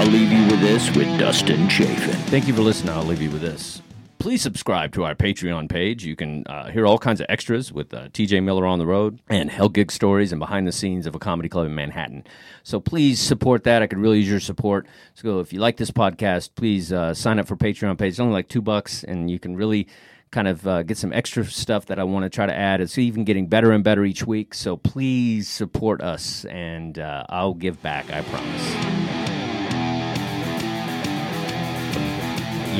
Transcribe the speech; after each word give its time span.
I'll 0.00 0.06
leave 0.06 0.32
you 0.32 0.42
with 0.46 0.62
this 0.62 0.88
with 0.96 1.06
Dustin 1.18 1.68
Chafin. 1.68 2.14
Thank 2.30 2.48
you 2.48 2.54
for 2.54 2.62
listening. 2.62 2.94
I'll 2.94 3.04
leave 3.04 3.20
you 3.20 3.28
with 3.28 3.42
this. 3.42 3.82
Please 4.18 4.40
subscribe 4.40 4.94
to 4.94 5.04
our 5.04 5.14
Patreon 5.14 5.68
page. 5.68 6.06
You 6.06 6.16
can 6.16 6.42
uh, 6.46 6.70
hear 6.70 6.86
all 6.86 6.96
kinds 6.96 7.20
of 7.20 7.26
extras 7.28 7.70
with 7.70 7.92
uh, 7.92 8.08
TJ 8.08 8.42
Miller 8.42 8.64
on 8.64 8.78
the 8.78 8.86
road 8.86 9.20
and 9.28 9.50
Hell 9.50 9.68
Gig 9.68 9.92
stories 9.92 10.32
and 10.32 10.38
behind 10.38 10.66
the 10.66 10.72
scenes 10.72 11.06
of 11.06 11.14
a 11.14 11.18
comedy 11.18 11.50
club 11.50 11.66
in 11.66 11.74
Manhattan. 11.74 12.24
So 12.62 12.80
please 12.80 13.20
support 13.20 13.64
that. 13.64 13.82
I 13.82 13.86
could 13.86 13.98
really 13.98 14.20
use 14.20 14.30
your 14.30 14.40
support. 14.40 14.86
So 15.12 15.40
if 15.40 15.52
you 15.52 15.60
like 15.60 15.76
this 15.76 15.90
podcast, 15.90 16.54
please 16.54 16.94
uh, 16.94 17.12
sign 17.12 17.38
up 17.38 17.46
for 17.46 17.56
Patreon 17.56 17.98
page. 17.98 18.12
It's 18.12 18.20
only 18.20 18.32
like 18.32 18.48
two 18.48 18.62
bucks, 18.62 19.04
and 19.04 19.30
you 19.30 19.38
can 19.38 19.54
really 19.54 19.86
kind 20.30 20.48
of 20.48 20.66
uh, 20.66 20.82
get 20.82 20.96
some 20.96 21.12
extra 21.12 21.44
stuff 21.44 21.84
that 21.86 21.98
I 21.98 22.04
want 22.04 22.22
to 22.22 22.30
try 22.30 22.46
to 22.46 22.56
add. 22.56 22.80
It's 22.80 22.96
even 22.96 23.24
getting 23.24 23.48
better 23.48 23.70
and 23.70 23.84
better 23.84 24.06
each 24.06 24.26
week. 24.26 24.54
So 24.54 24.78
please 24.78 25.46
support 25.46 26.00
us, 26.00 26.46
and 26.46 26.98
uh, 26.98 27.26
I'll 27.28 27.52
give 27.52 27.82
back. 27.82 28.10
I 28.10 28.22
promise. 28.22 29.19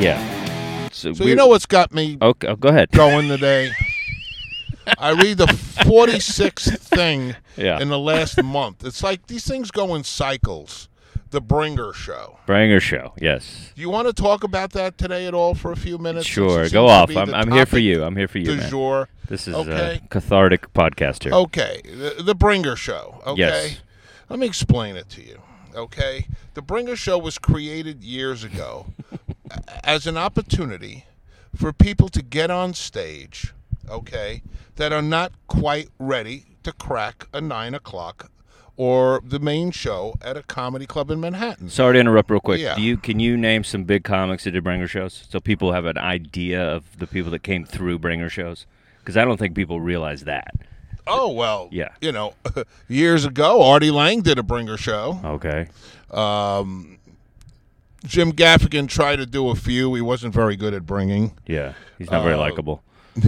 Yeah. 0.00 0.88
So 0.92 1.10
you 1.10 1.34
know 1.34 1.46
what's 1.46 1.66
got 1.66 1.92
me 1.92 2.16
Okay, 2.20 2.48
oh, 2.48 2.56
go 2.56 2.68
ahead. 2.68 2.90
going 2.90 3.28
today? 3.28 3.70
I 4.98 5.10
read 5.12 5.38
the 5.38 5.46
46th 5.46 6.78
thing 6.78 7.36
Yeah. 7.56 7.80
in 7.80 7.88
the 7.90 7.98
last 7.98 8.42
month. 8.42 8.84
It's 8.84 9.02
like 9.02 9.26
these 9.26 9.46
things 9.46 9.70
go 9.70 9.94
in 9.94 10.04
cycles. 10.04 10.88
The 11.30 11.40
Bringer 11.40 11.92
Show. 11.92 12.38
Bringer 12.46 12.80
Show. 12.80 13.12
Yes. 13.20 13.70
Do 13.76 13.80
you 13.82 13.88
want 13.88 14.08
to 14.08 14.12
talk 14.12 14.42
about 14.42 14.72
that 14.72 14.98
today 14.98 15.26
at 15.28 15.34
all 15.34 15.54
for 15.54 15.70
a 15.70 15.76
few 15.76 15.96
minutes? 15.96 16.26
Sure. 16.26 16.68
Go 16.68 16.88
off. 16.88 17.14
I'm, 17.16 17.32
I'm 17.32 17.52
here 17.52 17.66
for 17.66 17.78
you. 17.78 18.02
I'm 18.02 18.16
here 18.16 18.26
for 18.26 18.38
you, 18.38 18.46
Du 18.46 18.56
man. 18.56 18.68
jour. 18.68 19.08
This 19.28 19.46
is 19.46 19.54
Okay. 19.54 20.00
a 20.02 20.08
cathartic 20.08 20.72
podcast 20.72 21.22
here. 21.22 21.32
Okay, 21.32 21.82
the, 21.84 22.20
the 22.24 22.34
Bringer 22.34 22.74
Show. 22.74 23.20
Okay, 23.24 23.38
Yes. 23.42 23.80
let 24.28 24.40
me 24.40 24.46
explain 24.46 24.96
it 24.96 25.08
to 25.10 25.22
you. 25.22 25.38
Okay, 25.76 26.26
the 26.54 26.62
Bringer 26.62 26.96
Show 26.96 27.16
was 27.16 27.38
created 27.38 28.02
years 28.02 28.42
ago 28.42 28.86
as 29.84 30.06
an 30.06 30.16
opportunity 30.16 31.04
for 31.54 31.72
people 31.72 32.08
to 32.10 32.22
get 32.22 32.50
on 32.50 32.74
stage. 32.74 33.52
Okay, 33.88 34.42
that 34.76 34.92
are 34.92 35.02
not 35.02 35.32
quite 35.48 35.88
ready 35.98 36.44
to 36.62 36.72
crack 36.72 37.26
a 37.32 37.40
nine 37.40 37.74
o'clock 37.74 38.30
or 38.76 39.20
the 39.22 39.38
main 39.38 39.70
show 39.70 40.14
at 40.22 40.36
a 40.36 40.42
comedy 40.44 40.86
club 40.86 41.10
in 41.10 41.20
Manhattan. 41.20 41.68
Sorry 41.68 41.94
to 41.94 42.00
interrupt 42.00 42.30
real 42.30 42.40
quick. 42.40 42.60
Yeah. 42.60 42.76
Do 42.76 42.82
you 42.82 42.96
can 42.96 43.20
you 43.20 43.36
name 43.36 43.64
some 43.64 43.84
big 43.84 44.04
comics 44.04 44.44
that 44.44 44.52
did 44.52 44.64
bringer 44.64 44.88
shows 44.88 45.26
so 45.28 45.40
people 45.40 45.72
have 45.72 45.84
an 45.84 45.98
idea 45.98 46.62
of 46.62 46.98
the 46.98 47.06
people 47.06 47.30
that 47.32 47.42
came 47.42 47.64
through 47.64 47.98
bringer 47.98 48.30
shows? 48.30 48.66
Because 49.00 49.16
I 49.16 49.24
don't 49.24 49.36
think 49.38 49.54
people 49.54 49.80
realize 49.80 50.24
that. 50.24 50.54
Oh 51.06 51.30
well, 51.32 51.68
Yeah. 51.72 51.88
You 52.00 52.12
know, 52.12 52.34
years 52.88 53.24
ago, 53.24 53.62
Artie 53.62 53.90
Lange 53.90 54.22
did 54.22 54.38
a 54.38 54.42
Bringer 54.42 54.76
Show. 54.76 55.20
Okay. 55.24 55.68
Um, 56.10 56.98
Jim 58.05 58.33
Gaffigan 58.33 58.88
tried 58.88 59.16
to 59.16 59.27
do 59.27 59.48
a 59.50 59.55
few. 59.55 59.94
He 59.94 60.00
wasn't 60.00 60.34
very 60.34 60.56
good 60.56 60.74
at 60.74 60.86
bringing. 60.86 61.36
Yeah. 61.46 61.74
He's 61.98 62.11
not 62.11 62.22
very 62.22 62.34
Uh, 62.34 62.38
likable. 62.38 62.83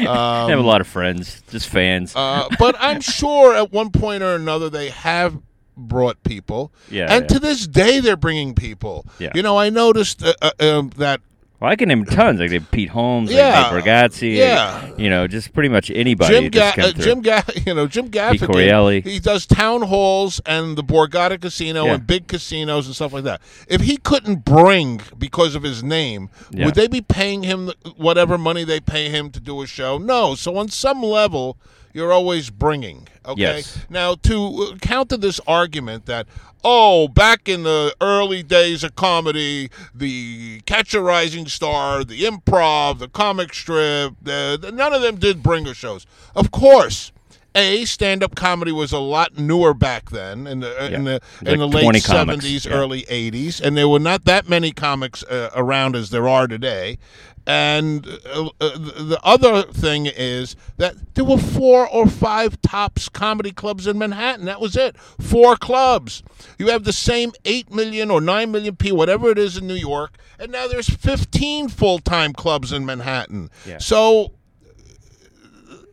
I 0.00 0.46
have 0.48 0.58
a 0.58 0.62
lot 0.62 0.80
of 0.80 0.86
friends, 0.86 1.42
just 1.50 1.68
fans. 1.68 2.14
Uh, 2.14 2.48
but 2.58 2.76
I'm 2.78 3.00
sure 3.18 3.54
at 3.54 3.72
one 3.72 3.90
point 3.90 4.22
or 4.22 4.34
another 4.34 4.70
they 4.70 4.90
have 4.90 5.38
brought 5.76 6.22
people. 6.22 6.72
Yeah, 6.90 7.06
And 7.12 7.22
yeah. 7.22 7.28
to 7.28 7.38
this 7.38 7.66
day 7.66 8.00
they're 8.00 8.16
bringing 8.16 8.54
people. 8.54 9.06
Yeah. 9.18 9.30
You 9.34 9.42
know, 9.42 9.56
I 9.58 9.70
noticed 9.70 10.22
uh, 10.22 10.34
uh, 10.42 10.50
um, 10.60 10.90
that. 10.96 11.20
Well, 11.60 11.70
I 11.70 11.76
can 11.76 11.88
name 11.88 12.04
tons. 12.04 12.38
Like 12.40 12.50
they 12.50 12.56
have 12.58 12.70
Pete 12.70 12.88
Holmes, 12.90 13.30
Yeah. 13.32 13.70
like 13.72 13.84
Nate 13.84 13.84
Bargatze, 13.84 14.36
Yeah. 14.36 14.90
you 14.96 15.10
know, 15.10 15.26
just 15.26 15.52
pretty 15.52 15.68
much 15.68 15.90
anybody. 15.90 16.34
Jim, 16.34 16.50
Ga- 16.50 16.74
uh. 16.78 16.92
Jim, 16.92 17.20
Ga- 17.20 17.42
you 17.66 17.74
know, 17.74 17.86
Jim 17.86 18.08
Gaffigan. 18.10 19.04
He 19.04 19.18
does 19.18 19.46
town 19.46 19.82
halls 19.82 20.40
and 20.46 20.76
the 20.76 20.84
Borgata 20.84 21.40
Casino 21.40 21.86
Yeah. 21.86 21.94
and 21.94 22.06
big 22.06 22.28
casinos 22.28 22.86
and 22.86 22.94
stuff 22.94 23.12
like 23.12 23.24
that. 23.24 23.40
If 23.68 23.80
he 23.82 23.96
couldn't 23.96 24.44
bring 24.44 25.00
because 25.18 25.54
of 25.54 25.62
his 25.62 25.82
name, 25.82 26.30
Yeah. 26.50 26.66
would 26.66 26.74
they 26.74 26.86
be 26.88 27.00
paying 27.00 27.42
him 27.42 27.72
whatever 27.96 28.38
money 28.38 28.64
they 28.64 28.80
pay 28.80 29.08
him 29.08 29.30
to 29.30 29.40
do 29.40 29.60
a 29.62 29.66
show? 29.66 29.98
No. 29.98 30.34
So 30.34 30.56
on 30.56 30.68
some 30.68 31.02
level, 31.02 31.56
you're 31.92 32.12
always 32.12 32.50
bringing. 32.50 33.08
Okay. 33.24 33.40
Yes. 33.40 33.78
Now 33.88 34.14
to 34.14 34.70
uh, 34.72 34.76
counter 34.78 35.16
this 35.16 35.40
argument 35.46 36.06
that. 36.06 36.26
Oh, 36.64 37.06
back 37.06 37.48
in 37.48 37.62
the 37.62 37.94
early 38.00 38.42
days 38.42 38.82
of 38.82 38.96
comedy, 38.96 39.70
the 39.94 40.60
Catch 40.66 40.92
a 40.92 41.00
Rising 41.00 41.46
Star, 41.46 42.02
the 42.02 42.22
improv, 42.24 42.98
the 42.98 43.06
comic 43.08 43.54
strip, 43.54 44.14
the, 44.20 44.58
the- 44.60 44.72
none 44.72 44.92
of 44.92 45.00
them 45.00 45.16
did 45.20 45.40
bringer 45.40 45.72
shows. 45.72 46.04
Of 46.34 46.50
course, 46.50 47.12
a 47.58 47.84
stand-up 47.84 48.34
comedy 48.34 48.72
was 48.72 48.92
a 48.92 48.98
lot 48.98 49.36
newer 49.36 49.74
back 49.74 50.10
then 50.10 50.46
in 50.46 50.60
the 50.60 50.94
in 50.94 51.04
the 51.04 51.20
Like 51.42 51.52
in 51.52 51.58
the 51.58 51.68
late 51.68 52.02
seventies, 52.02 52.64
yeah. 52.64 52.72
early 52.72 53.04
eighties, 53.08 53.60
and 53.60 53.76
there 53.76 53.88
were 53.88 53.98
not 53.98 54.24
that 54.24 54.48
many 54.48 54.72
comics 54.72 55.22
uh, 55.24 55.50
around 55.54 55.96
as 55.96 56.10
there 56.10 56.28
are 56.28 56.46
today. 56.46 56.98
And 57.46 58.06
uh, 58.06 58.50
uh, 58.60 58.76
the 58.76 59.18
other 59.24 59.62
thing 59.62 60.04
is 60.04 60.54
that 60.76 61.14
there 61.14 61.24
were 61.24 61.38
four 61.38 61.88
or 61.88 62.06
five 62.06 62.60
tops 62.60 63.08
comedy 63.08 63.52
clubs 63.52 63.86
in 63.86 63.96
Manhattan. 63.96 64.44
That 64.44 64.60
was 64.60 64.76
it. 64.76 64.98
Four 64.98 65.56
clubs. 65.56 66.22
You 66.58 66.68
have 66.68 66.84
the 66.84 66.92
same 66.92 67.32
eight 67.46 67.72
million 67.72 68.10
or 68.10 68.20
nine 68.20 68.50
million 68.50 68.76
people, 68.76 68.98
whatever 68.98 69.30
it 69.30 69.38
is 69.38 69.56
in 69.56 69.66
New 69.66 69.74
York, 69.74 70.18
and 70.38 70.52
now 70.52 70.68
there's 70.68 70.90
fifteen 70.90 71.70
full-time 71.70 72.34
clubs 72.34 72.70
in 72.70 72.84
Manhattan. 72.84 73.50
Yeah. 73.66 73.78
So 73.78 74.34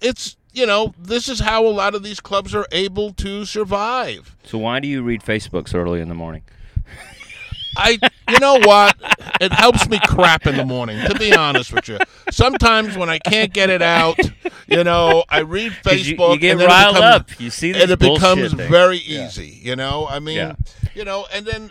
it's 0.02 0.36
you 0.56 0.66
know 0.66 0.94
this 0.98 1.28
is 1.30 1.40
how 1.40 1.66
a 1.66 1.70
lot 1.70 1.94
of 1.96 2.02
these 2.04 2.20
clubs 2.20 2.56
are 2.56 2.66
able 2.72 3.12
to 3.14 3.46
survive. 3.46 4.36
So 4.44 4.58
why 4.58 4.80
do 4.80 4.88
you 4.88 5.04
read 5.04 5.22
Facebook 5.22 5.68
so 5.70 5.80
early 5.80 6.02
in 6.02 6.10
the 6.10 6.16
morning? 6.16 6.42
I, 7.78 8.00
you 8.30 8.40
know 8.40 8.58
what? 8.60 8.96
It 9.42 9.52
helps 9.52 9.90
me 9.90 10.00
crap 10.08 10.48
in 10.48 10.56
the 10.56 10.64
morning. 10.64 10.98
To 11.10 11.16
be 11.16 11.36
honest 11.36 11.74
with 11.74 11.90
you, 11.90 11.98
sometimes 12.32 12.96
when 12.98 13.10
I 13.10 13.20
can't 13.20 13.52
get 13.54 13.70
it 13.70 13.82
out, 13.82 14.18
you 14.68 14.86
know, 14.86 15.26
I 15.28 15.40
read 15.40 15.74
Facebook. 15.84 16.34
you 16.36 16.40
get 16.40 16.52
and 16.52 16.62
riled 16.62 16.96
it 16.96 17.00
becomes, 17.00 17.16
up. 17.34 17.40
You 17.42 17.50
see 17.50 17.74
the 17.74 17.82
and 17.82 17.92
it 17.92 18.00
becomes 18.00 18.54
things. 18.54 18.70
very 18.70 19.00
Yeah. 19.00 19.28
easy. 19.28 19.60
You 19.62 19.76
know, 19.76 20.08
I 20.10 20.20
mean, 20.20 20.38
Yeah. 20.38 20.56
you 20.94 21.04
know, 21.04 21.26
and 21.34 21.46
then 21.46 21.70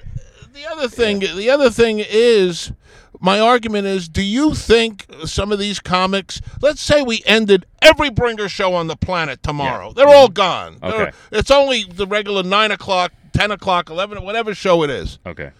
the 0.52 0.66
other 0.70 0.88
thing, 0.88 1.20
the 1.20 1.48
other 1.50 1.70
thing 1.70 2.04
is. 2.06 2.70
My 3.20 3.38
argument 3.40 3.86
is 3.86 4.08
do 4.08 4.22
you 4.22 4.54
think 4.54 5.06
some 5.24 5.52
of 5.52 5.58
these 5.58 5.80
comics, 5.80 6.40
let's 6.60 6.82
say 6.82 7.02
we 7.02 7.22
ended 7.26 7.64
every 7.80 8.10
bringer 8.10 8.48
show 8.48 8.74
on 8.74 8.86
the 8.86 8.96
planet 8.96 9.42
tomorrow, 9.42 9.92
they're 9.92 10.08
all 10.08 10.28
gone. 10.28 10.78
They're- 10.82 10.90
Okay. 10.92 11.12
It's 11.32 11.50
only 11.50 11.84
the 11.84 12.06
regular 12.06 12.42
9 12.42 12.70
o'clock, 12.70 13.12
10 13.32 13.50
o'clock, 13.50 13.88
11, 13.90 14.22
whatever 14.22 14.54
show 14.54 14.82
it 14.82 14.90
is 14.90 15.18
Okay. 15.26 15.50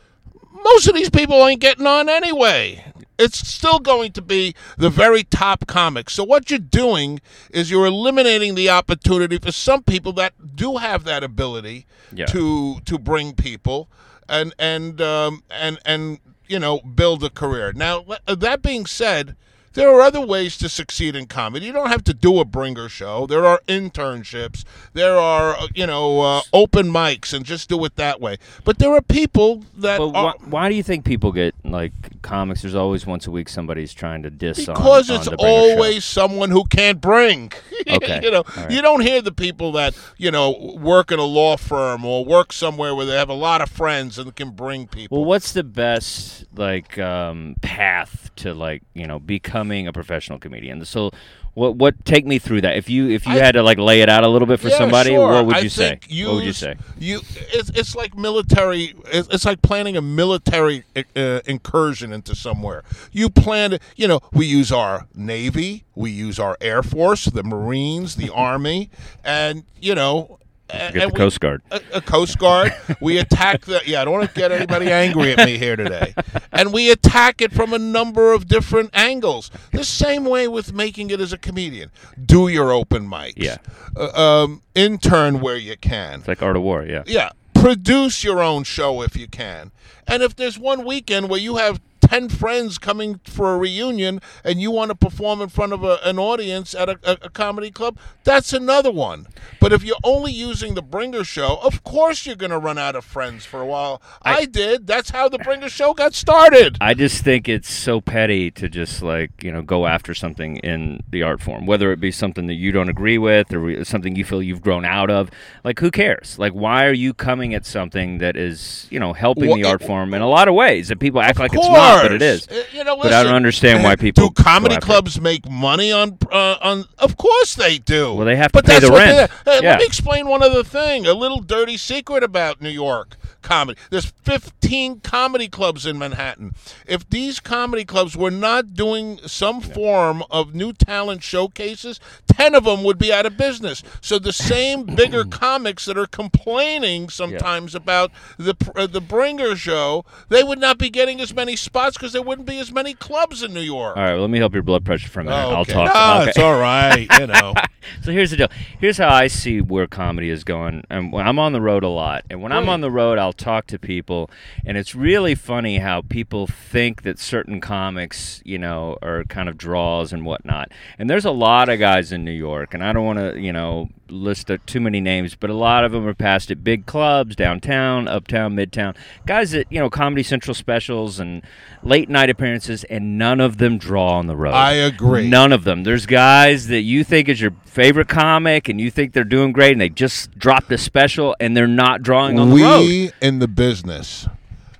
most 0.65 0.89
of 0.89 0.95
these 0.95 1.11
people 1.11 1.47
ain't 1.47 1.61
getting 1.61 1.87
on 1.87 2.09
anyway. 2.09 2.85
It's 3.17 3.47
still 3.47 3.79
going 3.79 4.11
to 4.13 4.23
be 4.23 4.55
the 4.77 4.91
very 4.91 5.23
top 5.23 5.69
comics. 5.69 6.15
So 6.15 6.25
what 6.25 6.51
you're 6.51 6.59
doing 6.59 7.21
is 7.51 7.71
you're 7.71 7.87
eliminating 7.87 8.57
the 8.57 8.71
opportunity 8.71 9.39
for 9.39 9.53
some 9.53 9.85
people 9.85 10.13
that 10.15 10.57
do 10.57 10.79
have 10.79 11.05
that 11.05 11.23
ability 11.23 11.87
Yeah. 12.13 12.27
to 12.27 12.81
to 12.85 12.99
bring 12.99 13.33
people 13.35 13.89
and 14.29 14.53
and 14.59 15.01
um, 15.01 15.45
and 15.51 15.79
and 15.85 16.19
you 16.49 16.59
know 16.59 16.81
build 16.81 17.23
a 17.25 17.31
career. 17.31 17.73
Now 17.73 18.05
uh, 18.27 18.35
that 18.35 18.63
being 18.63 18.87
said. 18.87 19.37
There 19.75 19.89
are 19.89 20.01
other 20.01 20.21
ways 20.25 20.57
to 20.59 20.69
succeed 20.69 21.15
in 21.17 21.27
comedy. 21.27 21.67
You 21.67 21.73
don't 21.73 21.91
have 21.91 22.05
to 22.05 22.15
do 22.15 22.39
a 22.41 22.45
bringer 22.45 22.89
show. 22.89 23.27
There 23.27 23.45
are 23.45 23.61
internships. 23.69 24.65
There 24.93 25.17
are, 25.17 25.55
uh, 25.59 25.67
you 25.75 25.87
know, 25.87 26.21
uh, 26.21 26.41
open 26.53 26.87
mics, 26.89 27.33
and 27.33 27.45
just 27.45 27.69
do 27.69 27.85
it 27.85 27.97
that 27.97 28.21
way. 28.21 28.39
But 28.65 28.79
there 28.79 28.93
are 28.95 29.03
people 29.03 29.65
that 29.77 29.99
But 29.99 30.09
are, 30.09 30.25
why, 30.25 30.33
why 30.47 30.69
do 30.69 30.75
you 30.77 30.83
think 30.83 31.05
people 31.05 31.33
get 31.33 31.55
like 31.65 31.93
comics? 32.23 32.63
There's 32.63 32.75
always 32.75 33.05
once 33.07 33.27
a 33.27 33.31
week 33.31 33.49
somebody's 33.49 33.93
trying 33.93 34.23
to 34.23 34.31
diss 34.31 34.69
on- 34.69 34.75
because 34.77 35.11
on 35.11 35.17
it's 35.17 35.25
the 35.29 35.37
Bringer 35.37 35.51
Show. 35.51 35.73
always 35.75 36.05
someone 36.05 36.51
who 36.51 36.65
can't 36.65 37.01
bring. 37.01 37.53
Okay. 37.87 38.21
you 38.23 38.31
know, 38.31 38.45
right. 38.57 38.71
you 38.71 38.81
don't 38.81 39.03
hear 39.03 39.21
the 39.21 39.31
people 39.33 39.73
that 39.73 39.95
you 40.17 40.31
know 40.31 40.77
work 40.79 41.13
at 41.13 41.19
a 41.19 41.23
law 41.25 41.55
firm 41.59 42.03
or 42.07 42.25
work 42.25 42.51
somewhere 42.51 42.95
where 42.95 43.05
they 43.05 43.15
have 43.15 43.29
a 43.29 43.35
lot 43.35 43.61
of 43.61 43.69
friends 43.69 44.19
and 44.19 44.35
can 44.35 44.53
bring 44.53 44.87
people. 44.87 45.19
Well, 45.19 45.27
what's 45.27 45.53
the 45.53 45.65
best 45.65 46.47
like 46.57 46.99
um, 46.99 47.57
path 47.61 48.31
to 48.37 48.55
like 48.55 48.83
you 48.95 49.07
know 49.07 49.19
becoming 49.19 49.64
becoming 49.65 49.87
a 49.89 49.93
professional 49.93 50.39
comedian. 50.39 50.85
So, 50.85 51.11
what 51.55 51.77
what 51.77 52.05
take 52.05 52.27
me 52.27 52.39
through 52.39 52.63
that? 52.63 52.77
If 52.77 52.91
you 52.91 53.09
if 53.09 53.27
you 53.27 53.33
I- 53.35 53.39
had 53.39 53.53
to 53.53 53.63
like 53.63 53.79
lay 53.79 54.01
it 54.01 54.09
out 54.09 54.25
a 54.25 54.29
little 54.29 54.47
bit 54.47 54.61
for 54.61 54.69
Yeah, 54.69 54.79
somebody, 54.79 55.11
sure. 55.11 55.29
what 55.33 55.47
would 55.47 55.57
I 55.57 55.61
you 55.61 55.69
say? 55.69 55.99
think 56.01 56.27
what 56.27 56.35
would 56.37 56.45
you 56.45 56.53
say? 56.53 56.75
You, 56.99 57.21
it's, 57.53 57.71
it's 57.71 57.95
like 57.95 58.17
military. 58.17 58.95
It's, 59.07 59.29
it's 59.29 59.45
like 59.45 59.63
planning 59.63 59.97
a 59.97 60.03
military 60.03 60.85
uh, 61.17 61.41
incursion 61.47 62.13
into 62.13 62.35
somewhere. 62.35 62.83
You 63.13 63.31
plan. 63.31 63.79
You 63.97 64.09
know, 64.09 64.21
we 64.33 64.47
use 64.47 64.73
our 64.73 65.07
navy, 65.15 65.85
we 65.95 66.11
use 66.11 66.39
our 66.39 66.57
air 66.61 66.83
force, 66.83 67.27
the 67.27 67.43
Marines, 67.45 68.17
the 68.17 68.31
army, 68.35 68.91
and 69.25 69.65
you 69.81 69.95
know. 69.95 70.39
Get 70.69 70.93
and 70.95 71.03
the 71.03 71.07
we- 71.09 71.13
Coast 71.13 71.41
Guard. 71.41 71.63
a, 71.71 71.81
a 71.95 72.01
Coast 72.01 72.39
Guard. 72.39 72.75
We 73.01 73.19
attack 73.19 73.67
the. 73.67 73.83
Yeah, 73.87 74.01
I 74.01 74.05
don't 74.05 74.15
want 74.15 74.29
to 74.29 74.35
get 74.35 74.51
anybody 74.51 74.91
angry 74.91 75.33
at 75.33 75.45
me 75.47 75.59
here 75.59 75.77
today. 75.77 76.15
And 76.53 76.73
we 76.73 76.91
attack 76.91 77.41
it 77.43 77.53
from 77.53 77.73
a 77.73 77.79
number 77.79 78.33
of 78.33 78.47
different 78.49 78.91
angles. 78.95 79.51
The 79.73 79.85
same 79.85 80.25
way 80.25 80.49
with 80.49 80.73
making 80.73 81.11
it 81.11 81.21
as 81.21 81.33
a 81.33 81.39
comedian. 81.39 81.91
Do 82.25 82.49
your 82.49 82.73
open 82.73 83.09
mics. 83.09 83.35
Yeah. 83.37 83.57
Uh, 83.97 84.45
um, 84.45 84.63
intern 84.75 85.41
where 85.41 85.57
you 85.57 85.77
can. 85.77 86.21
It's 86.21 86.29
like 86.29 86.43
Art 86.43 86.57
of 86.57 86.63
War, 86.63 86.85
yeah. 86.85 87.03
Yeah. 87.07 87.31
Produce 87.55 88.23
your 88.25 88.43
own 88.43 88.65
show 88.65 89.03
if 89.03 89.17
you 89.17 89.27
can. 89.27 89.71
And 90.07 90.23
if 90.23 90.37
there's 90.37 90.59
one 90.59 90.85
weekend 90.85 91.29
where 91.29 91.41
you 91.41 91.57
have 91.57 91.81
10 92.15 92.29
friends 92.29 92.79
coming 92.79 93.19
for 93.25 93.55
a 93.55 93.59
reunion 93.59 94.21
and 94.45 94.61
you 94.61 94.71
want 94.71 94.89
to 94.89 94.95
perform 94.95 95.41
in 95.41 95.49
front 95.49 95.73
of 95.73 95.83
a, 95.83 95.99
an 96.05 96.17
audience 96.17 96.73
at 96.73 96.89
a, 96.89 96.97
a, 97.03 97.19
a 97.23 97.29
comedy 97.29 97.73
club, 97.73 97.99
that's 98.23 98.53
another 98.53 98.93
one. 98.93 99.27
But 99.61 99.73
if 99.73 99.83
you're 99.83 99.97
only 100.05 100.31
using 100.31 100.75
the 100.75 100.83
Bringer 100.83 101.25
show, 101.25 101.59
of 101.61 101.83
course 101.83 102.25
you're 102.25 102.37
going 102.37 102.53
to 102.53 102.59
run 102.59 102.79
out 102.79 102.95
of 102.95 103.05
friends 103.05 103.45
for 103.45 103.61
a 103.61 103.67
while. 103.67 104.01
I, 104.23 104.45
did. 104.45 104.87
That's 104.87 105.11
how 105.11 105.29
the 105.29 105.39
Bringer 105.39 105.69
show 105.69 105.93
got 105.93 106.15
started. 106.15 106.79
I 106.81 106.95
just 106.95 107.25
think 107.25 107.49
it's 107.49 107.69
so 107.69 108.01
petty 108.01 108.53
to 108.53 108.69
just 108.69 109.03
like 109.03 109.43
you 109.43 109.51
know 109.51 109.63
go 109.63 109.87
after 109.87 110.15
something 110.15 110.59
in 110.59 111.03
the 111.11 111.23
art 111.25 111.43
form, 111.43 111.67
whether 111.67 111.91
it 111.91 111.99
be 111.99 112.13
something 112.13 112.47
that 112.47 112.55
you 112.55 112.71
don't 112.71 112.89
agree 112.89 113.19
with 113.19 113.53
or 113.53 113.85
something 113.85 114.15
you 114.15 114.25
feel 114.25 114.41
you've 114.43 114.63
grown 114.63 114.85
out 114.85 115.11
of. 115.11 115.31
Like, 115.65 115.81
who 115.81 115.91
cares? 115.91 116.39
Like, 116.39 116.53
why 116.53 116.85
are 116.85 116.93
you 116.93 117.13
coming 117.15 117.55
at 117.55 117.67
something 117.67 118.19
that 118.19 118.37
is 118.37 118.87
you 118.91 119.01
know 119.01 119.15
helping 119.15 119.49
Well, 119.49 119.57
the 119.57 119.65
art 119.65 119.83
it- 119.83 119.87
form 119.87 120.15
in 120.15 120.23
a 120.23 120.29
lot 120.29 120.47
of 120.47 120.55
ways 120.55 120.89
that 120.89 121.01
people 121.01 121.21
act 121.21 121.41
like 121.41 121.55
it's 121.55 121.67
not, 121.67 122.04
but 122.09 122.13
it 122.13 122.21
course. 122.21 122.47
is. 122.47 122.49
Uh, 122.49 122.65
You 122.77 122.85
know, 122.85 122.97
But 122.97 123.13
I 123.13 123.23
don't 123.23 123.35
understand 123.35 123.83
why 123.83 123.93
uh, 123.93 123.97
people 123.97 124.29
do 124.29 124.35
comedy 124.43 124.75
go 124.75 124.77
after 124.77 124.85
it. 124.87 124.89
clubs 124.91 125.21
make 125.21 125.49
money 125.51 125.93
on 125.93 126.19
uh, 126.31 126.57
on. 126.63 126.85
Of 126.99 127.17
course 127.17 127.55
they 127.55 127.79
do. 127.79 128.15
Well, 128.15 128.27
they 128.27 128.37
have 128.37 128.53
to 128.53 128.59
but 128.59 128.65
pay 128.67 128.79
that's 128.81 128.87
the 128.89 128.93
rent. 128.93 129.31
Hey, 129.45 129.61
Yeah. 129.63 129.71
Let 129.73 129.81
me 129.81 129.87
explain 129.87 130.29
one 130.29 130.43
other 130.43 130.63
thing. 130.65 131.07
A 131.07 131.15
little 131.15 131.41
dirty 131.41 131.77
secret 131.77 132.23
about 132.23 132.61
New 132.61 132.69
York 132.71 133.17
comedy. 133.45 133.79
There's 133.91 134.07
15 134.07 135.01
comedy 135.01 135.49
clubs 135.49 135.87
in 135.87 135.99
Manhattan. 135.99 136.55
If 136.87 137.09
these 137.09 137.39
comedy 137.39 137.85
clubs 137.85 138.17
were 138.17 138.31
not 138.31 138.75
doing 138.75 139.21
some 139.27 139.61
form 139.61 140.25
of 140.31 140.55
new 140.55 140.73
talent 140.73 141.23
showcases, 141.23 142.01
10 142.27 142.55
of 142.57 142.65
them 142.65 142.83
would 142.83 142.99
be 142.99 143.13
out 143.13 143.27
of 143.27 143.37
business. 143.37 143.85
So 144.01 144.19
the 144.19 144.33
same 144.33 144.85
bigger 144.97 145.25
comics 145.25 145.85
that 145.85 145.97
are 145.97 146.07
complaining 146.07 147.09
sometimes 147.09 147.75
about 147.75 148.11
the 148.39 148.57
uh, 148.75 148.87
the 148.87 149.01
Bringer 149.01 149.55
show, 149.55 150.05
they 150.29 150.43
would 150.43 150.59
not 150.59 150.79
be 150.79 150.91
getting 150.91 151.21
as 151.21 151.35
many 151.35 151.55
spots 151.55 151.97
because 151.97 152.13
there 152.13 152.23
wouldn't 152.23 152.49
be 152.49 152.59
as 152.59 152.73
many 152.73 152.95
clubs 152.95 153.43
in 153.43 153.53
New 153.53 153.61
York. 153.61 153.97
All 153.97 154.03
right, 154.03 154.13
well, 154.13 154.23
let 154.23 154.31
me 154.31 154.39
help 154.39 154.55
your 154.55 154.63
blood 154.63 154.85
pressure 154.85 155.09
for 155.09 155.21
a 155.21 155.25
minute. 155.25 155.37
I'll 155.37 155.65
talk. 155.65 155.95
No, 155.95 156.21
okay. 156.23 156.31
it's 156.31 156.39
all 156.39 156.59
right. 156.59 157.07
You 157.21 157.27
know. 157.27 157.55
So 158.03 158.13
here's 158.13 158.31
the 158.31 158.39
deal. 158.39 158.49
Here's 158.81 158.97
how 158.97 159.11
I 159.11 159.27
see 159.27 159.61
where 159.61 159.87
comedy 159.87 160.31
is 160.31 160.43
going. 160.43 160.85
And 160.89 161.13
when 161.13 161.29
I'm 161.29 161.39
on 161.39 161.53
the 161.53 161.61
road 161.61 161.85
a 161.85 161.89
lot, 161.89 162.25
and 162.31 162.41
when 162.43 162.51
I'm 162.51 162.67
on 162.69 162.81
the 162.81 162.91
road, 162.91 163.19
I'll 163.19 163.34
talk 163.37 163.67
to 163.69 163.79
people, 163.79 164.31
and 164.65 164.77
it's 164.77 164.95
really 164.95 165.35
funny 165.35 165.79
how 165.79 166.03
people 166.03 166.47
think 166.47 167.03
that 167.03 167.19
certain 167.19 167.61
comics, 167.61 168.41
you 168.45 168.59
know, 168.59 168.97
are 169.03 169.25
kind 169.25 169.49
of 169.49 169.57
draws 169.57 170.13
and 170.13 170.25
whatnot. 170.25 170.71
And 170.99 171.09
there's 171.09 171.25
a 171.25 171.31
lot 171.31 171.69
of 171.69 171.79
guys 171.79 172.13
in 172.13 172.25
New 172.25 172.31
York, 172.31 172.75
and 172.75 172.83
I 172.83 172.93
don't 172.93 173.05
want 173.05 173.19
to, 173.19 173.41
you 173.41 173.53
know, 173.53 173.89
list 174.11 174.51
too 174.67 174.81
many 174.81 175.01
names, 175.01 175.35
but 175.35 175.51
a 175.51 175.55
lot 175.55 175.85
of 175.85 175.93
them 175.93 176.07
are 176.07 176.15
passed 176.15 176.51
at 176.51 176.63
big 176.63 176.87
clubs, 176.87 177.37
downtown, 177.37 178.09
uptown, 178.09 178.55
midtown. 178.55 178.97
Guys 179.27 179.53
that 179.53 179.67
you 179.71 179.79
know, 179.79 179.91
Comedy 179.91 180.23
Central 180.23 180.55
specials 180.55 181.19
and 181.19 181.43
late 181.83 182.09
night 182.09 182.31
appearances, 182.31 182.85
and 182.85 183.19
none 183.19 183.41
of 183.41 183.59
them 183.59 183.79
draw 183.79 184.19
on 184.19 184.27
the 184.27 184.37
road. 184.37 184.53
I 184.53 184.73
agree. 184.73 185.29
None 185.29 185.53
of 185.53 185.65
them. 185.65 185.85
There's 185.85 186.07
guys 186.07 186.69
that 186.69 186.83
you 186.83 187.05
think 187.05 187.29
is 187.29 187.41
your 187.41 187.53
favorite 187.65 188.09
comic, 188.09 188.69
and 188.69 188.81
you 188.81 188.91
think 188.91 189.13
they're 189.13 189.25
doing 189.25 189.53
great, 189.53 189.73
and 189.73 189.81
they 189.81 189.89
just 189.89 190.39
dropped 190.39 190.71
a 190.73 190.79
special, 190.79 191.37
and 191.41 191.57
they're 191.57 191.67
not 191.67 192.03
drawing 192.03 192.39
on 192.39 192.51
the 192.51 192.57
road. 192.57 192.81
we 192.81 193.11
in 193.21 193.39
the 193.39 193.49
business 193.49 194.29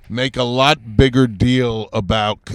make 0.09 0.37
a 0.37 0.43
lot 0.43 0.95
bigger 0.95 1.27
deal 1.27 1.89
about 1.91 2.51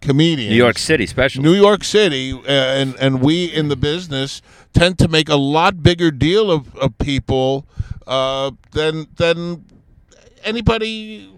comedians. 0.00 0.50
New 0.50 0.56
York 0.56 0.78
City 0.78 1.06
special. 1.06 1.42
New 1.42 1.54
York 1.54 1.84
City, 1.84 2.32
uh, 2.32 2.40
and 2.46 2.94
and 3.00 3.20
we 3.20 3.46
in 3.46 3.68
the 3.68 3.76
business 3.76 4.42
tend 4.72 4.98
to 4.98 5.08
make 5.08 5.28
a 5.28 5.36
lot 5.36 5.82
bigger 5.82 6.10
deal 6.10 6.50
of, 6.50 6.74
of 6.76 6.96
people 6.98 7.66
uh, 8.06 8.50
than 8.72 9.06
than 9.16 9.64
anybody 10.44 11.30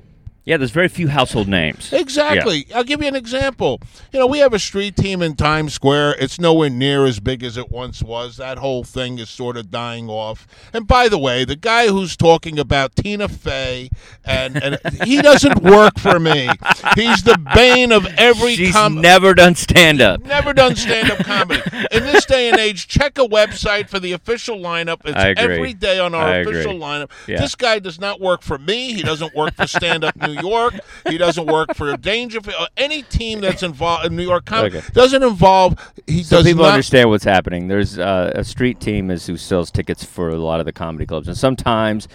yeah, 0.50 0.56
there's 0.56 0.73
very 0.73 0.88
few 0.88 1.06
household 1.06 1.47
names. 1.47 1.93
Exactly. 1.93 2.67
I'll 2.75 2.82
give 2.82 3.00
you 3.00 3.06
an 3.06 3.14
example. 3.14 3.81
You 4.12 4.19
know, 4.19 4.26
we 4.26 4.41
have 4.41 4.52
a 4.52 4.58
street 4.58 4.97
team 4.97 5.23
in 5.23 5.37
Times 5.37 5.73
Square. 5.75 6.17
It's 6.19 6.41
nowhere 6.41 6.69
near 6.69 7.06
as 7.06 7.20
big 7.20 7.44
as 7.44 7.56
it 7.56 7.70
once 7.70 8.02
was. 8.02 8.37
That 8.38 8.58
whole 8.58 8.82
thing 8.82 9.20
is 9.20 9.31
sort 9.31 9.56
of 9.56 9.70
dying 9.70 10.08
off. 10.08 10.49
And 10.73 10.88
by 10.88 11.08
the 11.08 11.19
way, 11.19 11.44
the 11.44 11.55
guy 11.55 11.87
who's 11.87 12.17
talking 12.17 12.58
about 12.58 12.97
Tina 12.97 13.29
Fey 13.29 13.91
and, 14.25 14.61
and 14.61 14.81
he 15.05 15.23
doesn't 15.23 15.62
work 15.62 16.00
for 16.00 16.19
me. 16.19 16.49
He's 16.97 17.23
the 17.23 17.38
bane 17.55 17.93
of 17.93 18.05
every 18.19 18.56
She's 18.56 18.73
com- 18.73 19.00
never 19.00 19.35
done 19.35 19.55
stand 19.55 20.00
up. 20.00 20.20
Never 20.25 20.52
done 20.52 20.75
stand 20.75 21.12
up 21.12 21.19
comedy. 21.19 21.62
In 21.93 22.02
this 22.02 22.25
day 22.25 22.49
and 22.50 22.58
age, 22.58 22.88
check 22.88 23.19
a 23.19 23.29
website 23.29 23.88
for 23.88 24.00
the 24.00 24.11
official 24.11 24.58
lineup. 24.58 25.02
It's 25.05 25.17
I 25.17 25.29
agree. 25.29 25.44
every 25.44 25.75
day 25.75 26.00
on 26.00 26.12
our 26.12 26.26
I 26.26 26.37
agree. 26.38 26.55
official 26.55 26.76
lineup. 26.76 27.12
Yeah. 27.29 27.41
This 27.41 27.55
guy 27.55 27.79
does 27.79 28.00
not 28.00 28.20
work 28.20 28.43
for 28.43 28.58
me. 28.58 28.94
He 28.94 29.05
doesn't 29.05 29.32
work 29.37 29.55
for 29.55 29.69
Stand 29.69 30.02
Up 30.02 30.17
New 30.17 30.40
York. 30.43 30.75
He 31.09 31.19
doesn't 31.19 31.47
work 31.47 31.75
for 31.75 31.97
Dangerfield. 31.97 32.57
or 32.61 32.69
Any 32.77 33.03
team 33.03 33.41
that's 33.41 33.63
involved 33.63 34.07
in 34.07 34.17
New 34.17 34.23
York 34.23 34.45
comedy 34.45 34.79
Okay. 34.79 34.87
doesn't 34.93 35.23
involve. 35.23 35.77
He 36.07 36.23
So 36.23 36.37
does 36.39 36.47
people 36.47 36.63
not. 36.65 36.73
understand 36.73 37.09
what's 37.11 37.25
happening. 37.25 37.69
There's 37.69 37.99
uh, 37.99 38.33
a 38.35 38.45
street 38.45 38.81
team 38.81 39.11
is 39.11 39.27
who 39.27 39.37
sells 39.37 39.71
tickets 39.71 40.05
for 40.05 40.29
a 40.31 40.37
lot 40.37 40.61
of 40.61 40.67
the 40.67 40.73
comedy 40.73 41.07
clubs, 41.07 41.29
and 41.29 41.37
sometimes 41.37 42.09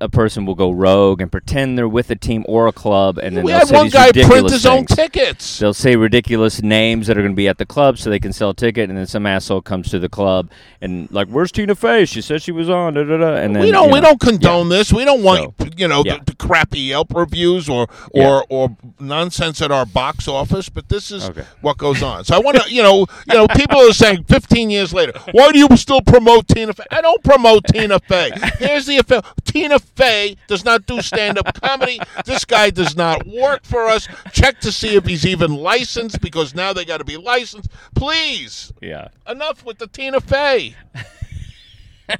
a 0.00 0.08
person 0.08 0.46
will 0.46 0.54
go 0.54 0.70
rogue 0.70 1.20
and 1.20 1.30
pretend 1.30 1.76
they're 1.78 1.88
with 1.88 2.10
a 2.10 2.16
team 2.16 2.44
or 2.48 2.66
a 2.66 2.72
club, 2.72 3.18
and 3.18 3.36
then 3.36 3.44
we 3.44 3.50
they'll 3.52 3.58
had 3.60 3.68
say 3.68 3.74
one 3.76 3.84
these 3.86 3.92
guy 3.92 4.06
ridiculous 4.08 4.32
print 4.40 4.50
his 4.50 4.66
own 4.66 4.84
things. 4.86 4.96
tickets. 4.96 5.58
They'll 5.58 5.74
say 5.74 5.96
ridiculous 5.96 6.62
names 6.62 7.06
that 7.06 7.16
are 7.18 7.22
going 7.22 7.32
to 7.32 7.36
be 7.36 7.48
at 7.48 7.58
the 7.58 7.66
club 7.66 7.98
so 7.98 8.10
they 8.10 8.18
can 8.20 8.32
sell 8.32 8.50
a 8.50 8.54
ticket, 8.54 8.88
and 8.88 8.98
then 8.98 9.06
some 9.06 9.26
asshole 9.26 9.62
comes 9.62 9.90
to 9.90 9.98
the 9.98 10.08
club 10.08 10.50
and 10.80 11.10
like, 11.10 11.28
"Where's 11.28 11.52
Tina 11.52 11.74
Fey? 11.74 12.04
She 12.04 12.20
said 12.22 12.42
she 12.42 12.52
was 12.52 12.68
on." 12.70 12.94
Da, 12.94 13.02
da, 13.04 13.16
da. 13.18 13.34
And 13.36 13.54
then 13.54 13.62
we 13.62 13.70
don't. 13.70 13.88
you 13.88 13.94
We 13.94 14.00
don't 14.00 14.20
condone 14.20 14.68
this. 14.68 14.92
We 14.92 15.04
don't 15.04 15.22
want 15.22 15.54
So, 15.60 15.68
you 15.76 15.88
know 15.88 16.02
yeah. 16.04 16.18
the, 16.18 16.26
the 16.32 16.34
crappy 16.36 16.80
Yelp 16.80 17.14
reviews 17.46 17.68
or 17.68 17.88
or 18.10 18.44
or 18.48 18.76
nonsense 19.00 19.62
at 19.62 19.70
our 19.70 19.86
box 19.86 20.28
office. 20.28 20.68
But 20.68 20.88
this 20.88 21.10
is 21.10 21.24
Okay. 21.28 21.44
what 21.60 21.78
goes 21.78 22.02
on. 22.02 22.24
So 22.24 22.34
I 22.34 22.38
want 22.38 22.56
to 22.62 22.72
you 22.72 22.82
know 22.82 23.06
you 23.26 23.34
know 23.34 23.46
people 23.48 23.78
are 23.78 23.92
saying 23.92 24.24
15 24.24 24.70
years 24.70 24.92
later, 24.92 25.12
why 25.32 25.52
do 25.52 25.58
you 25.58 25.68
still 25.76 26.00
promote 26.02 26.48
Tina 26.48 26.72
Fey? 26.72 26.84
I 26.90 27.00
don't 27.00 27.22
promote 27.22 27.64
Tina 27.66 27.98
Fey. 28.00 28.30
Here's 28.58 28.86
the 28.86 28.98
effect. 28.98 29.26
Tina 29.46 29.78
Fey 29.78 30.36
does 30.48 30.64
not 30.64 30.86
do 30.86 31.00
stand 31.00 31.38
up 31.38 31.60
comedy. 31.60 32.00
This 32.24 32.44
guy 32.44 32.70
does 32.70 32.96
not 32.96 33.26
work 33.26 33.64
for 33.64 33.86
us. 33.86 34.08
Check 34.32 34.60
to 34.60 34.72
see 34.72 34.96
if 34.96 35.06
he's 35.06 35.24
even 35.26 35.54
licensed 35.56 36.20
because 36.20 36.54
now 36.54 36.72
they 36.72 36.84
got 36.84 36.98
to 36.98 37.04
be 37.04 37.16
licensed. 37.16 37.70
Please, 37.94 38.72
Yeah, 38.82 39.08
enough 39.28 39.64
with 39.64 39.78
the 39.78 39.86
Tina 39.86 40.20
Fey. 40.20 40.74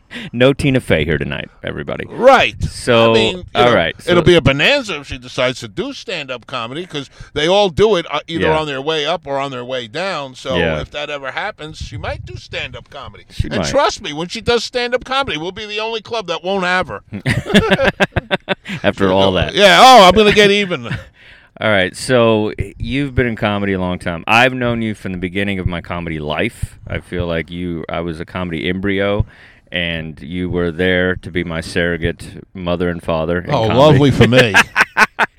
no 0.32 0.52
Tina 0.52 0.80
Fey 0.80 1.04
here 1.04 1.18
tonight, 1.18 1.50
everybody. 1.62 2.04
Right. 2.08 2.62
So, 2.62 3.10
I 3.10 3.14
mean, 3.14 3.44
all 3.54 3.64
know, 3.66 3.74
right, 3.74 4.00
so- 4.00 4.10
it'll 4.10 4.22
be 4.22 4.34
a 4.36 4.40
bonanza 4.40 5.00
if 5.00 5.06
she 5.06 5.18
decides 5.18 5.60
to 5.60 5.68
do 5.68 5.92
stand-up 5.92 6.46
comedy 6.46 6.82
because 6.82 7.10
they 7.34 7.46
all 7.46 7.68
do 7.70 7.96
it 7.96 8.06
uh, 8.10 8.20
either 8.26 8.46
Yeah. 8.46 8.58
on 8.58 8.66
their 8.66 8.82
way 8.82 9.06
up 9.06 9.26
or 9.26 9.38
on 9.38 9.50
their 9.50 9.64
way 9.64 9.88
down. 9.88 10.34
So 10.34 10.56
Yeah. 10.56 10.80
if 10.80 10.90
that 10.92 11.10
ever 11.10 11.30
happens, 11.32 11.78
she 11.78 11.96
might 11.96 12.24
do 12.24 12.36
stand-up 12.36 12.90
comedy. 12.90 13.24
She 13.30 13.48
and 13.48 13.56
might. 13.58 13.66
trust 13.68 14.02
me, 14.02 14.12
when 14.12 14.28
she 14.28 14.40
does 14.40 14.64
stand-up 14.64 15.04
comedy, 15.04 15.38
we'll 15.38 15.52
be 15.52 15.66
the 15.66 15.80
only 15.80 16.00
club 16.02 16.26
that 16.28 16.42
won't 16.44 16.64
have 16.64 16.88
her. 16.88 17.02
After 18.82 19.12
all 19.12 19.32
that, 19.32 19.54
Yeah. 19.54 19.78
Oh, 19.80 20.04
I'm 20.08 20.14
gonna 20.14 20.32
get 20.32 20.50
even. 20.50 20.86
All 21.60 21.68
right, 21.70 21.94
so 21.94 22.52
you've 22.78 23.14
been 23.14 23.26
in 23.26 23.36
comedy 23.36 23.74
a 23.74 23.78
long 23.78 23.98
time. 23.98 24.24
I've 24.26 24.54
known 24.54 24.82
you 24.82 24.94
from 24.94 25.12
the 25.12 25.18
beginning 25.18 25.58
of 25.58 25.66
my 25.66 25.80
comedy 25.80 26.18
life. 26.18 26.78
I 26.88 26.98
feel 27.00 27.26
like 27.26 27.50
you 27.50 27.84
I 27.88 28.00
was 28.00 28.18
a 28.18 28.24
comedy 28.24 28.68
embryo 28.68 29.26
and 29.72 30.20
you 30.20 30.50
were 30.50 30.70
there 30.70 31.16
to 31.16 31.30
be 31.30 31.42
my 31.42 31.62
surrogate 31.62 32.44
mother 32.52 32.90
and 32.90 33.02
father. 33.02 33.42
oh, 33.48 33.68
comedy. 33.68 33.78
lovely 33.78 34.10
for 34.10 34.28
me. 34.28 34.54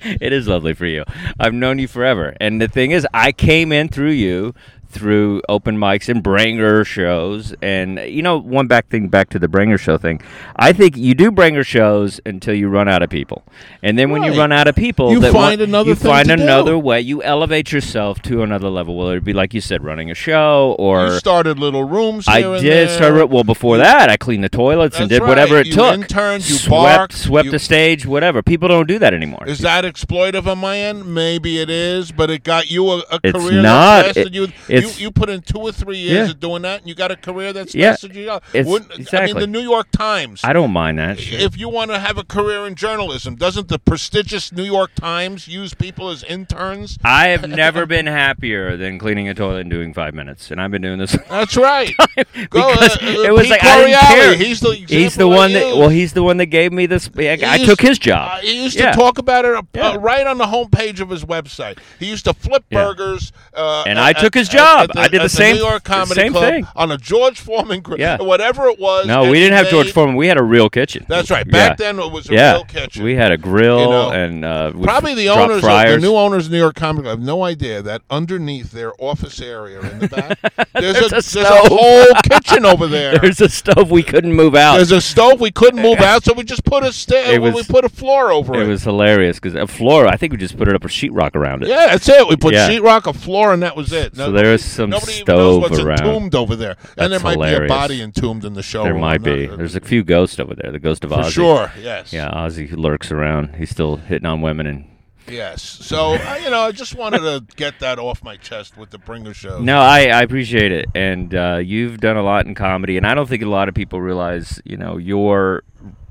it 0.20 0.32
is 0.32 0.48
lovely 0.48 0.74
for 0.74 0.86
you. 0.86 1.04
I've 1.38 1.54
known 1.54 1.78
you 1.78 1.86
forever. 1.86 2.36
And 2.40 2.60
the 2.60 2.66
thing 2.66 2.90
is 2.90 3.06
I 3.14 3.30
came 3.30 3.70
in 3.70 3.88
through 3.88 4.10
you 4.10 4.52
through 4.94 5.42
open 5.48 5.76
mics 5.76 6.08
and 6.08 6.22
bringer 6.22 6.84
shows, 6.84 7.54
and 7.60 7.98
you 7.98 8.22
know, 8.22 8.38
one 8.38 8.66
back 8.66 8.88
thing 8.88 9.08
back 9.08 9.28
to 9.30 9.38
the 9.38 9.48
bringer 9.48 9.76
show 9.76 9.98
thing. 9.98 10.20
I 10.56 10.72
think 10.72 10.96
you 10.96 11.14
do 11.14 11.30
bringer 11.30 11.64
shows 11.64 12.20
until 12.24 12.54
you 12.54 12.68
run 12.68 12.88
out 12.88 13.02
of 13.02 13.10
people, 13.10 13.44
and 13.82 13.98
then 13.98 14.10
when 14.10 14.22
you 14.22 14.32
run 14.38 14.52
out 14.52 14.68
of 14.68 14.76
people, 14.76 15.10
You 15.12 15.20
find 15.20 15.34
want- 15.34 15.60
another 15.60 15.88
you 15.90 15.94
find 15.96 16.28
to 16.28 16.36
do. 16.36 16.42
another 16.42 16.78
way. 16.78 17.00
You 17.00 17.22
elevate 17.22 17.72
yourself 17.72 18.22
to 18.22 18.42
another 18.42 18.68
level. 18.70 18.96
Whether 18.96 19.16
it 19.18 19.24
be 19.24 19.32
like 19.32 19.52
you 19.52 19.60
said, 19.60 19.84
running 19.84 20.10
a 20.10 20.14
show 20.14 20.76
or 20.78 21.06
you 21.06 21.18
started 21.18 21.58
little 21.58 21.84
rooms. 21.84 22.26
I 22.28 22.38
and 22.40 22.62
did 22.62 22.90
start. 22.90 23.28
Well, 23.28 23.44
before 23.44 23.76
that, 23.78 24.08
I 24.08 24.16
cleaned 24.16 24.44
the 24.44 24.48
toilets 24.48 24.98
and 24.98 25.10
That's 25.10 25.20
did 25.20 25.28
whatever 25.28 25.58
it 25.58 25.66
You 25.66 25.72
took. 25.72 25.94
interned, 25.94 26.48
you 26.48 26.56
swept, 26.56 26.70
barked, 26.98 27.12
swept 27.14 27.46
you- 27.46 27.50
the 27.50 27.58
stage, 27.58 28.06
whatever. 28.06 28.42
People 28.42 28.68
don't 28.68 28.86
do 28.86 28.98
that 29.00 29.12
anymore. 29.12 29.44
Is 29.46 29.58
that 29.60 29.84
exploitive 29.84 30.46
on 30.46 30.58
my 30.58 30.78
end? 30.78 31.12
Maybe 31.12 31.58
it 31.60 31.68
is, 31.70 32.12
but 32.12 32.30
it 32.30 32.44
got 32.44 32.70
you 32.70 32.88
a, 32.90 32.98
a 33.10 33.20
It's 33.22 33.32
career 33.38 33.62
not. 33.62 33.74
that 34.02 34.06
lasted 34.16 34.26
It- 34.28 34.34
you. 34.34 34.42
You, 34.68 34.83
it's- 34.86 35.00
you 35.00 35.10
put 35.10 35.28
in 35.30 35.40
two 35.42 35.58
or 35.58 35.72
three 35.72 35.98
years 35.98 36.28
Yeah. 36.28 36.30
of 36.32 36.40
doing 36.40 36.62
that, 36.62 36.80
and 36.80 36.88
you 36.88 36.94
got 36.94 37.10
a 37.10 37.16
career 37.16 37.52
that's 37.52 37.74
Yeah. 37.74 37.96
you. 38.02 38.40
Wouldn't- 38.54 39.14
I 39.14 39.26
mean, 39.26 39.38
the 39.38 39.46
New 39.46 39.60
York 39.60 39.88
Times. 39.92 40.40
I 40.44 40.52
don't 40.52 40.70
mind 40.72 40.98
that. 40.98 41.20
Shit. 41.20 41.40
if 41.40 41.58
you 41.58 41.68
want 41.68 41.90
to 41.90 41.98
have 41.98 42.18
a 42.18 42.24
career 42.24 42.66
in 42.66 42.74
journalism, 42.74 43.34
doesn't 43.36 43.68
the 43.68 43.78
prestigious 43.78 44.52
New 44.52 44.62
York 44.64 44.90
Times 44.94 45.48
use 45.48 45.74
people 45.74 46.08
as 46.10 46.22
interns? 46.24 46.98
I 47.04 47.28
have 47.28 47.48
never 47.48 47.86
been 47.94 48.06
happier 48.06 48.76
than 48.76 48.98
cleaning 48.98 49.28
a 49.28 49.34
toilet 49.34 49.60
and 49.62 49.70
doing 49.70 49.94
five 49.94 50.14
minutes, 50.14 50.50
and 50.50 50.60
I've 50.60 50.70
been 50.70 50.82
doing 50.82 50.98
this. 50.98 51.16
That's 51.28 51.56
right. 51.56 51.92
Go, 52.50 52.72
because 52.72 52.96
uh, 52.98 53.06
uh, 53.06 53.22
it 53.22 53.32
was 53.32 53.42
Pete 53.42 53.50
like 53.50 53.64
I 53.64 53.84
didn't 53.84 54.00
care. 54.00 54.34
He's 54.36 54.60
the 54.60 54.74
he's 54.74 55.14
the 55.14 55.28
one 55.28 55.52
that 55.52 55.76
well, 55.76 55.88
he's 55.88 56.12
the 56.12 56.22
one 56.22 56.36
that 56.38 56.46
gave 56.46 56.72
me 56.72 56.86
this. 56.86 57.08
I, 57.16 57.38
I 57.44 57.58
took 57.64 57.80
his 57.80 57.98
job. 57.98 58.38
Uh, 58.38 58.40
he 58.40 58.62
used 58.64 58.76
Yeah. 58.78 58.90
to 58.92 58.96
talk 58.96 59.18
about 59.18 59.44
it 59.44 59.54
uh, 59.54 59.98
right 59.98 60.26
on 60.26 60.38
the 60.38 60.46
homepage 60.46 61.00
of 61.00 61.10
his 61.10 61.24
website. 61.24 61.78
He 61.98 62.06
used 62.06 62.24
to 62.26 62.34
flip 62.34 62.64
burgers. 62.70 63.32
Uh, 63.54 63.84
And 63.86 63.98
I 63.98 64.12
took 64.12 64.34
his 64.34 64.48
at- 64.48 64.52
job. 64.80 64.90
at 64.90 64.98
I 64.98 65.08
did 65.08 65.22
the 65.22 65.28
same- 65.28 65.56
New 65.56 65.62
York 65.62 65.84
Comedy 65.84 66.14
same 66.20 66.32
Club 66.32 66.44
thing. 66.44 66.66
on 66.76 66.90
a 66.90 66.98
George 66.98 67.40
Foreman, 67.40 67.80
gr- 67.80 67.96
Yeah. 67.98 68.18
whatever 68.22 68.66
it 68.68 68.78
was. 68.78 69.06
No, 69.06 69.30
we 69.30 69.38
didn't 69.38 69.56
have 69.56 69.68
George 69.68 69.86
made- 69.86 69.94
Foreman. 69.94 70.16
We 70.16 70.26
had 70.28 70.36
a 70.38 70.42
real 70.42 70.68
kitchen. 70.70 71.04
That's 71.08 71.30
right. 71.30 71.48
Back 71.48 71.78
Yeah. 71.80 71.86
then 71.86 71.98
it 71.98 72.10
was 72.12 72.28
a 72.28 72.32
yeah. 72.32 72.52
real 72.54 72.64
kitchen. 72.64 73.02
We 73.04 73.14
had 73.14 73.32
a 73.32 73.36
grill 73.38 73.80
You 73.80 73.86
know, 73.88 74.10
and 74.10 74.44
uh, 74.44 74.72
Probably 74.82 75.14
the 75.14 75.28
owners, 75.30 75.62
the 75.62 75.98
new 76.00 76.14
owners 76.16 76.46
of 76.46 76.52
New 76.52 76.58
York 76.58 76.74
Comedy 76.74 77.04
Club 77.04 77.18
have 77.18 77.26
no 77.26 77.42
idea 77.44 77.82
that 77.82 78.02
underneath 78.10 78.72
their 78.72 78.92
office 78.98 79.40
area 79.40 79.80
in 79.80 79.98
the 80.00 80.08
back, 80.08 80.38
there's, 80.74 80.94
There's 80.94 81.02
a, 81.02 81.06
a 81.06 81.10
there's 81.10 81.36
a 81.36 81.68
whole 81.68 82.06
kitchen 82.22 82.64
over 82.64 82.86
there. 82.86 83.18
There's 83.24 83.40
a 83.40 83.48
stove 83.48 83.90
we 83.90 84.02
couldn't 84.02 84.32
move 84.34 84.54
out. 84.54 84.76
There's 84.76 84.92
a 84.92 85.00
stove 85.00 85.40
we 85.40 85.50
couldn't 85.50 85.80
move 85.82 85.98
out, 86.00 86.24
so 86.24 86.32
we 86.32 86.42
just 86.44 86.64
put 86.64 86.82
a 86.84 86.92
sta- 86.92 87.32
It 87.32 87.40
we 87.40 87.62
put 87.64 87.84
a 87.84 87.88
floor 87.88 88.30
over 88.32 88.54
it. 88.54 88.62
it 88.64 88.68
was 88.68 88.82
hilarious 88.82 89.38
because 89.38 89.54
a 89.54 89.66
floor. 89.66 90.06
I 90.06 90.16
think 90.16 90.32
we 90.32 90.38
just 90.38 90.56
put 90.56 90.68
it 90.68 90.74
up 90.74 90.82
with 90.82 90.92
sheetrock 90.92 91.34
around 91.34 91.62
it. 91.62 91.68
Yeah, 91.68 91.86
that's 91.88 92.08
it. 92.08 92.26
We 92.28 92.36
put 92.36 92.54
Yeah. 92.54 92.68
sheetrock, 92.68 93.06
a 93.06 93.12
floor, 93.12 93.52
and 93.52 93.62
that 93.62 93.76
was 93.76 93.92
it. 93.92 94.16
So 94.16 94.32
there 94.32 94.52
is 94.52 94.63
some 94.64 94.90
nobody 94.90 95.12
even 95.12 95.24
stove 95.26 95.38
knows 95.62 95.70
what's 95.70 95.82
around. 95.82 96.00
entombed 96.00 96.34
over 96.34 96.56
there, 96.56 96.76
and 96.96 97.10
there 97.12 97.18
That's 97.20 97.24
might 97.24 97.36
be 97.36 97.42
a 97.42 97.46
hilarious. 97.46 97.68
body 97.70 98.02
entombed 98.02 98.44
in 98.44 98.54
the 98.54 98.62
show. 98.62 98.84
There 98.84 98.94
might 98.94 99.22
be. 99.22 99.46
There's 99.46 99.76
a 99.76 99.80
few 99.80 100.02
ghosts 100.04 100.38
over 100.38 100.54
there. 100.54 100.72
The 100.72 100.78
ghost 100.78 101.04
of 101.04 101.10
for 101.10 101.16
Ozzy. 101.18 101.30
sure. 101.32 101.72
Yes. 101.80 102.12
Yeah, 102.12 102.30
Ozzy 102.30 102.74
lurks 102.76 103.10
around. 103.12 103.56
He's 103.56 103.70
still 103.70 103.96
hitting 103.96 104.26
on 104.26 104.40
women 104.40 104.66
and 104.66 104.84
Yes. 105.26 105.62
So 105.62 106.12
I, 106.14 106.38
you 106.38 106.50
know, 106.50 106.60
I 106.60 106.72
just 106.72 106.94
wanted 106.94 107.20
to 107.20 107.44
get 107.56 107.80
that 107.80 107.98
off 107.98 108.22
my 108.22 108.36
chest 108.36 108.76
with 108.76 108.90
the 108.90 108.98
Bringer 108.98 109.32
show. 109.32 109.58
No, 109.58 109.78
I, 109.78 110.06
I 110.08 110.20
appreciate 110.22 110.70
it, 110.70 110.86
and 110.94 111.34
uh, 111.34 111.60
you've 111.64 111.98
done 112.00 112.16
a 112.18 112.22
lot 112.22 112.46
in 112.46 112.54
comedy, 112.54 112.96
and 112.98 113.06
I 113.06 113.14
don't 113.14 113.26
think 113.28 113.42
a 113.42 113.46
lot 113.48 113.68
of 113.68 113.74
people 113.74 114.00
realize, 114.02 114.60
you 114.66 114.76
know, 114.76 114.98
your, 114.98 115.62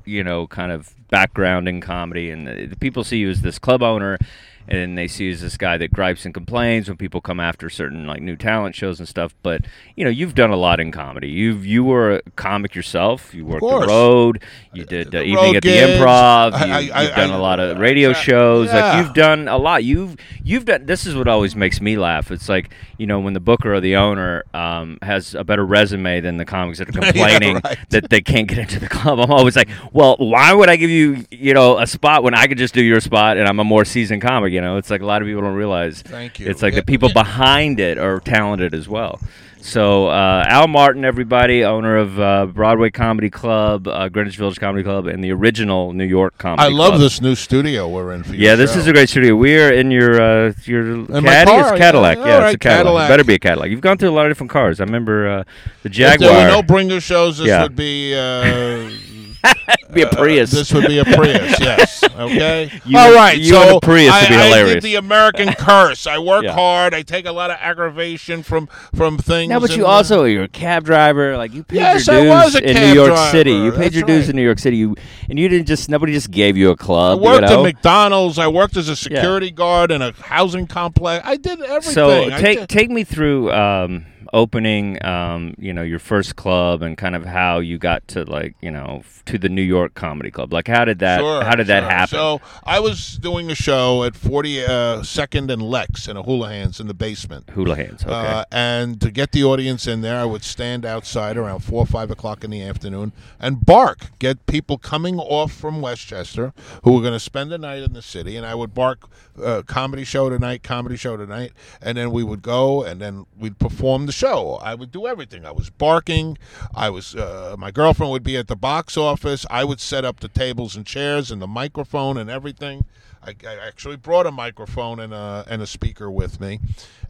you 0.04 0.24
know, 0.24 0.46
kind 0.48 0.72
of 0.72 0.94
background 1.10 1.68
in 1.68 1.80
comedy, 1.80 2.30
and 2.30 2.46
the, 2.46 2.66
the 2.66 2.76
people 2.76 3.04
see 3.04 3.18
you 3.18 3.30
as 3.30 3.42
this 3.42 3.56
club 3.56 3.82
owner, 3.84 4.18
and 4.66 4.78
then 4.78 4.94
they 4.94 5.06
see 5.06 5.26
you 5.26 5.32
as 5.32 5.40
this 5.42 5.56
guy 5.56 5.76
that 5.76 5.92
gripes 5.92 6.24
and 6.24 6.32
complains 6.32 6.88
when 6.88 6.96
people 6.96 7.20
come 7.20 7.38
after 7.38 7.68
certain 7.68 8.06
like 8.06 8.22
new 8.22 8.36
talent 8.36 8.74
shows 8.74 8.98
and 8.98 9.08
stuff. 9.08 9.34
But 9.42 9.62
you 9.94 10.04
know, 10.04 10.10
you've 10.10 10.34
done 10.34 10.50
a 10.50 10.56
lot 10.56 10.80
in 10.80 10.90
comedy. 10.90 11.28
You've 11.28 11.66
you 11.66 11.84
were 11.84 12.16
a 12.16 12.22
comic 12.36 12.74
yourself. 12.74 13.34
You 13.34 13.44
worked 13.44 13.62
the 13.62 13.86
road. 13.86 14.42
You 14.72 14.84
did 14.84 15.08
uh, 15.08 15.18
the 15.18 15.24
evening 15.24 15.56
at 15.56 15.62
the. 15.62 15.68
Improv. 15.68 16.52
You, 16.84 16.92
have 16.92 17.14
done 17.14 17.30
I- 17.30 17.36
a 17.36 17.38
lot 17.38 17.60
of 17.60 17.78
radio 17.78 18.10
yeah. 18.10 18.14
shows. 18.14 18.68
Yeah. 18.68 18.92
Like 18.92 19.04
you've 19.04 19.14
done 19.14 19.48
a 19.48 19.58
lot. 19.58 19.84
You've 19.84 20.16
you've 20.42 20.64
done. 20.64 20.86
This 20.86 21.06
is 21.06 21.14
what 21.14 21.28
always 21.28 21.54
makes 21.54 21.80
me 21.80 21.98
laugh. 21.98 22.30
It's 22.30 22.48
like 22.48 22.70
you 22.96 23.06
know 23.06 23.20
when 23.20 23.34
the 23.34 23.40
booker 23.40 23.74
or 23.74 23.80
the 23.80 23.96
owner 23.96 24.44
um, 24.54 24.98
has 25.02 25.34
a 25.34 25.44
better 25.44 25.64
resume 25.64 26.20
than 26.20 26.38
the 26.38 26.46
comics 26.46 26.78
that 26.78 26.88
are 26.88 26.92
complaining 27.02 27.60
right. 27.62 27.78
that 27.90 28.08
they 28.08 28.22
can't 28.22 28.48
get 28.48 28.58
into 28.58 28.80
the 28.80 28.88
club. 28.88 29.20
I'm 29.20 29.30
always 29.30 29.56
like, 29.56 29.68
well, 29.92 30.16
why 30.18 30.54
would 30.54 30.70
I 30.70 30.76
give 30.76 30.90
you 30.90 31.26
you 31.30 31.52
know 31.52 31.78
a 31.78 31.86
spot 31.86 32.22
when 32.22 32.34
I 32.34 32.46
could 32.46 32.58
just 32.58 32.72
do 32.72 32.82
your 32.82 33.00
spot 33.00 33.36
and 33.36 33.46
I'm 33.46 33.60
a 33.60 33.64
more 33.64 33.84
seasoned 33.84 34.22
comic? 34.22 34.53
You 34.54 34.60
know, 34.60 34.76
it's 34.78 34.90
like 34.90 35.02
a 35.02 35.06
lot 35.06 35.20
of 35.22 35.26
people 35.28 35.42
don't 35.42 35.54
realize. 35.54 36.02
Thank 36.02 36.38
you. 36.40 36.46
It's 36.48 36.62
like 36.62 36.72
Yeah. 36.74 36.80
the 36.80 36.86
people 36.86 37.10
behind 37.12 37.80
it 37.80 37.98
are 37.98 38.20
talented 38.20 38.72
as 38.74 38.88
well. 38.88 39.20
So 39.60 40.08
uh, 40.08 40.44
Al 40.46 40.68
Martin, 40.68 41.06
everybody, 41.06 41.64
owner 41.64 41.96
of 41.96 42.20
uh, 42.20 42.44
Broadway 42.44 42.90
Comedy 42.90 43.30
Club, 43.30 43.88
uh, 43.88 44.10
Greenwich 44.10 44.36
Village 44.36 44.60
Comedy 44.60 44.84
Club, 44.84 45.06
and 45.06 45.24
the 45.24 45.32
original 45.32 45.94
New 45.94 46.04
York 46.04 46.36
Comedy 46.36 46.60
Club. 46.68 46.72
I 46.72 46.76
love 46.76 46.88
Club. 46.90 47.00
this 47.00 47.22
new 47.22 47.34
studio 47.34 47.88
we're 47.88 48.12
in 48.12 48.24
for 48.24 48.34
Yeah, 48.34 48.56
this 48.56 48.74
show. 48.74 48.80
is 48.80 48.86
a 48.86 48.92
great 48.92 49.08
studio. 49.08 49.34
We're 49.34 49.72
in 49.72 49.90
your 49.90 50.20
uh, 50.20 50.52
your 50.66 50.84
my 51.08 51.20
caddy. 51.22 51.50
car, 51.50 51.60
It's 51.70 51.78
Cadillac. 51.78 52.18
yeah, 52.18 52.24
Yeah, 52.26 52.32
all 52.32 52.38
it's 52.40 52.44
right, 52.44 52.54
a 52.54 52.58
Cadillac. 52.58 52.84
Cadillac. 52.84 53.04
It 53.08 53.12
better 53.12 53.24
be 53.24 53.34
a 53.34 53.38
Cadillac. 53.38 53.70
You've 53.70 53.80
gone 53.80 53.96
through 53.96 54.10
a 54.10 54.16
lot 54.18 54.26
of 54.26 54.30
different 54.30 54.50
cars. 54.50 54.80
I 54.80 54.84
remember 54.84 55.28
uh, 55.30 55.44
the 55.82 55.88
If 55.88 55.92
Jaguar. 55.92 56.28
there 56.30 56.44
were 56.46 56.52
no 56.52 56.62
Bringer 56.62 57.00
shows, 57.00 57.38
this 57.38 57.46
Yeah. 57.48 57.62
would 57.62 57.74
be. 57.74 58.12
Uh, 59.44 59.54
be 59.92 60.02
a 60.02 60.08
Prius. 60.08 60.50
This 60.50 60.72
would 60.72 60.86
be 60.86 60.98
a 60.98 61.04
Prius, 61.04 61.58
yes. 61.60 62.02
Okay. 62.04 62.70
You 62.84 62.98
All 62.98 63.06
and- 63.06 63.14
right. 63.14 63.38
you 63.38 63.52
so 63.52 63.62
and 63.62 63.76
a 63.76 63.80
Prius 63.80 64.12
I, 64.12 64.20
would 64.22 64.28
be 64.28 64.34
I 64.34 64.44
hilarious. 64.46 64.74
did 64.74 64.82
the 64.82 64.94
American 64.96 65.52
curse. 65.54 66.06
I 66.06 66.18
work 66.18 66.44
Yeah. 66.44 66.52
hard. 66.54 66.94
I 66.94 67.02
take 67.02 67.26
a 67.26 67.32
lot 67.32 67.50
of 67.50 67.56
aggravation 67.60 68.42
from 68.42 68.66
from 68.94 69.18
things. 69.18 69.50
no, 69.50 69.60
but 69.60 69.70
you 69.70 69.76
and, 69.76 69.84
uh, 69.84 69.88
also 69.88 70.24
you're 70.24 70.44
a 70.44 70.48
cab 70.48 70.84
driver. 70.84 71.36
Like 71.36 71.52
you 71.54 71.62
paid 71.62 71.76
Yes, 71.76 72.06
your 72.06 72.20
dues 72.22 72.54
in 72.56 72.74
New 72.74 72.92
York 72.94 73.08
driver. 73.10 73.30
City. 73.30 73.52
You 73.52 73.70
paid 73.72 73.80
That's 73.82 73.94
your 73.96 74.06
dues 74.06 74.22
right. 74.24 74.30
in 74.30 74.36
New 74.36 74.42
York 74.44 74.58
City. 74.58 74.76
You 74.78 74.96
and 75.28 75.38
you 75.38 75.48
didn't 75.48 75.66
just 75.66 75.88
nobody 75.88 76.12
just 76.12 76.30
gave 76.30 76.56
you 76.56 76.70
a 76.70 76.76
club. 76.76 77.18
I 77.18 77.22
worked 77.22 77.42
you 77.42 77.54
know? 77.56 77.60
at 77.60 77.74
McDonald's. 77.74 78.38
I 78.38 78.48
worked 78.48 78.76
as 78.76 78.88
a 78.88 78.96
security 78.96 79.50
guard 79.50 79.90
in 79.92 80.02
a 80.02 80.12
housing 80.12 80.66
complex. 80.66 81.24
I 81.26 81.36
did 81.36 81.60
everything. 81.60 81.92
So 81.94 82.24
I 82.32 82.40
take 82.40 82.58
did- 82.60 82.68
take 82.68 82.90
me 82.90 83.04
through 83.04 83.52
um, 83.52 84.06
opening, 84.32 85.04
um, 85.04 85.54
you 85.58 85.72
know, 85.72 85.82
your 85.82 85.98
first 85.98 86.36
club 86.36 86.82
and 86.82 86.96
kind 86.96 87.14
of 87.14 87.24
how 87.24 87.58
you 87.58 87.78
got 87.78 88.06
to 88.08 88.24
like, 88.24 88.54
you 88.60 88.70
know, 88.70 89.02
to 89.26 89.38
the 89.38 89.48
New 89.48 89.62
York 89.62 89.94
Comedy 89.94 90.30
Club. 90.30 90.52
Like, 90.52 90.68
how 90.68 90.84
did 90.84 90.98
that? 91.00 91.20
Sure, 91.20 91.44
how 91.44 91.54
did 91.54 91.66
that 91.68 91.84
happen? 91.84 92.08
So 92.08 92.40
I 92.64 92.80
was 92.80 93.18
doing 93.18 93.50
a 93.50 93.54
show 93.54 94.04
at 94.04 94.14
42nd 94.14 95.50
and 95.50 95.62
Lex 95.62 96.08
in 96.08 96.16
a 96.16 96.22
Hula 96.22 96.48
Hands 96.48 96.78
in 96.80 96.86
the 96.86 96.94
basement. 96.94 97.50
Hula 97.50 97.76
hands. 97.76 98.02
Okay. 98.02 98.12
Uh, 98.12 98.44
and 98.52 99.00
to 99.00 99.10
get 99.10 99.32
the 99.32 99.44
audience 99.44 99.86
in 99.86 100.00
there, 100.00 100.18
I 100.18 100.24
would 100.24 100.44
stand 100.44 100.84
outside 100.84 101.36
around 101.36 101.60
four 101.60 101.82
or 101.82 101.86
five 101.86 102.10
o'clock 102.10 102.44
in 102.44 102.50
the 102.50 102.62
afternoon 102.62 103.12
and 103.40 103.64
bark, 103.64 104.18
get 104.18 104.46
people 104.46 104.78
coming 104.78 105.18
off 105.18 105.52
from 105.52 105.80
Westchester 105.80 106.52
who 106.82 106.92
were 106.92 107.00
going 107.00 107.12
to 107.12 107.20
spend 107.20 107.50
the 107.50 107.58
night 107.58 107.82
in 107.82 107.92
the 107.92 108.02
city, 108.02 108.36
and 108.36 108.46
I 108.46 108.54
would 108.54 108.74
bark, 108.74 109.08
uh, 109.42 109.62
comedy 109.66 110.04
show 110.04 110.28
tonight, 110.30 110.62
comedy 110.62 110.96
show 110.96 111.16
tonight, 111.16 111.52
and 111.80 111.98
then 111.98 112.10
we 112.10 112.22
would 112.22 112.42
go 112.42 112.82
and 112.82 113.00
then 113.00 113.26
we'd 113.38 113.58
perform 113.58 114.06
the 114.06 114.12
show. 114.14 114.58
I 114.62 114.74
would 114.74 114.90
do 114.90 115.06
everything. 115.06 115.44
I 115.44 115.50
was 115.50 115.68
barking. 115.70 116.38
I 116.74 116.88
was, 116.90 117.14
uh, 117.14 117.56
my 117.58 117.70
girlfriend 117.70 118.12
would 118.12 118.22
be 118.22 118.36
at 118.36 118.48
the 118.48 118.56
box 118.56 118.96
office. 118.96 119.44
I 119.50 119.64
would 119.64 119.80
set 119.80 120.04
up 120.04 120.20
the 120.20 120.28
tables 120.28 120.76
and 120.76 120.86
chairs 120.86 121.30
and 121.30 121.42
the 121.42 121.46
microphone 121.46 122.16
and 122.16 122.30
everything. 122.30 122.84
I, 123.22 123.34
I 123.46 123.54
actually 123.66 123.96
brought 123.96 124.26
a 124.26 124.32
microphone 124.32 125.00
and 125.00 125.12
a, 125.12 125.44
and 125.48 125.60
a 125.62 125.66
speaker 125.66 126.10
with 126.10 126.40
me. 126.40 126.60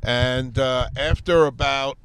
And 0.02 0.58
uh, 0.58 0.88
after 0.96 1.46
about, 1.46 1.98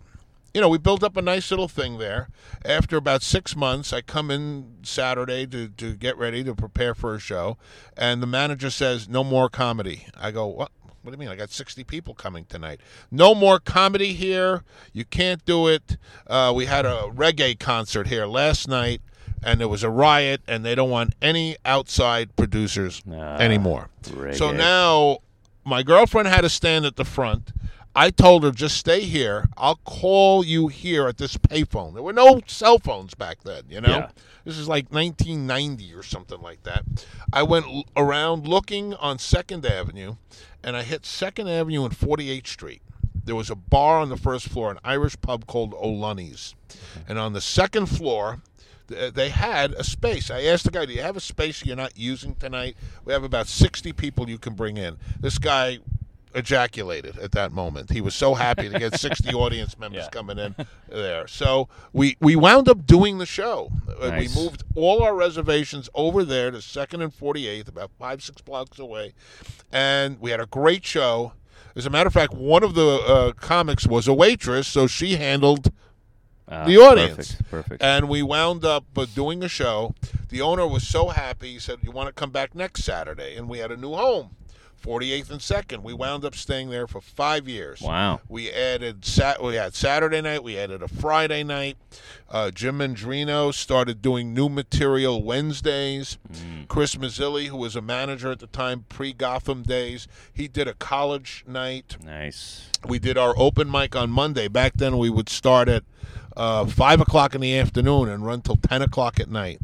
you 0.53 0.61
know, 0.61 0.69
we 0.69 0.79
built 0.79 1.03
up 1.03 1.15
a 1.15 1.21
nice 1.21 1.51
little 1.51 1.67
thing 1.67 1.99
there. 1.99 2.29
After 2.65 2.97
about 2.97 3.21
six 3.21 3.55
months, 3.55 3.93
I 3.93 4.01
come 4.01 4.31
in 4.31 4.77
Saturday 4.81 5.45
to, 5.47 5.69
to 5.69 5.95
get 5.95 6.17
ready 6.17 6.43
to 6.43 6.55
prepare 6.55 6.95
for 6.95 7.13
a 7.13 7.19
show. 7.19 7.57
And 7.95 8.21
the 8.21 8.27
manager 8.27 8.69
says, 8.71 9.07
no 9.07 9.23
more 9.23 9.49
comedy. 9.49 10.07
I 10.17 10.31
go, 10.31 10.47
what? 10.47 10.71
What 11.01 11.11
do 11.11 11.15
you 11.15 11.19
mean? 11.19 11.29
I 11.29 11.35
got 11.35 11.49
60 11.49 11.83
people 11.85 12.13
coming 12.13 12.45
tonight. 12.45 12.81
No 13.09 13.33
more 13.33 13.59
comedy 13.59 14.13
here. 14.13 14.63
You 14.91 15.05
can't 15.05 15.43
do 15.45 15.67
it. 15.67 15.97
Uh, 16.27 16.51
we 16.55 16.65
had 16.65 16.85
a 16.85 17.09
reggae 17.15 17.57
concert 17.57 18.07
here 18.07 18.25
last 18.25 18.67
night, 18.67 19.01
and 19.41 19.61
there 19.61 19.69
was 19.69 19.81
a 19.83 19.89
riot, 19.89 20.41
and 20.47 20.65
they 20.65 20.75
don't 20.75 20.89
want 20.89 21.15
any 21.21 21.55
outside 21.65 22.35
producers 22.35 23.01
anymore. 23.39 23.89
So 24.35 24.51
now 24.57 25.17
my 25.63 25.83
girlfriend 25.83 26.27
had 26.27 26.41
to 26.41 26.49
stand 26.49 26.85
at 26.85 26.97
the 26.97 27.05
front. 27.05 27.51
I 27.95 28.11
told 28.11 28.43
her, 28.43 28.51
just 28.51 28.77
stay 28.77 29.01
here. 29.01 29.49
I'll 29.57 29.79
call 29.83 30.45
you 30.45 30.67
here 30.67 31.07
at 31.07 31.17
this 31.17 31.37
payphone. 31.37 31.93
There 31.93 32.03
were 32.03 32.13
no 32.13 32.41
cell 32.47 32.79
phones 32.79 33.13
back 33.15 33.43
then, 33.43 33.63
you 33.69 33.81
know? 33.81 33.89
Yeah. 33.89 34.09
This 34.45 34.57
is 34.57 34.67
like 34.67 34.91
1990 34.91 35.93
or 35.93 36.03
something 36.03 36.39
like 36.41 36.63
that. 36.63 36.83
I 37.33 37.43
went 37.43 37.65
l- 37.65 37.85
around 37.97 38.47
looking 38.47 38.93
on 38.95 39.17
2nd 39.17 39.65
Avenue, 39.69 40.15
and 40.63 40.77
I 40.77 40.83
hit 40.83 41.03
2nd 41.03 41.49
Avenue 41.49 41.83
and 41.83 41.93
48th 41.93 42.47
Street. 42.47 42.81
There 43.25 43.35
was 43.35 43.49
a 43.49 43.55
bar 43.55 43.99
on 43.99 44.09
the 44.09 44.17
first 44.17 44.47
floor, 44.47 44.71
an 44.71 44.79
Irish 44.83 45.19
pub 45.21 45.45
called 45.45 45.73
O'Lunney's. 45.73 46.55
And 47.07 47.19
on 47.19 47.33
the 47.33 47.41
second 47.41 47.87
floor, 47.87 48.41
uh, 48.97 49.11
they 49.11 49.29
had 49.29 49.73
a 49.73 49.83
space. 49.83 50.31
I 50.31 50.43
asked 50.43 50.63
the 50.63 50.71
guy, 50.71 50.85
"Do 50.85 50.93
you 50.93 51.01
have 51.01 51.17
a 51.17 51.21
space 51.21 51.63
you're 51.63 51.75
not 51.75 51.97
using 51.97 52.33
tonight? 52.35 52.75
We 53.05 53.13
have 53.13 53.23
about 53.23 53.47
60 53.47 53.93
people 53.93 54.29
you 54.29 54.39
can 54.39 54.53
bring 54.53 54.77
in." 54.77 54.97
This 55.19 55.37
guy 55.37 55.79
ejaculated 56.35 57.17
at 57.19 57.31
that 57.33 57.51
moment. 57.51 57.91
He 57.91 58.01
was 58.01 58.15
so 58.15 58.33
happy 58.33 58.69
to 58.69 58.79
get 58.79 58.99
60 58.99 59.29
audience 59.33 59.77
members 59.77 60.07
coming 60.11 60.37
in 60.39 60.55
there. 60.87 61.27
So 61.27 61.67
we 61.93 62.17
we 62.19 62.35
wound 62.35 62.69
up 62.69 62.85
doing 62.85 63.17
the 63.17 63.25
show. 63.25 63.71
Uh, 63.99 64.09
Nice. 64.09 64.35
We 64.35 64.43
moved 64.43 64.63
all 64.75 65.03
our 65.03 65.15
reservations 65.15 65.89
over 65.93 66.23
there 66.23 66.51
to 66.51 66.61
Second 66.61 67.01
and 67.01 67.11
48th, 67.13 67.67
about 67.67 67.91
five 67.99 68.21
six 68.23 68.41
blocks 68.41 68.79
away, 68.79 69.13
and 69.71 70.19
we 70.19 70.31
had 70.31 70.39
a 70.39 70.45
great 70.45 70.85
show. 70.85 71.33
As 71.75 71.85
a 71.85 71.89
matter 71.89 72.07
of 72.07 72.13
fact, 72.13 72.33
one 72.33 72.63
of 72.63 72.73
the 72.73 72.87
uh, 72.87 73.31
comics 73.33 73.85
was 73.87 74.07
a 74.07 74.13
waitress, 74.13 74.67
so 74.67 74.87
she 74.87 75.15
handled 75.15 75.71
Ah, 76.51 76.65
the 76.65 76.77
audience. 76.77 77.33
Perfect. 77.33 77.51
Perfect. 77.51 77.83
and 77.83 78.09
we 78.09 78.23
wound 78.23 78.65
up 78.65 78.83
uh, 78.97 79.05
doing 79.13 79.43
a 79.43 79.47
show. 79.47 79.93
The 80.29 80.41
owner 80.41 80.65
was 80.67 80.87
so 80.87 81.09
happy. 81.09 81.53
He 81.53 81.59
said, 81.59 81.77
"You 81.83 81.91
want 81.91 82.07
to 82.07 82.13
come 82.13 82.31
back 82.31 82.55
next 82.55 82.83
Saturday?" 82.83 83.35
And 83.35 83.47
we 83.47 83.59
had 83.59 83.71
a 83.71 83.77
new 83.77 83.93
home, 83.93 84.31
48th 84.81 85.29
and 85.31 85.41
Second. 85.41 85.83
We 85.83 85.93
wound 85.93 86.23
up 86.25 86.35
staying 86.35 86.69
there 86.69 86.87
for 86.87 87.01
five 87.01 87.47
years. 87.47 87.81
Wow. 87.81 88.21
We 88.29 88.49
added 88.51 89.05
sat. 89.05 89.41
We 89.43 89.55
had 89.55 89.73
Saturday 89.75 90.21
night. 90.21 90.43
We 90.43 90.57
added 90.57 90.81
a 90.81 90.87
Friday 90.87 91.43
night. 91.43 91.77
Uh, 92.29 92.51
Jim 92.51 92.79
Mendrinos 92.79 93.55
started 93.55 94.01
doing 94.01 94.33
new 94.33 94.49
material 94.49 95.23
Wednesdays. 95.23 96.17
Chris 96.67 96.95
Mazzilli, 96.95 97.47
who 97.47 97.57
was 97.57 97.75
a 97.75 97.81
manager 97.81 98.31
at 98.31 98.39
the 98.39 98.47
time, 98.47 98.85
pre 98.89 99.13
Gotham 99.13 99.63
days, 99.63 100.07
he 100.33 100.47
did 100.47 100.67
a 100.67 100.73
college 100.75 101.43
night 101.47 101.97
Nice. 102.03 102.69
we 102.87 102.99
did 102.99 103.17
our 103.17 103.33
open 103.37 103.69
mic 103.69 103.95
on 103.95 104.09
Monday. 104.11 104.47
Back 104.47 104.73
then, 104.75 104.97
we 104.97 105.09
would 105.09 105.29
start 105.29 105.67
at 105.67 105.83
uh, 106.37 106.65
five 106.65 107.01
o'clock 107.01 107.35
in 107.35 107.41
the 107.41 107.57
afternoon 107.57 108.07
and 108.09 108.25
run 108.25 108.41
till 108.41 108.55
ten 108.55 108.81
o'clock 108.81 109.19
at 109.19 109.29
night. 109.29 109.59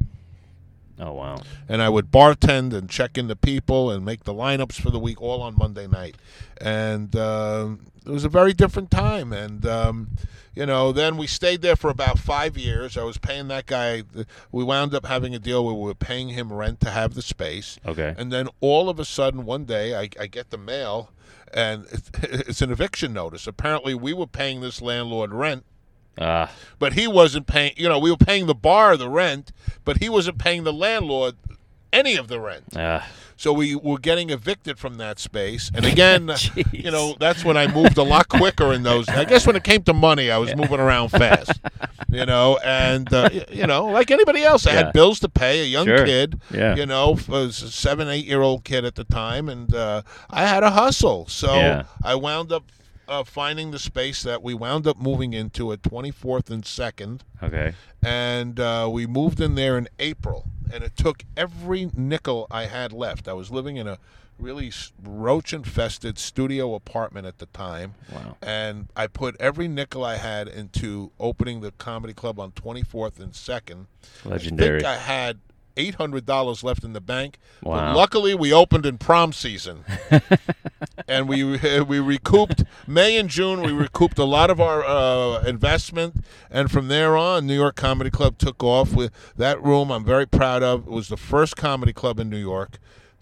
Oh 1.00 1.14
wow. 1.14 1.42
And 1.68 1.82
I 1.82 1.90
would 1.90 2.12
bartend 2.12 2.74
and 2.74 2.90
check 2.90 3.18
in 3.18 3.28
the 3.28 3.36
people 3.36 3.92
and 3.92 4.06
make 4.06 4.24
the 4.24 4.34
lineups 4.34 4.80
for 4.80 4.92
the 4.92 5.00
week 5.00 5.22
all 5.22 5.42
on 5.42 5.58
Monday 5.58 5.88
night. 5.88 6.16
And 6.60 7.16
um 7.16 7.88
it 8.06 8.12
was 8.12 8.24
a 8.24 8.30
very 8.30 8.54
different 8.54 8.92
time. 8.92 9.34
And 9.34 9.66
um, 9.66 10.10
you 10.54 10.66
know, 10.66 10.92
then 10.92 11.18
we 11.18 11.28
stayed 11.28 11.62
there 11.62 11.76
for 11.76 11.90
about 11.90 12.20
five 12.20 12.58
years. 12.58 12.98
I 12.98 13.04
was 13.04 13.18
paying 13.18 13.48
that 13.50 13.66
guy. 13.66 14.04
We 14.52 14.64
wound 14.64 14.94
up 14.94 15.06
having 15.06 15.34
a 15.36 15.40
deal 15.40 15.66
where 15.66 15.74
we 15.74 15.82
were 15.82 15.96
paying 15.96 16.30
him 16.30 16.54
rent 16.54 16.80
to 16.82 16.92
have 16.92 17.14
the 17.14 17.22
space. 17.22 17.80
Okay. 17.86 18.14
And 18.18 18.32
then 18.32 18.48
all 18.62 18.90
of 18.90 19.00
a 19.00 19.06
sudden, 19.06 19.46
one 19.46 19.66
day, 19.66 19.96
I, 19.96 20.10
I 20.20 20.28
get 20.28 20.52
the 20.52 20.58
mail, 20.58 21.12
and 21.54 21.86
it's, 21.92 22.12
it's 22.24 22.62
an 22.62 22.72
eviction 22.72 23.12
notice. 23.12 23.48
Apparently, 23.48 23.96
we 23.96 24.14
were 24.14 24.28
paying 24.28 24.62
this 24.62 24.82
landlord 24.82 25.34
rent, 25.34 25.66
Ah. 26.20 26.52
but 26.80 26.94
he 26.94 27.08
wasn't 27.08 27.48
paying. 27.48 27.74
You 27.78 27.90
know, 27.90 28.00
we 28.00 28.10
were 28.12 28.18
paying 28.18 28.46
the 28.48 28.56
bar 28.56 28.96
the 28.98 29.10
rent, 29.10 29.52
but 29.84 29.98
he 29.98 30.10
wasn't 30.10 30.38
paying 30.38 30.64
the 30.64 30.74
landlord 30.74 31.36
any 31.92 32.16
of 32.16 32.28
the 32.28 32.40
rent. 32.40 32.66
Ah. 32.76 33.08
So 33.38 33.52
we 33.52 33.76
were 33.76 33.98
getting 33.98 34.30
evicted 34.30 34.80
from 34.80 34.96
that 34.96 35.20
space. 35.20 35.70
And 35.74 35.86
again, 35.86 36.32
you 36.72 36.90
know, 36.90 37.16
that's 37.20 37.44
when 37.44 37.58
I 37.58 37.68
moved 37.68 37.98
a 37.98 38.04
lot 38.04 38.30
quicker 38.30 38.72
in 38.72 38.84
those. 38.84 39.10
I 39.10 39.26
guess 39.26 39.46
when 39.46 39.58
it 39.58 39.64
came 39.66 39.84
to 39.84 39.94
money, 39.94 40.32
I 40.32 40.38
was 40.38 40.56
moving 40.56 40.80
around 40.80 41.10
fast. 41.10 41.52
You 42.10 42.26
know, 42.26 42.58
and 42.64 43.12
uh, 43.14 43.30
you 43.52 43.68
know, 43.68 43.88
like 43.88 44.10
anybody 44.10 44.42
else, 44.44 44.66
I 44.66 44.72
Yeah. 44.72 44.84
had 44.86 44.94
bills 44.94 45.20
to 45.20 45.28
pay. 45.28 45.60
A 45.60 45.66
young 45.66 45.86
Sure. 45.86 46.06
kid, 46.06 46.40
Yeah. 46.50 46.76
you 46.78 46.86
know, 46.86 47.18
was 47.28 47.62
a 47.62 47.70
seven, 47.72 48.08
eight 48.08 48.26
year 48.26 48.42
old 48.42 48.64
kid 48.64 48.86
at 48.86 48.96
the 48.96 49.04
time, 49.04 49.50
and 49.50 49.76
uh, 49.76 50.04
I 50.30 50.46
had 50.46 50.64
a 50.64 50.70
hustle. 50.72 51.28
So 51.28 51.54
Yeah. 51.56 51.84
I 52.06 52.16
wound 52.16 52.54
up 52.54 52.72
uh, 53.08 53.24
finding 53.24 53.72
the 53.72 53.80
space 53.80 54.24
that 54.24 54.42
we 54.42 54.54
wound 54.54 54.88
up 54.88 54.98
moving 54.98 55.34
into 55.34 55.72
at 55.72 55.82
24th 55.82 56.50
and 56.50 56.66
Second 56.66 57.24
Okay. 57.44 57.74
and 58.04 58.60
uh, 58.60 58.90
we 58.92 59.06
moved 59.06 59.40
in 59.42 59.56
there 59.56 59.78
in 59.78 59.88
April, 60.00 60.48
and 60.74 60.84
it 60.84 60.96
took 60.96 61.24
every 61.38 61.90
nickel 61.96 62.48
I 62.52 62.66
had 62.66 62.92
left. 62.94 63.28
I 63.28 63.34
was 63.34 63.52
living 63.52 63.78
in 63.78 63.88
a 63.88 63.98
really 64.38 64.72
roach 65.02 65.54
infested 65.54 66.18
studio 66.20 66.74
apartment 66.76 67.26
at 67.26 67.38
the 67.38 67.46
time, 67.48 67.94
Wow. 68.12 68.36
and 68.42 68.88
I 68.96 69.08
put 69.08 69.36
every 69.40 69.68
nickel 69.68 70.04
I 70.04 70.18
had 70.18 70.48
into 70.48 71.12
opening 71.20 71.62
the 71.62 71.72
comedy 71.72 72.14
club 72.14 72.40
on 72.40 72.52
24th 72.52 73.20
and 73.20 73.34
Second. 73.36 73.88
Legendary. 74.26 74.80
I 74.80 74.82
think 74.82 74.88
I 74.88 74.98
had. 74.98 75.40
Eight 75.78 75.96
hundred 75.96 76.26
dollars 76.26 76.64
left 76.64 76.84
in 76.84 76.94
the 76.94 77.02
bank. 77.02 77.38
But 77.62 77.70
Wow. 77.70 77.96
luckily, 77.96 78.34
we 78.34 78.54
opened 78.54 78.86
in 78.86 78.98
prom 78.98 79.34
season, 79.34 79.84
and 81.08 81.28
we 81.28 81.44
we 81.84 82.00
recouped 82.00 82.64
May 82.88 83.18
and 83.18 83.30
June. 83.30 83.62
We 83.62 83.72
recouped 83.72 84.18
a 84.18 84.24
lot 84.24 84.50
of 84.50 84.60
our 84.62 84.84
uh, 84.86 85.44
investment, 85.44 86.24
and 86.50 86.72
from 86.72 86.88
there 86.88 87.16
on, 87.18 87.46
New 87.46 87.56
York 87.56 87.76
Comedy 87.76 88.10
Club 88.10 88.38
took 88.38 88.64
off. 88.64 88.94
With 88.94 89.12
that 89.38 89.62
room, 89.62 89.92
I'm 89.92 90.06
very 90.06 90.26
proud 90.26 90.64
of. 90.64 90.88
It 90.88 90.92
was 90.92 91.10
the 91.10 91.18
first 91.18 91.56
comedy 91.58 91.94
club 91.94 92.20
in 92.20 92.30
New 92.30 92.38
York 92.38 92.78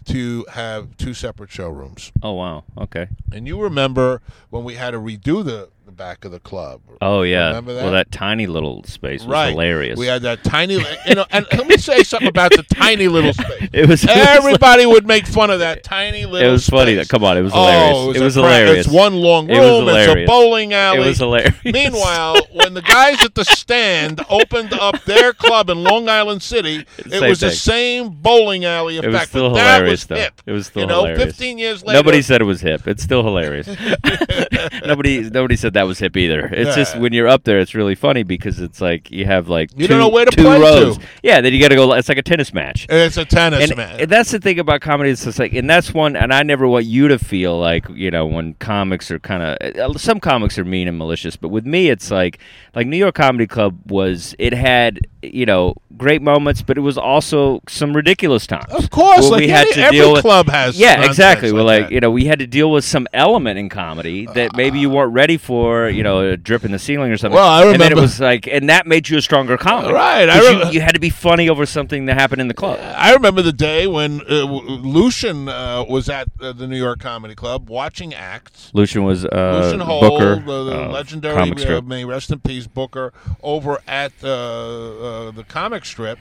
to 0.06 0.44
have 0.52 0.96
two 0.96 1.14
separate 1.14 1.50
showrooms. 1.50 2.12
Oh 2.22 2.32
wow. 2.32 2.64
Okay. 2.78 3.08
And 3.32 3.46
you 3.48 3.60
remember 3.60 4.20
when 4.50 4.62
we 4.62 4.74
had 4.74 4.90
to 4.92 4.98
redo 4.98 5.44
the 5.44 5.70
back 5.94 6.24
of 6.24 6.32
the 6.32 6.40
club? 6.40 6.80
Oh 7.00 7.22
yeah. 7.22 7.48
Remember 7.48 7.74
that? 7.74 7.82
Well, 7.84 7.92
that 7.92 8.10
tiny 8.10 8.46
little 8.46 8.82
space 8.84 9.20
was 9.22 9.28
right, 9.28 9.50
hilarious. 9.50 9.98
We 9.98 10.06
had 10.06 10.22
that 10.22 10.44
tiny, 10.44 10.74
you 11.06 11.14
know. 11.14 11.24
And 11.30 11.46
let 11.52 11.66
me 11.66 11.76
say 11.78 12.02
something 12.02 12.28
about 12.28 12.50
the 12.52 12.62
tiny 12.64 13.08
little 13.08 13.32
space. 13.34 13.68
It 13.72 13.88
was. 13.88 14.04
Everybody 14.08 14.86
would 14.86 15.06
make 15.06 15.26
fun 15.26 15.50
of 15.50 15.60
that 15.60 15.82
tiny 15.82 16.26
little. 16.26 16.48
It 16.48 16.52
was 16.52 16.68
funny. 16.68 16.94
That, 16.94 17.08
come 17.08 17.24
on, 17.24 17.38
it 17.38 17.42
was 17.42 17.52
Oh, 17.54 17.58
hilarious. 17.58 17.96
it 18.16 18.20
it 18.20 18.24
was, 18.24 18.36
was 18.36 18.44
hilarious. 18.44 18.86
It's 18.86 18.94
one 18.94 19.14
long 19.14 19.46
room. 19.48 19.56
It 19.56 19.60
was 19.60 19.68
room. 19.70 19.88
It's 19.88 19.96
a 19.96 20.00
hilarious. 20.02 20.28
bowling 20.30 20.72
alley. 20.74 20.98
It 21.00 21.06
was 21.06 21.18
hilarious. 21.18 21.54
Meanwhile, 21.64 22.36
when 22.52 22.74
the 22.74 22.82
guys 22.82 23.22
at 23.24 23.34
the 23.34 23.44
stand 23.44 24.24
opened 24.28 24.72
up 24.74 25.02
their 25.04 25.32
club 25.32 25.70
in 25.70 25.82
Long 25.84 26.08
Island 26.08 26.42
City, 26.42 26.84
it 26.98 27.10
Same 27.10 27.28
was 27.28 27.40
the 27.40 27.50
same 27.50 28.10
bowling 28.10 28.64
alley 28.64 28.96
It 28.96 29.04
effect. 29.04 29.12
was 29.12 29.28
still 29.28 29.48
but 29.50 29.54
that 29.56 29.74
hilarious, 29.76 29.90
was 30.02 30.06
though. 30.06 30.14
hip. 30.16 30.42
It 30.46 30.52
was 30.52 30.66
still 30.66 30.82
you 30.82 30.86
know, 30.88 31.04
hilarious. 31.04 31.24
15 31.24 31.58
years 31.58 31.84
later. 31.84 31.98
Nobody 31.98 32.22
said 32.22 32.40
it 32.40 32.44
was 32.44 32.60
hip. 32.60 32.86
It's 32.86 33.02
still 33.02 33.22
hilarious. 33.22 33.68
nobody, 34.84 35.28
nobody 35.30 35.56
said 35.56 35.74
that 35.74 35.83
was 35.86 35.98
hip 35.98 36.16
either. 36.16 36.46
It's 36.52 36.74
just 36.74 36.98
when 36.98 37.12
you're 37.12 37.28
up 37.28 37.44
there, 37.44 37.58
it's 37.60 37.74
really 37.74 37.94
funny 37.94 38.22
because 38.22 38.60
it's 38.60 38.80
like 38.80 39.10
you 39.10 39.26
have 39.26 39.48
like 39.48 39.70
You 39.76 39.86
two, 39.86 39.94
don't 39.94 39.98
know 40.00 40.08
where 40.08 40.24
to 40.24 40.30
two 40.30 40.42
play 40.42 40.58
to. 40.58 40.62
rows. 40.62 40.98
Yeah, 41.22 41.40
then 41.40 41.52
you 41.52 41.60
got 41.60 41.68
to 41.68 41.74
go. 41.76 41.92
It's 41.92 42.08
like 42.08 42.18
a 42.18 42.22
tennis 42.22 42.52
match. 42.52 42.86
It's 42.88 43.16
a 43.16 43.24
tennis 43.24 43.70
and, 43.70 43.76
man. 43.76 44.00
and 44.00 44.10
that's 44.10 44.30
the 44.30 44.38
thing 44.38 44.58
about 44.58 44.80
comedy. 44.80 45.10
It's 45.10 45.24
just 45.24 45.38
like, 45.38 45.52
and 45.52 45.68
that's 45.68 45.92
one. 45.94 46.16
And 46.16 46.32
I 46.32 46.42
never 46.42 46.66
want 46.66 46.84
you 46.86 47.08
to 47.08 47.18
feel 47.18 47.58
like 47.58 47.88
you 47.90 48.10
know 48.10 48.26
when 48.26 48.54
comics 48.54 49.10
are 49.10 49.18
kind 49.18 49.42
of 49.42 49.58
uh, 49.76 49.90
uh, 49.90 49.98
some 49.98 50.20
comics 50.20 50.58
are 50.58 50.64
mean 50.64 50.88
and 50.88 50.98
malicious, 50.98 51.36
but 51.36 51.48
with 51.48 51.66
me, 51.66 51.88
it's 51.90 52.10
like 52.10 52.38
like 52.74 52.86
New 52.86 52.96
York 52.98 53.14
Comedy 53.14 53.46
Club 53.46 53.78
was. 53.90 54.34
It 54.38 54.52
had 54.52 55.00
you 55.22 55.46
know 55.46 55.74
great 55.96 56.22
moments, 56.22 56.62
but 56.62 56.76
it 56.76 56.82
was 56.82 56.98
also 56.98 57.60
some 57.68 57.94
ridiculous 57.94 58.46
times. 58.46 58.72
Of 58.72 58.90
course, 58.90 59.28
like 59.30 59.40
we 59.40 59.48
had 59.48 59.68
to 59.68 59.80
every 59.80 59.98
deal 59.98 60.12
with, 60.12 60.22
club 60.22 60.48
has 60.48 60.78
Yeah, 60.78 61.04
exactly. 61.04 61.50
Like 61.50 61.64
like 61.64 61.82
that. 61.84 61.92
you 61.92 62.00
know, 62.00 62.10
we 62.10 62.26
had 62.26 62.38
to 62.40 62.46
deal 62.46 62.70
with 62.70 62.84
some 62.84 63.06
element 63.12 63.58
in 63.58 63.68
comedy 63.68 64.26
that 64.34 64.56
maybe 64.56 64.78
you 64.78 64.90
weren't 64.90 65.12
ready 65.12 65.36
for. 65.36 65.88
You 65.88 66.02
know, 66.02 66.20
a 66.20 66.36
drip 66.36 66.64
in 66.64 66.72
the 66.72 66.78
ceiling 66.78 67.10
or 67.12 67.16
something. 67.16 67.36
Well, 67.36 67.48
I 67.48 67.70
And 67.70 67.80
then 67.80 67.92
it 67.92 67.98
was 67.98 68.20
like, 68.20 68.46
and 68.46 68.68
that 68.68 68.86
made 68.86 69.08
you 69.08 69.18
a 69.18 69.22
stronger 69.22 69.56
comic. 69.56 69.92
Right, 69.92 70.28
I 70.28 70.38
remember- 70.38 70.66
you, 70.66 70.72
you 70.72 70.80
had 70.80 70.94
to 70.94 71.00
be 71.00 71.10
funny 71.10 71.48
over 71.48 71.66
something 71.66 72.06
that 72.06 72.14
happened 72.14 72.40
in 72.40 72.48
the 72.48 72.54
club. 72.54 72.78
I 72.80 73.12
remember 73.12 73.42
the 73.42 73.52
day 73.52 73.86
when 73.86 74.20
uh, 74.28 74.44
Lucien 74.44 75.48
uh, 75.48 75.84
was 75.88 76.08
at 76.08 76.28
uh, 76.40 76.52
the 76.52 76.66
New 76.66 76.76
York 76.76 77.00
Comedy 77.00 77.34
Club 77.34 77.68
watching 77.68 78.14
acts. 78.14 78.70
Lucien 78.74 79.04
was 79.04 79.24
uh, 79.24 79.60
Lucien 79.62 79.80
Hold, 79.80 80.02
Booker, 80.02 80.36
the, 80.36 80.64
the 80.64 80.84
uh, 80.84 80.88
legendary, 80.88 81.80
may 81.82 82.04
rest 82.04 82.30
in 82.30 82.40
peace, 82.40 82.66
Booker, 82.66 83.12
over 83.42 83.80
at 83.86 84.12
uh, 84.22 84.28
uh, 84.28 85.30
the 85.30 85.44
comic 85.44 85.83
strip. 85.84 86.18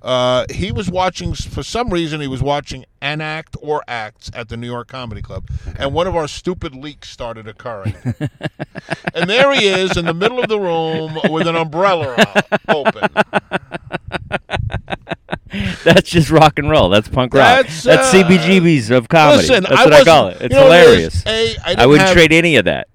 Uh, 0.00 0.46
he 0.50 0.72
was 0.72 0.90
watching, 0.90 1.32
for 1.32 1.62
some 1.62 1.90
reason, 1.90 2.20
he 2.20 2.26
was 2.26 2.42
watching 2.42 2.84
an 3.00 3.20
act 3.20 3.56
or 3.62 3.84
acts 3.86 4.32
at 4.34 4.48
the 4.48 4.56
New 4.56 4.66
York 4.66 4.88
Comedy 4.88 5.22
Club. 5.22 5.44
And 5.78 5.94
one 5.94 6.08
of 6.08 6.16
our 6.16 6.26
stupid 6.26 6.74
leaks 6.74 7.08
started 7.08 7.46
occurring. 7.46 7.94
and 9.14 9.30
there 9.30 9.54
he 9.54 9.68
is 9.68 9.96
in 9.96 10.04
the 10.06 10.14
middle 10.14 10.40
of 10.40 10.48
the 10.48 10.58
room 10.58 11.16
with 11.30 11.46
an 11.46 11.54
umbrella 11.54 12.16
open. 12.68 13.08
That's 15.84 16.08
just 16.10 16.30
rock 16.30 16.58
and 16.58 16.70
roll. 16.70 16.88
That's 16.88 17.08
punk 17.08 17.34
rock. 17.34 17.66
That's, 17.66 17.82
That's, 17.84 18.14
uh, 18.14 18.24
CBGBs 18.24 18.90
of 18.90 19.08
comedy. 19.08 19.46
Listen, 19.46 19.62
That's 19.64 19.76
I 19.76 19.84
what 19.84 19.92
I 19.92 20.04
call 20.04 20.28
it. 20.28 20.38
It's 20.40 20.54
you 20.54 20.60
know 20.60 20.68
what 20.68 20.78
it 20.80 20.84
hilarious. 20.84 21.14
is? 21.14 21.26
A, 21.26 21.56
I 21.64 21.74
I 21.82 21.86
wouldn't 21.86 22.08
have- 22.08 22.16
trade 22.16 22.32
any 22.32 22.56
of 22.56 22.64
that. 22.64 22.88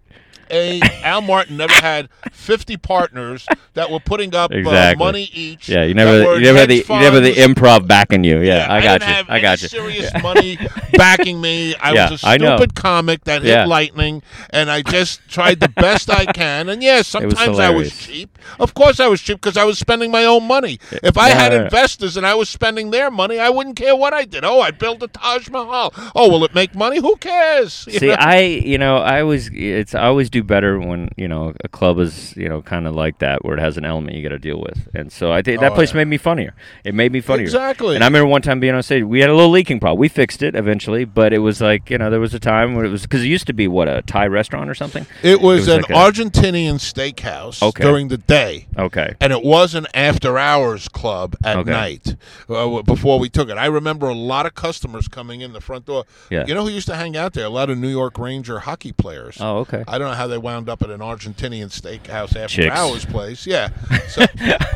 A 0.52 0.92
Al 1.04 1.22
Martin 1.22 1.58
never 1.58 1.76
had 1.76 2.10
50 2.32 2.78
partners 2.78 3.50
that 3.74 3.90
were 3.92 4.00
putting 4.00 4.34
up 4.36 4.52
uh, 4.52 4.58
Exactly. 4.58 4.96
money 4.96 5.30
each. 5.34 5.68
Yeah, 5.70 5.84
you 5.84 5.94
never, 5.94 6.36
you 6.36 6.42
never 6.42 6.60
had 6.60 6.70
the, 6.70 6.86
you 6.88 7.00
never 7.00 7.20
the 7.20 7.34
improv 7.34 7.88
backing 7.88 8.24
you. 8.24 8.40
Yeah, 8.42 8.66
I 8.70 8.82
got 8.82 9.06
you. 9.08 9.16
I 9.28 9.40
got 9.40 9.62
you. 9.62 9.68
Serious 9.68 10.12
Yeah. 10.14 10.20
money 10.22 10.60
backing 10.96 11.42
me. 11.42 11.76
I 11.80 11.94
Yeah, 11.94 12.10
was 12.10 12.24
a 12.24 12.28
I 12.28 12.38
know. 12.38 12.56
stupid 12.58 12.76
comic 12.76 13.24
that 13.26 13.42
hit 13.44 13.68
lightning, 13.68 14.22
and 14.50 14.70
I 14.70 14.82
just 14.82 15.28
tried 15.28 15.60
the 15.60 15.70
best 15.70 16.10
I 16.10 16.26
can. 16.28 16.70
And 16.70 16.82
yeah, 16.84 17.02
sometimes 17.04 17.60
I 17.60 17.70
was 17.70 17.92
cheap. 17.92 18.38
Of 18.60 18.74
course, 18.74 19.00
I 19.00 19.08
was 19.08 19.22
cheap 19.22 19.38
because 19.42 19.58
I 19.58 19.64
was 19.64 19.78
spending 19.78 20.12
my 20.12 20.26
own 20.26 20.44
money. 20.48 20.80
If 21.04 21.18
I 21.18 21.30
had 21.30 21.52
Yeah. 21.52 21.64
investors 21.64 22.18
and 22.18 22.26
I 22.26 22.36
was 22.36 22.50
spending 22.50 22.92
their 22.92 23.10
money, 23.12 23.40
I 23.40 23.50
wouldn't 23.50 23.76
care 23.76 23.96
what 23.96 24.14
I 24.14 24.26
did. 24.26 24.44
Oh, 24.44 24.62
I 24.62 24.72
built 24.72 25.02
a 25.04 25.08
Taj 25.08 25.50
Mahal. 25.50 25.94
Oh, 26.16 26.30
will 26.30 26.44
it 26.46 26.54
make 26.56 26.76
money? 26.76 27.00
Who 27.00 27.16
cares? 27.18 27.88
You 27.98 28.00
See, 28.00 28.08
know? 28.08 28.16
I, 28.18 28.40
you 28.42 28.78
know, 28.78 28.98
I 28.98 29.22
always, 29.22 29.50
it's 29.54 29.94
I 29.96 30.04
always 30.06 30.30
do 30.30 30.37
better 30.44 30.80
when 30.80 31.10
you 31.18 31.28
know 31.28 31.54
a 31.64 31.68
club 31.68 32.00
is 32.00 32.36
you 32.38 32.48
know 32.50 32.62
kind 32.62 32.88
of 32.88 32.96
like 32.96 33.20
that 33.20 33.44
where 33.46 33.56
it 33.58 33.60
has 33.62 33.78
an 33.78 33.86
element 33.86 34.16
you 34.16 34.24
got 34.24 34.30
to 34.30 34.40
deal 34.40 34.60
with. 34.60 34.88
And 34.94 35.12
so 35.12 35.32
I 35.32 35.42
think 35.42 35.60
that 35.62 35.72
Oh, 35.72 35.76
place 35.76 35.92
yeah. 35.92 35.98
made 35.98 36.08
me 36.08 36.18
funnier. 36.18 36.54
It 36.84 36.94
made 36.96 37.12
me 37.12 37.22
funnier. 37.22 37.44
Exactly. 37.46 37.96
And 37.96 38.04
I 38.04 38.08
remember 38.08 38.28
one 38.28 38.42
time 38.42 38.60
being 38.60 38.74
on 38.74 38.84
stage, 38.84 39.04
we 39.04 39.20
had 39.20 39.30
a 39.30 39.36
little 39.36 39.50
leaking 39.52 39.80
problem. 39.80 40.00
We 40.00 40.08
fixed 40.08 40.42
it 40.44 40.56
eventually, 40.56 41.06
but 41.06 41.34
it 41.34 41.40
was 41.40 41.62
like 41.62 41.90
you 41.90 41.98
know 41.98 42.10
there 42.10 42.20
was 42.20 42.34
a 42.34 42.40
time 42.40 42.76
when 42.76 42.86
it 42.86 42.90
was 42.90 43.04
because 43.04 43.24
it 43.24 43.28
used 43.28 43.48
to 43.48 43.54
be 43.54 43.68
what 43.68 43.88
a 43.88 44.02
Thai 44.04 44.28
restaurant 44.28 44.70
or 44.70 44.76
something. 44.76 45.06
It 45.24 45.42
was, 45.42 45.68
an 45.68 45.82
like 45.82 45.90
a- 45.90 45.94
Argentinian 45.94 46.76
steakhouse 46.80 47.62
Okay. 47.62 47.84
during 47.84 48.08
the 48.10 48.18
day. 48.18 48.68
Okay. 48.78 49.16
and 49.22 49.32
it 49.34 49.44
was 49.44 49.74
an 49.76 49.88
after 49.94 50.38
hours 50.38 50.88
club 50.88 51.36
at 51.44 51.58
Okay. 51.58 51.72
night 51.72 52.16
uh, 52.50 52.82
before 52.84 53.20
we 53.20 53.30
took 53.30 53.50
it. 53.50 53.58
I 53.58 53.66
remember 53.66 54.08
a 54.08 54.14
lot 54.14 54.46
of 54.46 54.54
customers 54.56 55.08
coming 55.08 55.42
in 55.42 55.54
the 55.54 55.62
front 55.62 55.86
door. 55.86 56.06
Yeah. 56.30 56.46
You 56.48 56.54
know 56.54 56.64
who 56.64 56.70
used 56.72 56.88
to 56.88 56.96
hang 56.96 57.16
out 57.18 57.34
there? 57.34 57.46
A 57.46 57.50
lot 57.50 57.70
of 57.70 57.78
New 57.78 57.88
York 57.90 58.18
Ranger 58.20 58.60
hockey 58.60 58.92
players. 58.92 59.38
Oh, 59.40 59.60
okay. 59.60 59.84
I 59.88 59.98
don't 59.98 60.10
know 60.10 60.16
how 60.16 60.27
they 60.28 60.38
wound 60.38 60.70
up 60.70 60.82
at 60.82 60.90
an 60.90 61.00
Argentinian 61.00 61.68
steakhouse 61.70 62.36
after 62.36 62.48
Chicks. 62.64 62.76
hours 62.76 63.06
place. 63.06 63.46
Yeah. 63.48 63.70
So 64.08 64.26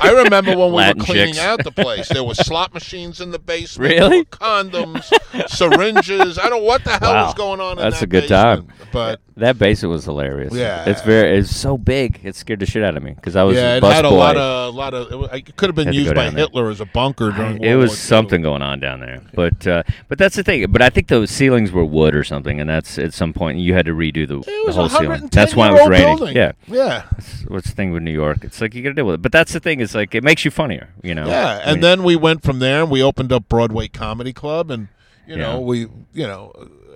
I 0.01 0.11
remember 0.11 0.57
when 0.57 0.73
we 0.73 0.83
were 0.83 0.93
cleaning 1.05 1.27
chicks. 1.35 1.39
out 1.39 1.63
the 1.63 1.71
place, 1.71 2.09
there 2.09 2.23
were 2.23 2.33
slot 2.35 2.73
machines 2.73 3.21
in 3.21 3.31
the 3.31 3.39
basement. 3.39 3.93
Really? 3.93 4.25
condoms, 4.25 5.09
syringes. 5.49 6.37
I 6.37 6.49
don't 6.49 6.59
know 6.59 6.65
what 6.65 6.83
the 6.83 6.91
hell 6.91 7.13
Wow. 7.13 7.25
was 7.27 7.33
going 7.35 7.59
on 7.61 7.77
in 7.77 7.77
That's 7.77 7.99
that 7.99 8.05
a 8.05 8.07
good 8.07 8.21
basement, 8.29 8.67
time. 8.69 8.87
But 8.91 9.21
That 9.37 9.57
basement 9.57 9.91
was 9.93 10.03
hilarious. 10.05 10.53
Yeah. 10.53 10.83
it's 10.85 11.01
very 11.01 11.37
it's 11.39 11.55
so 11.55 11.77
big. 11.77 12.19
It 12.23 12.35
scared 12.35 12.59
the 12.59 12.65
shit 12.65 12.83
out 12.83 12.97
of 12.97 13.03
me 13.03 13.13
because 13.13 13.35
I 13.37 13.43
was 13.43 13.55
yeah, 13.55 13.75
a 13.75 13.77
it 13.77 13.83
had 13.83 14.05
a 14.05 14.09
boy. 14.09 14.15
lot 14.17 14.37
of, 14.37 14.73
a 14.73 14.77
lot 14.77 14.93
of. 14.93 15.31
It, 15.33 15.47
it 15.47 15.55
could 15.55 15.69
have 15.69 15.75
been 15.75 15.93
used 15.93 16.13
by 16.13 16.25
down 16.25 16.33
there. 16.35 16.45
Hitler 16.45 16.69
as 16.69 16.81
a 16.81 16.85
bunker 16.85 17.31
during. 17.31 17.63
it 17.63 17.69
World 17.69 17.81
was 17.83 17.89
War 17.91 17.95
something 17.95 18.41
going 18.41 18.61
on 18.61 18.79
down 18.81 18.99
there, 18.99 19.21
but 19.33 19.65
uh, 19.65 19.83
but 20.09 20.17
that's 20.17 20.35
the 20.35 20.43
thing. 20.43 20.69
But 20.71 20.81
I 20.81 20.89
think 20.89 21.07
those 21.07 21.31
ceilings 21.31 21.71
were 21.71 21.85
wood 21.85 22.15
or 22.15 22.23
something, 22.25 22.59
and 22.59 22.69
that's 22.69 22.97
at 22.99 23.13
some 23.13 23.31
point 23.33 23.59
you 23.59 23.73
had 23.73 23.85
to 23.85 23.93
redo 23.93 24.27
the, 24.27 24.39
It 24.39 24.65
the 24.65 24.73
whole 24.73 24.89
ceiling. 24.89 25.29
That's 25.41 25.55
why 25.55 25.69
it 25.69 25.71
was 25.73 25.81
110-year-old 25.81 25.91
raining. 25.91 26.17
building. 26.17 26.35
Yeah, 26.35 26.51
yeah, 26.67 27.03
That's 27.11 27.41
what's 27.47 27.69
the 27.69 27.75
thing 27.75 27.91
with 27.91 28.03
New 28.03 28.11
York? 28.11 28.43
It's 28.43 28.61
like 28.61 28.73
you 28.75 28.81
got 28.83 28.89
to 28.89 28.95
deal 28.95 29.05
with 29.05 29.15
it. 29.15 29.21
But 29.21 29.31
that's 29.31 29.53
the 29.53 29.59
thing. 29.59 29.79
Is 29.79 29.93
like 29.95 30.13
it 30.15 30.23
makes 30.23 30.45
you 30.45 30.51
funnier. 30.51 30.89
You 31.03 31.15
know. 31.15 31.27
yeah. 31.27 31.47
I 31.47 31.69
And 31.69 31.73
mean, 31.75 31.81
then 31.81 32.03
we 32.03 32.15
went 32.15 32.43
from 32.43 32.59
there, 32.59 32.81
and 32.83 32.91
we 32.91 33.01
opened 33.03 33.31
up 33.31 33.47
Broadway 33.49 33.87
Comedy 33.87 34.33
Club, 34.33 34.71
and 34.71 34.87
you 35.27 35.35
know, 35.35 35.53
Yeah. 35.59 35.65
we, 35.65 35.79
you 36.13 36.27
know, 36.27 36.51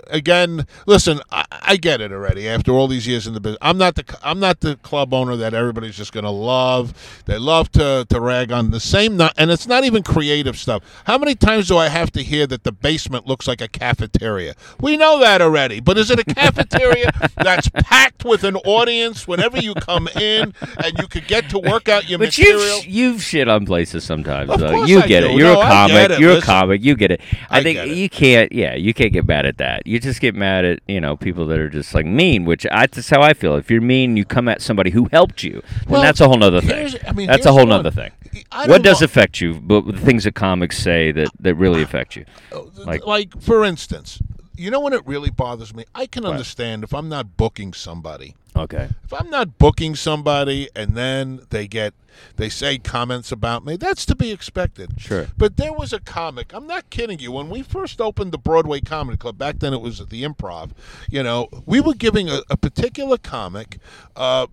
again, 0.09 0.67
listen, 0.85 1.19
I, 1.31 1.45
I 1.51 1.75
get 1.77 2.01
it 2.01 2.11
already. 2.11 2.47
After 2.47 2.71
all 2.71 2.87
these 2.87 3.07
years 3.07 3.27
in 3.27 3.33
the 3.33 3.39
business, 3.39 3.59
I'm 3.61 3.77
not 3.77 3.95
the 3.95 4.03
I'm 4.23 4.39
not 4.39 4.59
the 4.61 4.75
club 4.77 5.13
owner 5.13 5.35
that 5.35 5.53
everybody's 5.53 5.95
just 5.97 6.11
going 6.13 6.23
to 6.25 6.29
love. 6.31 6.93
They 7.25 7.37
love 7.37 7.71
to 7.73 8.05
to 8.09 8.19
rag 8.19 8.51
on 8.51 8.71
the 8.71 8.79
same, 8.79 9.17
no- 9.17 9.29
and 9.37 9.51
it's 9.51 9.67
not 9.67 9.83
even 9.83 10.03
creative 10.03 10.57
stuff. 10.57 10.83
How 11.05 11.17
many 11.17 11.35
times 11.35 11.67
do 11.67 11.77
I 11.77 11.89
have 11.89 12.11
to 12.13 12.23
hear 12.23 12.47
that 12.47 12.63
the 12.63 12.71
basement 12.71 13.27
looks 13.27 13.47
like 13.47 13.61
a 13.61 13.67
cafeteria? 13.67 14.55
We 14.79 14.97
know 14.97 15.19
that 15.19 15.41
already, 15.41 15.79
but 15.79 15.97
is 15.97 16.11
it 16.11 16.19
a 16.19 16.23
cafeteria 16.23 17.11
that's 17.37 17.69
packed 17.69 18.25
with 18.25 18.43
an 18.43 18.55
audience 18.57 19.27
whenever 19.27 19.57
you 19.59 19.73
come 19.75 20.07
in, 20.09 20.53
and 20.83 20.97
you 20.97 21.07
could 21.07 21.27
get 21.27 21.49
to 21.49 21.59
work 21.59 21.89
out 21.89 22.09
your 22.09 22.19
But 22.19 22.25
material? 22.37 22.77
you've 22.79 22.87
you've 22.87 23.21
shit 23.23 23.47
on 23.47 23.65
places 23.65 24.03
sometimes. 24.03 24.49
Of 24.49 24.59
though. 24.59 24.83
you 24.85 25.01
get 25.07 25.23
it. 25.23 25.31
You're 25.31 25.51
a 25.53 25.55
comic. 25.55 26.19
You're 26.19 26.37
a 26.37 26.41
comic. 26.41 26.83
You 26.83 26.95
get 26.95 27.11
it. 27.11 27.21
I, 27.49 27.59
I 27.59 27.63
think 27.63 27.95
you 27.95 28.09
can't. 28.09 28.51
Yeah, 28.51 28.75
you 28.75 28.93
can't 28.93 29.11
get 29.13 29.25
mad 29.27 29.45
at 29.45 29.57
that. 29.57 29.85
You 29.87 29.94
just 29.99 30.21
get 30.21 30.35
mad 30.35 30.65
at 30.65 30.79
you 30.87 30.99
know 31.01 31.15
people 31.15 31.45
that 31.47 31.59
are 31.59 31.69
just 31.69 31.93
like 31.93 32.05
mean. 32.05 32.45
Which 32.45 32.65
I, 32.71 32.87
that's 32.87 33.09
how 33.09 33.21
I 33.21 33.33
feel. 33.33 33.55
If 33.55 33.69
you're 33.71 33.81
mean, 33.81 34.17
you 34.17 34.25
come 34.25 34.47
at 34.47 34.61
somebody 34.61 34.91
who 34.91 35.07
helped 35.11 35.43
you. 35.43 35.61
Then 35.61 35.89
Well, 35.89 36.01
that's 36.01 36.21
a 36.21 36.27
whole 36.27 36.37
nother 36.37 36.61
thing. 36.61 36.93
I 37.07 37.11
mean, 37.13 37.27
that's 37.27 37.45
a 37.45 37.51
whole 37.53 37.65
nother 37.65 37.91
thing. 37.91 38.11
What 38.65 38.83
does 38.83 39.01
know- 39.01 39.05
affect 39.05 39.41
you? 39.41 39.53
But 39.55 39.85
the 39.85 39.93
things 39.97 40.23
that 40.25 40.35
comics 40.35 40.77
say 40.77 41.11
that 41.11 41.29
that 41.39 41.55
really 41.55 41.81
affect 41.81 42.15
you. 42.15 42.25
Oh, 42.51 42.69
like, 42.77 43.05
Like- 43.05 43.41
for 43.41 43.63
instance, 43.63 44.19
you 44.57 44.71
know 44.71 44.79
when 44.79 44.93
it 44.93 45.05
really 45.05 45.29
bothers 45.29 45.73
me? 45.73 45.85
I 45.93 46.05
can 46.05 46.25
understand 46.25 46.83
if 46.83 46.93
I'm 46.93 47.09
not 47.09 47.37
booking 47.37 47.73
somebody. 47.73 48.35
Okay. 48.55 48.89
If 49.03 49.13
I'm 49.13 49.29
not 49.29 49.57
booking 49.57 49.95
somebody 49.95 50.69
and 50.75 50.95
then 50.95 51.41
they 51.49 51.67
get 51.67 51.93
they 52.37 52.47
say 52.47 52.77
comments 52.77 53.31
about 53.31 53.65
me, 53.65 53.75
that's 53.75 54.05
to 54.05 54.15
be 54.15 54.31
expected. 54.31 54.93
Sure. 54.97 55.27
But 55.37 55.57
there 55.57 55.73
was 55.73 55.91
a 55.91 55.99
comic, 55.99 56.53
I'm 56.53 56.65
not 56.65 56.89
kidding 56.89 57.19
you, 57.19 57.31
when 57.31 57.49
we 57.49 57.61
first 57.61 57.99
opened 57.99 58.31
the 58.31 58.37
Broadway 58.37 58.79
Comedy 58.79 59.17
Club, 59.17 59.37
back 59.37 59.59
then 59.59 59.73
it 59.73 59.81
was 59.81 59.99
at 59.99 60.09
the 60.09 60.23
improv, 60.23 60.71
you 61.09 61.21
know, 61.21 61.49
we 61.65 61.81
were 61.81 61.93
giving 61.93 62.29
a, 62.29 62.41
a 62.49 62.55
particular 62.55 63.17
comic 63.17 63.79
uh 64.15 64.47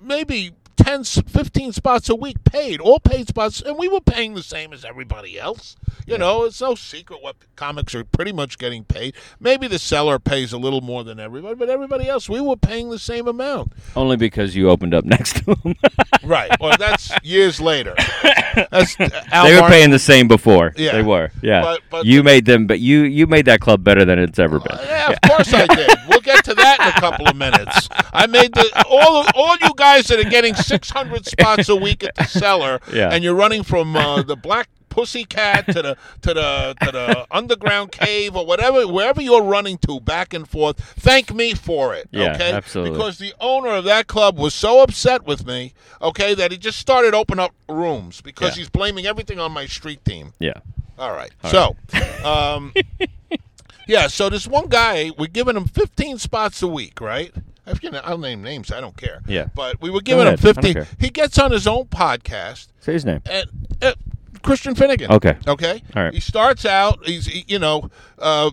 maybe 0.00 0.52
10 0.78 1.00
s- 1.00 1.20
15 1.26 1.72
spots 1.72 2.08
a 2.08 2.14
week 2.14 2.42
paid 2.44 2.80
all 2.80 2.98
paid 3.00 3.28
spots 3.28 3.60
and 3.60 3.76
we 3.76 3.88
were 3.88 4.00
paying 4.00 4.34
the 4.34 4.42
same 4.42 4.72
as 4.72 4.84
everybody 4.84 5.38
else 5.38 5.76
you 6.06 6.16
know 6.16 6.44
it's 6.44 6.60
no 6.60 6.74
secret 6.74 7.20
what 7.22 7.36
comics 7.56 7.94
are 7.94 8.04
pretty 8.04 8.32
much 8.32 8.56
getting 8.58 8.84
paid 8.84 9.14
maybe 9.40 9.66
the 9.66 9.78
seller 9.78 10.18
pays 10.18 10.52
a 10.52 10.58
little 10.58 10.80
more 10.80 11.04
than 11.04 11.18
everybody 11.20 11.54
but 11.56 11.68
everybody 11.68 12.08
else 12.08 12.28
we 12.28 12.40
were 12.40 12.56
paying 12.56 12.88
the 12.90 12.98
same 12.98 13.26
amount 13.28 13.72
Only 13.96 14.16
because 14.16 14.54
you 14.56 14.70
opened 14.70 14.94
up 14.94 15.04
next 15.16 15.36
to 15.44 15.54
them. 15.56 15.74
right 16.24 16.50
well 16.60 16.76
that's 16.78 17.10
years 17.22 17.60
later 17.60 17.94
that's 18.70 18.98
uh, 19.00 19.08
Al 19.32 19.44
they 19.44 19.54
were 19.54 19.60
Martin- 19.60 19.68
paying 19.76 19.90
the 19.90 19.98
same 19.98 20.26
before. 20.28 20.72
Yeah. 20.76 20.92
They 20.92 21.02
were. 21.02 21.30
Yeah. 21.42 21.62
But- 21.62 21.80
but 21.90 22.06
you 22.06 22.18
the- 22.18 22.24
made 22.24 22.44
them, 22.46 22.66
but 22.66 22.80
you 22.80 23.02
you 23.02 23.26
made 23.26 23.44
that 23.46 23.60
club 23.60 23.84
better 23.84 24.04
than 24.04 24.18
it's 24.18 24.38
ever 24.38 24.56
uh, 24.56 24.60
been. 24.60 24.78
Yeah, 24.82 25.10
of 25.12 25.20
course 25.30 25.52
I 25.54 25.66
did. 25.66 25.90
We'll 26.08 26.20
get 26.20 26.37
to 26.48 26.54
that 26.54 26.80
in 26.80 26.88
a 26.88 27.00
couple 27.00 27.28
of 27.28 27.36
minutes. 27.36 27.88
I 28.12 28.26
made 28.26 28.54
the 28.54 28.84
all 28.88 29.24
all 29.34 29.56
you 29.60 29.70
guys 29.76 30.06
that 30.08 30.18
are 30.24 30.28
getting 30.30 30.54
600 30.54 31.26
spots 31.26 31.68
a 31.68 31.76
week 31.76 32.02
at 32.04 32.14
the 32.16 32.24
cellar, 32.24 32.80
Yeah. 32.92 33.10
and 33.12 33.22
you're 33.24 33.34
running 33.34 33.62
from 33.62 33.94
uh, 33.96 34.22
the 34.22 34.36
black 34.36 34.68
pussycat 34.90 35.66
to 35.66 35.74
the 35.74 35.96
to 36.22 36.34
the 36.34 36.74
to 36.82 36.90
the 36.90 37.26
underground 37.30 37.92
cave 37.92 38.34
or 38.34 38.44
whatever 38.44 38.88
wherever 38.88 39.20
you're 39.20 39.42
running 39.44 39.78
to 39.78 40.00
back 40.00 40.32
and 40.34 40.48
forth 40.48 40.80
thank 40.98 41.32
me 41.32 41.54
for 41.54 41.94
it 41.94 42.08
Yeah, 42.10 42.32
okay 42.34 42.50
absolutely. 42.52 42.92
because 42.96 43.18
the 43.18 43.32
owner 43.38 43.68
of 43.74 43.84
that 43.84 44.08
club 44.08 44.36
was 44.38 44.54
so 44.54 44.82
upset 44.82 45.24
with 45.24 45.46
me 45.46 45.72
okay 46.02 46.34
that 46.34 46.50
he 46.50 46.58
just 46.58 46.78
started 46.80 47.14
opening 47.14 47.44
up 47.44 47.52
rooms 47.68 48.20
because 48.22 48.56
Yeah. 48.56 48.62
he's 48.62 48.70
blaming 48.70 49.06
everything 49.06 49.38
on 49.38 49.52
my 49.52 49.66
street 49.66 50.04
team 50.04 50.32
Yeah. 50.40 50.54
all 50.98 51.12
right. 51.12 51.30
so, 51.48 51.76
um, 52.24 52.72
yeah. 53.88 54.06
So 54.06 54.28
this 54.28 54.46
one 54.46 54.68
guy, 54.68 55.10
we're 55.18 55.26
giving 55.26 55.56
him 55.56 55.64
15 55.66 56.18
spots 56.18 56.62
a 56.62 56.68
week, 56.68 57.00
right? 57.00 57.32
If 57.66 57.82
you 57.82 57.90
know, 57.90 58.00
I'll 58.04 58.16
name 58.18 58.42
names. 58.42 58.70
I 58.70 58.80
don't 58.80 58.96
care. 58.96 59.20
Yeah. 59.26 59.48
But 59.54 59.80
we 59.80 59.90
were 59.90 60.00
giving 60.00 60.26
ahead. 60.26 60.38
him 60.38 60.48
I 60.48 60.52
don't 60.52 60.62
15. 60.62 60.74
care. 60.74 60.86
He 61.00 61.10
gets 61.10 61.38
on 61.38 61.50
his 61.50 61.66
own 61.66 61.86
podcast 61.86 62.68
Say 62.80 62.92
his 62.92 63.04
name. 63.04 63.20
and. 63.26 63.46
Uh, 63.82 63.92
Christian 64.42 64.74
Finnegan. 64.76 65.10
Okay. 65.10 65.36
Okay. 65.46 65.82
All 65.96 66.04
right. 66.04 66.14
He 66.14 66.20
starts 66.20 66.64
out. 66.64 67.04
He's 67.04 67.26
he- 67.26 67.44
you 67.48 67.58
know, 67.58 67.90
uh, 68.18 68.50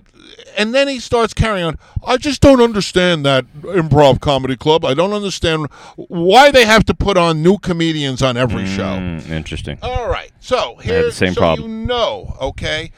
and 0.58 0.74
then 0.74 0.88
he 0.88 1.00
starts 1.00 1.34
carrying 1.34 1.66
on. 1.66 1.78
I 2.06 2.18
just 2.18 2.42
don't 2.42 2.60
understand 2.60 3.26
that 3.26 3.46
improv 3.62 4.20
comedy 4.20 4.56
club. 4.58 4.84
I 4.84 4.94
don't 4.94 5.14
understand 5.14 5.68
why 5.96 6.52
they 6.52 6.66
have 6.66 6.86
to 6.86 6.94
put 6.96 7.18
on 7.18 7.44
new 7.44 7.58
comedians 7.60 8.22
on 8.24 8.36
every 8.36 8.66
show. 8.66 8.98
Mm, 8.98 9.30
interesting. 9.30 9.78
All 9.84 10.10
right. 10.10 10.32
So 10.40 10.78
the 10.84 11.12
same 11.12 11.34
so 11.34 11.40
problem. 11.42 11.70
you 11.82 11.86
know, 11.86 12.36
okay, 12.42 12.92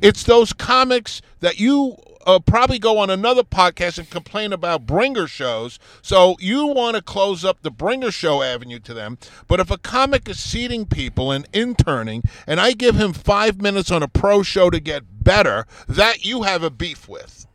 it's 0.00 0.22
those 0.24 0.52
comics 0.52 1.22
that 1.40 1.58
you 1.58 1.96
uh, 2.26 2.38
probably 2.38 2.78
go 2.78 2.96
on 2.98 3.10
another 3.10 3.42
podcast 3.42 3.98
and 3.98 4.08
complain 4.08 4.52
about 4.52 4.86
bringer 4.86 5.26
shows. 5.26 5.78
So 6.00 6.36
you 6.40 6.66
want 6.66 6.96
to 6.96 7.02
close 7.02 7.44
up 7.44 7.60
the 7.62 7.70
bringer 7.70 8.10
show 8.10 8.42
avenue 8.42 8.78
to 8.80 8.94
them. 8.94 9.18
But 9.46 9.60
if 9.60 9.70
a 9.70 9.76
comic 9.76 10.26
is 10.28 10.42
seating 10.42 10.86
people 10.86 11.30
and 11.30 11.46
interning, 11.52 12.22
and 12.46 12.60
I 12.60 12.72
give 12.72 12.96
him 12.96 13.12
five 13.12 13.60
minutes 13.60 13.90
on 13.90 14.02
a 14.02 14.08
pro 14.08 14.42
show 14.42 14.70
to 14.70 14.80
get 14.80 15.22
better, 15.22 15.66
that 15.86 16.24
you 16.24 16.42
have 16.44 16.62
a 16.62 16.70
beef 16.70 17.08
with. 17.08 17.46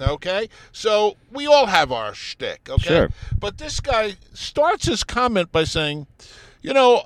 Okay, 0.00 0.48
so 0.72 1.16
we 1.30 1.46
all 1.46 1.66
have 1.66 1.92
our 1.92 2.12
shtick. 2.12 2.68
Okay, 2.68 2.82
Sure. 2.88 3.08
but 3.38 3.58
this 3.58 3.78
guy 3.78 4.16
starts 4.32 4.86
his 4.86 5.04
comment 5.04 5.52
by 5.52 5.62
saying, 5.64 6.06
"You 6.60 6.72
know, 6.74 7.04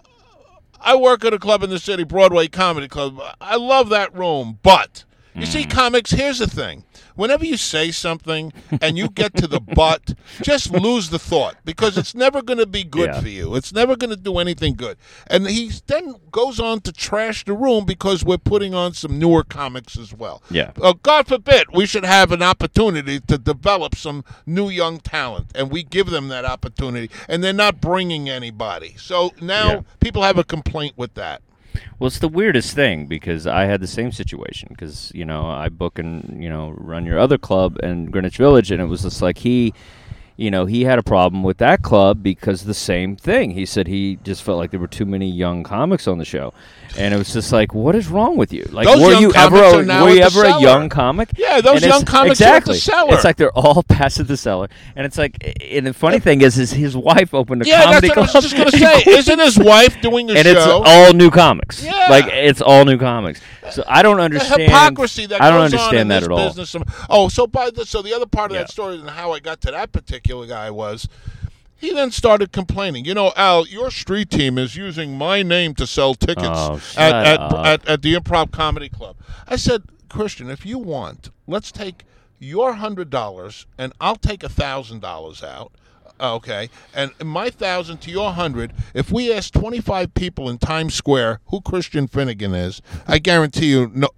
I 0.80 0.96
work 0.96 1.24
at 1.24 1.34
a 1.34 1.38
club 1.38 1.62
in 1.62 1.70
the 1.70 1.78
city, 1.78 2.04
Broadway 2.04 2.48
Comedy 2.48 2.88
Club. 2.88 3.20
I 3.40 3.56
love 3.56 3.88
that 3.90 4.14
room, 4.14 4.58
but 4.62 5.04
you 5.34 5.46
see, 5.46 5.64
mm. 5.64 5.70
comics, 5.70 6.10
here's 6.10 6.38
the 6.38 6.46
thing. 6.46 6.84
Whenever 7.18 7.44
you 7.44 7.56
say 7.56 7.90
something 7.90 8.52
and 8.80 8.96
you 8.96 9.08
get 9.08 9.34
to 9.38 9.48
the 9.48 9.58
but, 9.58 10.14
just 10.40 10.70
lose 10.70 11.10
the 11.10 11.18
thought 11.18 11.56
because 11.64 11.98
it's 11.98 12.14
never 12.14 12.40
going 12.42 12.60
to 12.60 12.66
be 12.66 12.84
good 12.84 13.10
Yeah. 13.12 13.20
for 13.20 13.28
you. 13.28 13.56
It's 13.56 13.72
never 13.72 13.96
going 13.96 14.10
to 14.10 14.16
do 14.16 14.38
anything 14.38 14.74
good. 14.74 14.96
And 15.26 15.48
he 15.48 15.72
then 15.88 16.14
goes 16.30 16.60
on 16.60 16.80
to 16.82 16.92
trash 16.92 17.44
the 17.44 17.54
room 17.54 17.84
because 17.86 18.24
we're 18.24 18.38
putting 18.38 18.72
on 18.72 18.94
some 18.94 19.18
newer 19.18 19.42
comics 19.42 19.98
as 19.98 20.14
well. 20.14 20.44
Yeah. 20.48 20.70
Uh, 20.80 20.94
God 21.02 21.26
forbid 21.26 21.66
we 21.72 21.86
should 21.86 22.04
have 22.04 22.30
an 22.30 22.40
opportunity 22.40 23.18
to 23.18 23.36
develop 23.36 23.96
some 23.96 24.24
new 24.46 24.68
young 24.68 25.00
talent, 25.00 25.50
and 25.56 25.72
we 25.72 25.82
give 25.82 26.10
them 26.10 26.28
that 26.28 26.44
opportunity, 26.44 27.10
and 27.28 27.42
they're 27.42 27.52
not 27.52 27.80
bringing 27.80 28.28
anybody. 28.28 28.94
So 28.96 29.32
now 29.40 29.68
Yeah. 29.68 29.80
people 29.98 30.22
have 30.22 30.38
a 30.38 30.44
complaint 30.44 30.94
with 30.96 31.14
that. 31.14 31.42
Well, 31.98 32.06
it's 32.06 32.18
the 32.18 32.28
weirdest 32.28 32.74
thing 32.74 33.06
because 33.06 33.46
I 33.46 33.64
had 33.64 33.80
the 33.80 33.86
same 33.86 34.12
situation 34.12 34.68
because 34.70 35.10
you 35.14 35.24
know 35.24 35.46
I 35.46 35.68
book 35.68 35.98
and 35.98 36.42
you 36.42 36.48
know 36.48 36.70
run 36.70 37.06
your 37.06 37.18
other 37.18 37.38
club 37.38 37.78
in 37.82 38.06
Greenwich 38.06 38.36
Village, 38.36 38.70
and 38.70 38.80
it 38.80 38.86
was 38.86 39.02
just 39.02 39.22
like 39.22 39.38
he 39.38 39.74
you 40.38 40.50
know, 40.52 40.66
he 40.66 40.84
had 40.84 40.98
a 41.00 41.02
problem 41.02 41.42
with 41.42 41.58
that 41.58 41.82
club 41.82 42.22
because 42.22 42.62
the 42.64 42.72
same 42.72 43.16
thing. 43.16 43.50
He 43.50 43.66
said 43.66 43.88
he 43.88 44.18
just 44.22 44.42
felt 44.44 44.56
like 44.56 44.70
there 44.70 44.78
were 44.78 44.86
too 44.86 45.04
many 45.04 45.28
young 45.28 45.64
comics 45.64 46.06
on 46.06 46.18
the 46.18 46.24
show, 46.24 46.54
and 46.96 47.12
it 47.12 47.16
was 47.18 47.32
just 47.32 47.52
like, 47.52 47.74
what 47.74 47.96
is 47.96 48.06
wrong 48.06 48.36
with 48.36 48.52
you? 48.52 48.62
Like, 48.70 48.86
Those 48.86 49.02
were 49.02 49.14
you 49.20 49.32
ever 49.34 49.56
a, 49.56 50.02
were 50.02 50.10
you 50.10 50.20
ever 50.22 50.44
a 50.44 50.60
young 50.60 50.88
comic? 50.88 51.30
Yeah, 51.36 51.60
those 51.60 51.82
And 51.82 51.90
young 51.90 52.04
comics 52.04 52.40
are 52.40 52.44
at 52.44 52.64
the 52.64 52.70
exactly. 52.72 52.76
cellar. 52.78 53.14
It's 53.14 53.24
like 53.24 53.36
they're 53.36 53.50
all 53.58 53.82
past 53.88 54.20
at 54.20 54.28
the 54.28 54.36
cellar, 54.36 54.68
and 54.94 55.04
it's 55.04 55.18
like, 55.18 55.36
and 55.60 55.86
the 55.88 55.92
funny 55.92 56.20
thing 56.20 56.40
is, 56.40 56.56
is 56.56 56.70
his 56.70 56.96
wife 56.96 57.34
opened 57.34 57.62
a 57.62 57.66
Yeah, 57.66 57.90
that's 57.90 58.06
comedy 58.06 58.08
what 58.08 58.18
I 58.18 58.20
was 58.38 58.44
just 58.44 58.56
going 58.56 58.70
to 58.70 58.78
say. 58.78 59.02
Isn't 59.10 59.38
his 59.40 59.58
wife 59.58 60.00
doing 60.00 60.30
a 60.30 60.34
and 60.34 60.44
show? 60.46 60.52
it's 60.52 60.60
all 60.66 61.12
new 61.14 61.30
comics. 61.30 61.82
Yeah. 61.84 62.06
like 62.08 62.26
it's 62.28 62.62
all 62.62 62.84
new 62.84 62.96
comics. 62.96 63.40
So 63.72 63.82
I 63.86 64.02
don't 64.02 64.16
the 64.18 64.22
understand 64.22 64.62
hypocrisy 64.62 65.26
that 65.26 65.42
I 65.42 65.50
don't 65.50 65.70
goes 65.70 65.74
on 65.74 65.94
in 65.94 66.00
understand 66.00 66.10
that 66.12 66.20
this 66.20 66.24
at 66.26 66.30
all. 66.32 66.54
business. 66.54 66.76
Oh, 67.10 67.28
so 67.28 67.46
by 67.46 67.70
the 67.70 67.84
so 67.84 68.00
the 68.02 68.14
other 68.14 68.24
part 68.24 68.50
of 68.50 68.54
Yeah. 68.54 68.62
that 68.62 68.70
story 68.70 68.94
and 68.94 69.10
how 69.10 69.32
I 69.32 69.40
got 69.40 69.60
to 69.62 69.72
that 69.72 69.92
particular 69.92 70.27
guy 70.46 70.70
was 70.70 71.08
he 71.76 71.92
then 71.92 72.10
started 72.10 72.50
complaining. 72.52 73.04
You 73.04 73.14
know, 73.14 73.32
Al, 73.36 73.66
your 73.66 73.90
street 73.90 74.30
team 74.30 74.58
is 74.58 74.74
using 74.76 75.16
my 75.16 75.42
name 75.42 75.74
to 75.76 75.86
sell 75.86 76.14
tickets 76.14 76.48
Oh, 76.50 76.80
at, 76.96 77.14
at, 77.14 77.54
at 77.54 77.88
at 77.88 78.02
the 78.02 78.14
Improv 78.14 78.50
Comedy 78.50 78.88
Club. 78.88 79.16
I 79.46 79.56
said, 79.56 79.84
Christian, 80.08 80.50
if 80.50 80.66
you 80.66 80.78
want, 80.78 81.30
let's 81.46 81.70
take 81.70 82.04
your 82.40 82.74
hundred 82.74 83.10
dollars 83.10 83.66
and 83.78 83.92
I'll 84.00 84.16
take 84.16 84.42
a 84.42 84.48
thousand 84.48 85.00
dollars 85.00 85.42
out. 85.42 85.72
Uh, 86.20 86.34
okay, 86.34 86.68
and 86.92 87.12
my 87.22 87.48
thousand 87.48 87.98
to 87.98 88.10
your 88.10 88.32
hundred. 88.32 88.72
If 88.92 89.12
we 89.12 89.32
ask 89.32 89.52
twenty-five 89.52 90.14
people 90.14 90.50
in 90.50 90.58
Times 90.58 90.94
Square 90.94 91.38
who 91.46 91.60
Christian 91.60 92.08
Finnegan 92.08 92.54
is, 92.54 92.82
I 93.06 93.20
guarantee 93.20 93.66
you, 93.66 93.92
no, 93.94 94.08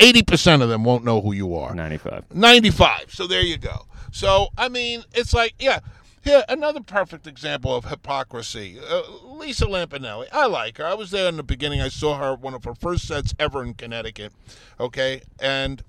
eighty 0.00 0.22
percent 0.22 0.62
of 0.62 0.70
them 0.70 0.84
won't 0.84 1.04
know 1.04 1.20
who 1.20 1.34
you 1.34 1.54
are. 1.54 1.74
Ninety-five. 1.74 2.34
95. 2.34 3.12
So 3.12 3.26
there 3.26 3.42
you 3.42 3.58
go. 3.58 3.86
So, 4.16 4.48
I 4.56 4.70
mean, 4.70 5.04
it's 5.12 5.34
like, 5.34 5.52
yeah. 5.58 5.80
Here, 6.24 6.42
another 6.48 6.80
perfect 6.80 7.26
example 7.26 7.76
of 7.76 7.84
hypocrisy. 7.84 8.78
Uh, 8.80 9.02
Lisa 9.22 9.66
Lampanelli. 9.66 10.26
I 10.32 10.46
like 10.46 10.78
her. 10.78 10.86
I 10.86 10.94
was 10.94 11.10
there 11.10 11.28
in 11.28 11.36
the 11.36 11.42
beginning. 11.42 11.82
I 11.82 11.88
saw 11.88 12.16
her, 12.16 12.34
one 12.34 12.54
of 12.54 12.64
her 12.64 12.74
first 12.74 13.06
sets 13.06 13.34
ever 13.38 13.62
in 13.62 13.74
Connecticut. 13.74 14.32
Okay. 14.80 15.20
And 15.38 15.82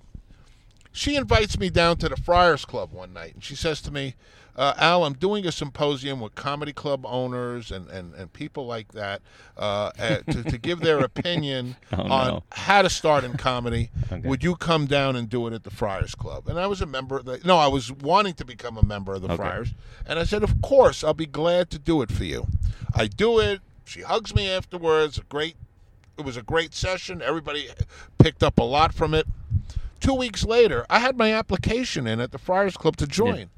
she 0.92 1.16
invites 1.16 1.58
me 1.58 1.70
down 1.70 1.98
to 2.00 2.10
the 2.10 2.18
Friars 2.18 2.66
Club 2.66 2.92
one 2.92 3.14
night. 3.14 3.34
And 3.36 3.44
she 3.46 3.56
says 3.56 3.82
to 3.84 3.92
me, 3.92 4.16
uh, 4.58 4.74
Al, 4.78 5.06
I'm 5.06 5.14
doing 5.14 5.46
a 5.46 5.52
symposium 5.52 6.20
with 6.20 6.34
comedy 6.36 6.74
club 6.74 7.06
owners 7.06 7.72
and, 7.72 7.88
and, 7.90 8.14
and 8.16 8.34
people 8.34 8.66
like 8.66 8.92
that 8.94 9.22
uh, 9.56 9.92
uh, 10.00 10.18
to, 10.32 10.44
to 10.44 10.58
give 10.58 10.80
their 10.80 11.00
opinion 11.04 11.76
Oh, 11.94 12.02
on 12.04 12.28
no. 12.28 12.44
how 12.52 12.82
to 12.82 12.90
start 12.90 13.24
in 13.24 13.38
comedy. 13.38 13.92
Okay. 14.12 14.28
Would 14.28 14.44
you 14.44 14.56
come 14.56 14.88
down 14.88 15.16
and 15.16 15.30
do 15.30 15.46
it 15.48 15.54
at 15.54 15.64
the 15.64 15.70
Friars 15.70 16.16
Club? 16.16 16.48
And 16.48 16.60
I 16.60 16.66
was 16.68 16.82
a 16.82 16.86
member 16.88 17.18
of 17.18 17.26
the, 17.26 17.40
no, 17.46 17.58
I 17.58 17.68
was 17.68 17.92
wanting 17.92 18.34
to 18.36 18.46
become 18.46 18.78
a 18.78 18.84
member 18.84 19.14
of 19.14 19.22
the 19.22 19.28
Okay. 19.28 19.36
Friars. 19.38 19.74
And 20.08 20.18
I 20.18 20.24
said, 20.24 20.42
Of 20.44 20.62
course, 20.62 21.04
I'll 21.04 21.14
be 21.14 21.26
glad 21.28 21.70
to 21.72 21.80
do 21.80 22.02
it 22.02 22.12
for 22.12 22.24
you. 22.24 22.48
I 22.96 23.08
do 23.08 23.40
it. 23.40 23.62
She 23.86 24.02
hugs 24.02 24.34
me 24.34 24.50
afterwards. 24.50 25.18
A 25.18 25.22
great, 25.22 25.56
it 26.18 26.26
was 26.26 26.36
a 26.36 26.42
great 26.42 26.74
session. 26.74 27.22
Everybody 27.22 27.70
picked 28.18 28.42
up 28.42 28.58
a 28.58 28.64
lot 28.64 28.94
from 28.94 29.14
it. 29.14 29.28
Two 30.00 30.14
weeks 30.16 30.44
later, 30.44 30.86
I 30.90 31.00
had 31.00 31.18
my 31.18 31.32
application 31.34 32.06
in 32.08 32.20
at 32.20 32.32
the 32.32 32.38
Friars 32.38 32.76
Club 32.78 32.98
to 32.98 33.08
join. 33.08 33.50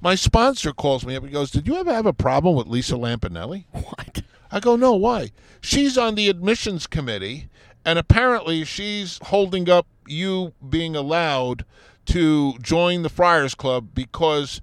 My 0.00 0.14
sponsor 0.14 0.72
calls 0.72 1.04
me 1.04 1.16
up 1.16 1.24
and 1.24 1.32
goes, 1.32 1.50
Did 1.50 1.66
you 1.66 1.76
ever 1.76 1.92
have 1.92 2.06
a 2.06 2.12
problem 2.12 2.54
with 2.56 2.66
Lisa 2.66 2.94
Lampanelli? 2.94 3.64
What? 3.72 4.22
I 4.50 4.60
go, 4.60 4.76
no, 4.76 4.94
why? 4.94 5.32
She's 5.60 5.98
on 5.98 6.14
the 6.14 6.28
admissions 6.28 6.86
committee, 6.86 7.48
and 7.84 7.98
apparently 7.98 8.64
she's 8.64 9.18
holding 9.24 9.68
up 9.68 9.86
you 10.06 10.54
being 10.66 10.96
allowed 10.96 11.64
to 12.06 12.56
join 12.58 13.02
the 13.02 13.10
Friars 13.10 13.54
Club 13.54 13.88
because 13.94 14.60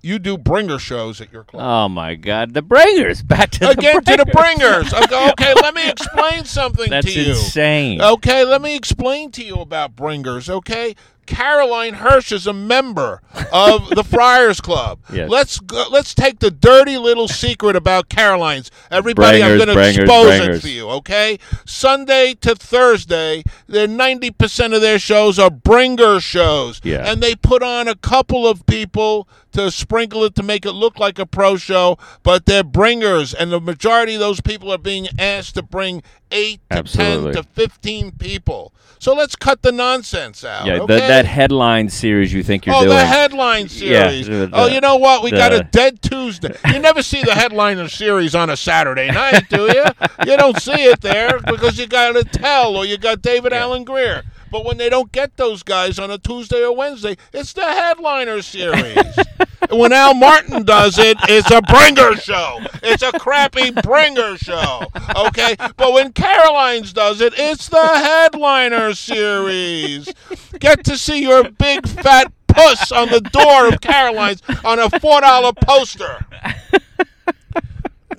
you 0.00 0.18
do 0.18 0.38
bringer 0.38 0.78
shows 0.78 1.20
at 1.20 1.32
your 1.32 1.44
club. 1.44 1.62
Oh 1.64 1.88
my 1.88 2.14
God! 2.14 2.54
The 2.54 2.62
Bringers 2.62 3.22
back 3.24 3.50
to. 3.52 3.70
Again, 3.70 3.96
the 4.04 4.12
to 4.12 4.24
the 4.24 4.26
bringers. 4.26 4.94
I 4.94 5.04
go, 5.06 5.30
okay, 5.30 5.52
let 5.54 5.74
me 5.74 5.88
explain 5.90 6.44
something 6.44 6.88
That's 6.88 7.06
to 7.06 7.12
you. 7.12 7.24
That's 7.26 7.40
insane. 7.40 8.00
Okay, 8.00 8.44
let 8.44 8.62
me 8.62 8.76
explain 8.76 9.32
to 9.32 9.44
you 9.44 9.56
about 9.56 9.96
bringers, 9.96 10.48
okay? 10.48 10.94
Caroline 11.26 11.94
Hirsch 11.94 12.32
is 12.32 12.46
a 12.46 12.52
member 12.52 13.20
of 13.52 13.90
the 13.90 14.04
Friars 14.08 14.60
Club. 14.60 15.00
Yes. 15.12 15.28
Let's 15.28 15.58
go, 15.58 15.86
let's 15.90 16.14
take 16.14 16.38
the 16.38 16.50
dirty 16.50 16.96
little 16.96 17.28
secret 17.28 17.76
about 17.76 18.08
Caroline's. 18.08 18.70
Everybody, 18.90 19.42
I'm 19.42 19.58
going 19.58 19.68
to 19.68 19.88
expose 19.88 20.34
it 20.40 20.60
for 20.60 20.68
you, 20.68 20.88
okay? 20.90 21.38
Sunday 21.64 22.34
to 22.40 22.54
Thursday, 22.54 23.42
they're 23.66 23.88
90% 23.88 24.74
of 24.74 24.80
their 24.80 24.98
shows 24.98 25.38
are 25.38 25.50
bringer 25.50 26.20
shows. 26.20 26.80
Yeah. 26.84 27.10
And 27.10 27.22
they 27.22 27.34
put 27.34 27.62
on 27.62 27.88
a 27.88 27.96
couple 27.96 28.46
of 28.46 28.64
people 28.66 29.28
to 29.56 29.70
sprinkle 29.70 30.22
it 30.24 30.34
to 30.34 30.42
make 30.42 30.66
it 30.66 30.72
look 30.72 30.98
like 30.98 31.18
a 31.18 31.24
pro 31.24 31.56
show, 31.56 31.96
but 32.22 32.44
they're 32.44 32.62
bringers, 32.62 33.32
and 33.32 33.50
the 33.50 33.60
majority 33.60 34.12
of 34.12 34.20
those 34.20 34.40
people 34.42 34.70
are 34.70 34.76
being 34.76 35.08
asked 35.18 35.54
to 35.54 35.62
bring 35.62 36.02
eight 36.30 36.60
to 36.70 36.78
Absolutely. 36.78 37.32
ten 37.34 37.42
to 37.42 37.48
fifteen 37.50 38.12
people. 38.12 38.72
So 38.98 39.14
let's 39.14 39.36
cut 39.36 39.62
the 39.62 39.72
nonsense 39.72 40.44
out. 40.44 40.66
Yeah, 40.66 40.80
okay? 40.80 40.98
that, 40.98 41.08
that 41.08 41.26
headline 41.26 41.88
series 41.90 42.32
you 42.32 42.42
think 42.42 42.66
you're 42.66 42.74
oh, 42.74 42.84
doing. 42.84 42.96
the 42.96 43.04
headline 43.04 43.66
Yeah, 43.70 44.10
series. 44.10 44.26
the- 44.26 44.50
oh, 44.52 44.66
you 44.66 44.80
know 44.80 44.96
what? 44.96 45.22
We 45.22 45.30
got 45.30 45.52
a 45.52 45.62
dead 45.62 46.00
Tuesday. 46.02 46.56
You 46.72 46.78
never 46.78 47.02
see 47.02 47.22
the 47.22 47.34
headline 47.34 47.78
of 47.78 47.92
series 47.92 48.34
on 48.34 48.50
a 48.50 48.56
Saturday 48.56 49.10
night, 49.10 49.48
do 49.50 49.62
you? 49.62 49.84
You 50.26 50.36
don't 50.36 50.58
see 50.60 50.84
it 50.84 51.00
there 51.02 51.38
because 51.40 51.78
you 51.78 51.86
got 51.86 52.16
Attell 52.16 52.76
or 52.76 52.84
you 52.86 52.96
got 52.98 53.22
David 53.22 53.52
Alan 53.52 53.84
Grier. 53.84 54.22
But 54.50 54.64
when 54.64 54.76
they 54.76 54.88
don't 54.88 55.12
get 55.12 55.36
those 55.36 55.62
guys 55.62 55.98
on 55.98 56.10
a 56.10 56.18
Tuesday 56.18 56.62
or 56.64 56.74
Wednesday, 56.74 57.16
it's 57.32 57.52
the 57.52 57.64
headliner 57.64 58.42
series. 58.42 58.96
when 59.70 59.92
Al 59.92 60.14
Martin 60.14 60.64
does 60.64 60.98
it, 60.98 61.16
it's 61.28 61.50
a 61.50 61.62
bringer 61.62 62.16
show. 62.16 62.60
It's 62.82 63.02
a 63.02 63.12
crappy 63.12 63.70
bringer 63.70 64.36
show. 64.36 64.82
Okay? 65.16 65.56
But 65.76 65.92
when 65.92 66.12
Caroline's 66.12 66.92
does 66.92 67.20
it, 67.20 67.34
it's 67.36 67.68
the 67.68 67.86
headliner 67.86 68.94
series. 68.94 70.12
Get 70.58 70.84
to 70.84 70.96
see 70.96 71.22
your 71.22 71.50
big 71.50 71.86
fat 71.88 72.32
puss 72.48 72.90
on 72.92 73.08
the 73.10 73.20
door 73.20 73.68
of 73.68 73.80
Caroline's 73.80 74.42
on 74.64 74.78
a 74.78 74.90
four 75.00 75.20
dollar 75.20 75.52
poster. 75.52 76.24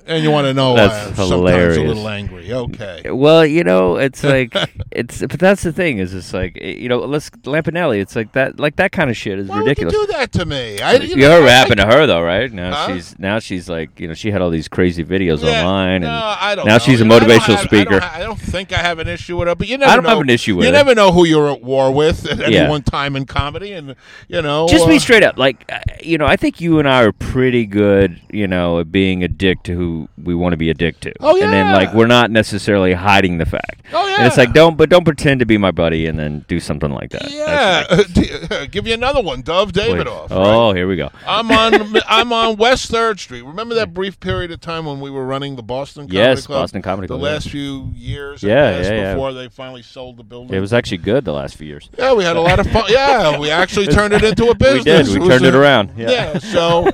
And 0.07 0.23
you 0.23 0.31
want 0.31 0.45
to 0.47 0.53
know 0.53 0.73
That's 0.75 1.17
hilarious. 1.17 1.75
sometimes 1.75 1.77
a 1.77 1.81
little 1.93 2.07
angry. 2.09 2.53
Okay. 2.53 3.11
Well, 3.11 3.45
you 3.45 3.63
know, 3.63 3.97
it's 3.97 4.23
like 4.35 4.55
it's, 4.91 5.19
but 5.19 5.39
that's 5.39 5.63
the 5.63 5.73
thing 5.73 5.97
is, 5.97 6.13
it's 6.13 6.33
like 6.33 6.57
eh, 6.61 6.71
you 6.71 6.87
know, 6.89 6.99
let's 6.99 7.29
Lampanelli. 7.29 7.99
It's 7.99 8.15
like 8.15 8.31
that, 8.33 8.59
like 8.59 8.77
that 8.77 8.91
kind 8.91 9.09
of 9.09 9.17
shit 9.17 9.37
is 9.39 9.47
Why 9.49 9.59
ridiculous. 9.59 9.93
would 9.93 9.99
you 10.01 10.07
do 10.07 10.13
that 10.13 10.31
to 10.33 10.45
me? 10.45 10.79
I, 10.79 10.93
You 10.95 11.15
know, 11.17 11.29
heard 11.41 11.43
what 11.43 11.79
I- 11.79 11.83
to 11.83 11.85
her 11.97 12.07
though, 12.07 12.21
right? 12.21 12.51
Now 12.51 12.73
Huh? 12.73 12.87
she's 12.93 13.19
now 13.19 13.39
she's 13.39 13.67
like 13.69 13.99
you 13.99 14.07
know 14.07 14.13
she 14.13 14.31
had 14.31 14.41
all 14.41 14.49
these 14.49 14.67
crazy 14.67 15.03
videos 15.03 15.43
Yeah, 15.43 15.65
online, 15.65 16.01
no, 16.01 16.07
and 16.07 16.15
I 16.15 16.55
don't 16.55 16.65
now 16.65 16.73
know. 16.73 16.79
she's 16.79 17.01
a 17.01 17.05
know, 17.05 17.15
I 17.15 17.19
don't 17.19 17.29
motivational 17.29 17.57
I 17.57 17.63
speaker. 17.65 17.99
don't, 17.99 18.03
I 18.03 18.19
don't 18.19 18.39
think 18.39 18.71
I 18.71 18.77
have 18.77 18.99
an 18.99 19.07
issue 19.07 19.37
with 19.37 19.47
her, 19.49 19.55
but 19.55 19.67
you 19.67 19.77
never 19.77 19.91
I 19.91 19.95
don't 19.95 20.03
know. 20.03 20.09
have 20.11 20.19
an 20.19 20.29
issue 20.29 20.55
with 20.55 20.65
You 20.65 20.71
her. 20.71 20.77
never 20.77 20.95
know 20.95 21.11
who 21.11 21.25
you're 21.25 21.49
at 21.51 21.61
war 21.63 21.91
with 21.93 22.25
at 22.29 22.39
any 22.39 22.55
Yeah. 22.55 22.69
one 22.69 22.83
time 22.83 23.15
in 23.15 23.25
comedy, 23.25 23.73
and 23.73 23.95
you 24.29 24.41
know. 24.41 24.67
Just 24.69 24.85
uh, 24.85 24.89
be 24.89 24.99
straight 24.99 25.23
up. 25.23 25.37
Like, 25.37 25.65
uh, 25.71 25.79
you 26.01 26.17
know, 26.17 26.25
I 26.25 26.37
think 26.37 26.61
you 26.61 26.79
and 26.79 26.87
I 26.87 27.03
are 27.03 27.11
pretty 27.11 27.65
good, 27.65 28.21
you 28.31 28.47
know, 28.47 28.79
at 28.79 28.91
being 28.91 29.23
a 29.23 29.27
dick 29.27 29.63
to 29.63 29.73
who 29.75 29.96
we 30.21 30.35
want 30.35 30.53
to 30.53 30.57
be 30.57 30.69
a 30.69 30.73
dick 30.73 30.99
to. 31.01 31.13
Oh, 31.19 31.41
And 31.41 31.51
then, 31.53 31.71
like, 31.73 31.93
we're 31.93 32.07
not 32.07 32.29
necessarily 32.31 32.93
hiding 32.93 33.37
the 33.37 33.45
fact. 33.45 33.81
Oh, 33.93 34.15
And 34.17 34.27
it's 34.27 34.37
like, 34.37 34.53
don't, 34.53 34.75
but 34.77 34.89
don't 34.89 35.05
pretend 35.05 35.39
to 35.39 35.45
be 35.45 35.57
my 35.57 35.71
buddy 35.71 36.05
and 36.07 36.17
then 36.19 36.43
do 36.47 36.59
something 36.59 36.91
like 36.91 37.11
that. 37.11 37.31
Yeah, 37.31 38.65
give 38.71 38.85
you 38.87 38.93
another 38.93 39.21
one, 39.21 39.41
Dov 39.41 39.75
like- 39.75 39.87
Davidoff. 39.87 40.27
Oh, 40.31 40.73
here 40.73 40.87
we 40.87 40.95
go. 40.97 41.09
I'm 41.25 41.49
on 41.51 41.95
I'm 42.07 42.33
on 42.33 42.57
West 42.57 42.89
Third 42.89 43.19
Street. 43.19 43.43
Remember 43.43 43.75
that 43.75 43.93
brief 43.93 44.19
period 44.19 44.51
of 44.51 44.59
time 44.61 44.85
when 44.85 44.99
we 44.99 45.09
were 45.09 45.25
running 45.25 45.55
the 45.55 45.63
Boston 45.63 46.03
Comedy 46.03 46.17
Yes, 46.17 46.45
Club? 46.47 46.63
Boston 46.63 46.81
Comedy 46.81 47.07
the 47.07 47.13
Club, 47.15 47.21
yeah. 47.21 47.33
last 47.33 47.49
few 47.49 47.91
years, 47.95 48.43
Yeah, 48.43 48.79
yeah, 48.81 48.91
yeah. 48.91 49.13
before 49.13 49.33
they 49.33 49.47
finally 49.49 49.81
sold 49.83 50.17
the 50.17 50.23
building. 50.23 50.55
It 50.55 50.59
was 50.59 50.73
actually 50.73 50.97
good 50.97 51.23
the 51.25 51.33
last 51.33 51.55
few 51.55 51.67
years. 51.67 51.89
Yeah, 51.97 52.13
we 52.13 52.23
had 52.23 52.35
a 52.35 52.41
lot 52.41 52.59
of 52.59 52.67
fun. 52.71 52.85
Yeah, 52.89 53.37
we 53.39 53.49
actually 53.61 53.87
turned 53.87 54.13
it 54.13 54.23
into 54.23 54.47
a 54.49 54.55
business. 54.55 55.07
we 55.07 55.13
did. 55.13 55.21
We 55.21 55.27
was 55.27 55.29
turned 55.29 55.45
it 55.45 55.55
around. 55.55 55.93
Yeah. 55.97 56.09
Yeah. 56.09 56.39
so 56.39 56.89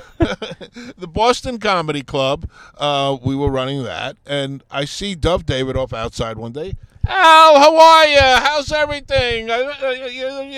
the 0.98 1.08
Boston 1.08 1.60
Comedy 1.60 2.02
Club, 2.04 2.50
uh, 2.78 2.93
we 3.24 3.36
were 3.36 3.50
running 3.50 3.84
that, 3.84 4.18
and 4.26 4.64
I 4.72 4.86
see 4.86 5.16
Dov 5.16 5.46
Davidoff 5.46 5.94
outside 5.94 6.38
one 6.38 6.52
day. 6.52 6.76
Al, 7.06 7.60
how 7.60 7.78
are 7.78 8.08
you? 8.08 8.18
How's 8.20 8.72
everything? 8.72 9.52
I, 9.52 9.56
I, 9.62 10.54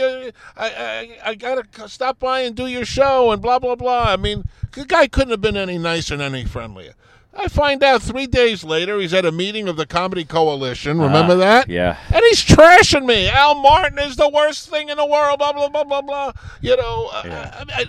I, 0.58 0.68
I, 0.68 1.18
I 1.32 1.36
gotta 1.36 1.64
stop 1.90 2.20
by 2.20 2.42
and 2.42 2.56
do 2.56 2.68
your 2.68 2.86
show 2.86 3.32
and 3.32 3.42
blah 3.42 3.58
blah 3.60 3.76
blah. 3.76 4.04
I 4.10 4.16
mean, 4.18 4.44
the 4.74 4.86
guy 4.86 5.08
couldn't 5.08 5.32
have 5.32 5.42
been 5.42 5.58
any 5.58 5.78
nicer 5.80 6.14
and 6.14 6.22
any 6.24 6.46
friendlier. 6.46 6.94
I 7.38 7.50
find 7.50 7.84
out 7.84 8.02
three 8.02 8.28
days 8.28 8.64
later 8.64 8.98
he's 9.00 9.14
at 9.14 9.26
a 9.26 9.32
meeting 9.32 9.68
of 9.68 9.76
the 9.76 9.86
Comedy 9.86 10.24
Coalition. 10.24 11.02
Remember 11.02 11.34
Ah, 11.34 11.38
that? 11.38 11.68
Yeah. 11.70 11.98
And 12.14 12.24
he's 12.30 12.42
trashing 12.46 13.06
me. 13.06 13.28
Al 13.28 13.56
Martin 13.56 14.00
is 14.00 14.16
the 14.16 14.30
worst 14.30 14.70
thing 14.70 14.88
in 14.88 14.96
the 14.98 15.06
world. 15.06 15.40
Blah 15.40 15.52
blah 15.52 15.68
blah 15.68 15.84
blah 15.84 16.02
blah. 16.02 16.32
You 16.62 16.78
know, 16.78 17.10
uh, 17.12 17.24
Yeah. 17.26 17.64
I- 17.76 17.86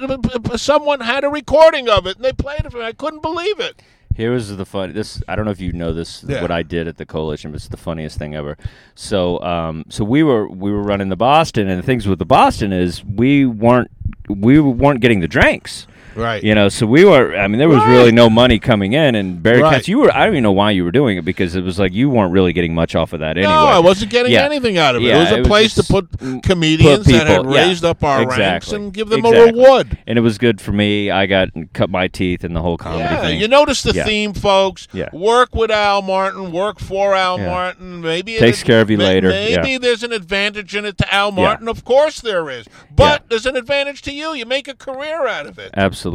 I- 0.52 0.56
someone 0.56 1.00
had 1.00 1.22
a 1.24 1.28
recording 1.28 1.88
of 1.88 2.06
it 2.08 2.16
and 2.16 2.24
they 2.24 2.32
played 2.32 2.60
it 2.64 2.72
for 2.72 2.78
me. 2.78 2.84
I 2.86 2.92
couldn't 2.92 3.22
believe 3.22 3.60
it. 3.60 3.80
Here 4.16 4.32
was 4.32 4.56
the 4.56 4.64
fun. 4.64 4.94
This 4.94 5.22
I 5.28 5.36
don't 5.36 5.44
know 5.44 5.50
if 5.50 5.60
you 5.60 5.72
know 5.72 5.92
this. 5.92 6.24
Yeah. 6.26 6.40
What 6.40 6.50
I 6.50 6.62
did 6.62 6.88
at 6.88 6.96
the 6.96 7.04
coalition 7.04 7.52
was 7.52 7.68
the 7.68 7.76
funniest 7.76 8.18
thing 8.18 8.34
ever. 8.34 8.56
So, 8.94 9.38
um, 9.42 9.84
so 9.90 10.04
we 10.04 10.22
were 10.22 10.48
we 10.48 10.70
were 10.70 10.82
running 10.82 11.10
the 11.10 11.16
Boston, 11.16 11.68
and 11.68 11.78
the 11.78 11.86
things 11.86 12.08
with 12.08 12.18
the 12.18 12.24
Boston 12.24 12.72
is 12.72 13.04
we 13.04 13.44
weren't 13.44 13.90
we 14.28 14.58
weren't 14.58 15.00
getting 15.00 15.20
the 15.20 15.28
drinks. 15.28 15.86
Right. 16.16 16.42
You 16.42 16.54
know, 16.54 16.68
so 16.68 16.86
we 16.86 17.04
were. 17.04 17.36
I 17.36 17.46
mean, 17.48 17.58
there 17.58 17.68
was 17.68 17.78
Right. 17.78 17.90
really 17.92 18.12
no 18.12 18.28
money 18.30 18.58
coming 18.58 18.92
in, 18.94 19.14
and 19.14 19.42
Barry 19.42 19.60
Right. 19.62 19.74
Katz, 19.74 19.88
you 19.88 19.98
were. 19.98 20.10
I 20.14 20.20
don't 20.24 20.34
even 20.34 20.42
know 20.42 20.52
why 20.52 20.70
you 20.70 20.84
were 20.84 20.90
doing 20.90 21.18
it 21.18 21.24
because 21.24 21.54
it 21.56 21.62
was 21.64 21.78
like 21.78 21.92
you 21.92 22.08
weren't 22.10 22.32
really 22.32 22.52
getting 22.52 22.74
much 22.74 22.94
off 22.94 23.12
of 23.12 23.20
that 23.20 23.36
anyway. 23.36 23.52
No, 23.52 23.66
I 23.66 23.78
wasn't 23.78 24.10
getting 24.10 24.32
Yeah. 24.32 24.44
anything 24.44 24.78
out 24.78 24.96
of 24.96 25.02
it. 25.02 25.06
Yeah, 25.06 25.16
it 25.16 25.20
was 25.20 25.30
a 25.32 25.38
it 25.40 25.46
place 25.46 25.74
to 25.74 25.82
put 25.82 25.96
put 26.18 26.42
comedians 26.42 27.06
that 27.06 27.26
had 27.26 27.44
yeah, 27.44 27.50
raised 27.66 27.84
up 27.84 28.02
our 28.04 28.26
ranks 28.26 28.72
and 28.72 28.92
give 28.92 29.08
them 29.08 29.24
Exactly. 29.24 29.48
a 29.48 29.52
reward. 29.52 29.98
and 30.06 30.18
it 30.18 30.22
was 30.22 30.38
good 30.38 30.60
for 30.60 30.72
me. 30.72 31.10
I 31.10 31.26
got 31.26 31.48
cut 31.72 31.90
my 31.90 32.08
teeth 32.08 32.44
in 32.44 32.54
the 32.54 32.62
whole 32.62 32.76
comedy 32.76 33.02
Yeah, 33.04 33.20
thing. 33.20 33.40
you 33.40 33.48
notice 33.48 33.82
the 33.82 33.92
theme, 33.92 34.32
folks. 34.34 34.88
Yeah. 34.92 35.08
Work 35.12 35.54
with 35.54 35.70
Al 35.70 36.02
Martin. 36.02 36.52
Work 36.52 36.80
for 36.80 37.14
Al. 37.14 37.38
Martin. 37.38 38.00
Maybe 38.02 38.36
it 38.36 38.40
Takes 38.40 38.62
care 38.62 38.80
of 38.80 38.90
you 38.90 38.98
may- 38.98 39.06
later. 39.06 39.28
Maybe 39.28 39.78
there's 39.78 40.02
an 40.02 40.12
advantage 40.12 40.74
in 40.74 40.84
it 40.84 40.96
to 40.98 41.14
Al. 41.14 41.32
Martin. 41.32 41.68
Of 41.68 41.84
course 41.84 42.20
there 42.20 42.48
is, 42.50 42.66
but 42.94 43.24
there's 43.28 43.46
an 43.46 43.56
advantage 43.56 44.02
to 44.02 44.12
you. 44.12 44.34
You 44.34 44.46
make 44.46 44.68
a 44.68 44.74
career 44.74 45.26
out 45.26 45.46
of 45.46 45.58
it. 45.58 45.70
Absolutely, 45.76 46.05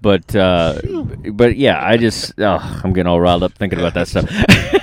but 0.00 0.34
uh, 0.36 0.80
but 1.32 1.56
yeah, 1.56 1.84
I 1.84 1.96
just 1.96 2.38
oh, 2.38 2.80
I'm 2.84 2.92
getting 2.92 3.08
all 3.08 3.20
riled 3.20 3.42
up 3.42 3.52
thinking 3.54 3.78
about 3.78 3.94
that 3.94 4.08
stuff. 4.08 4.28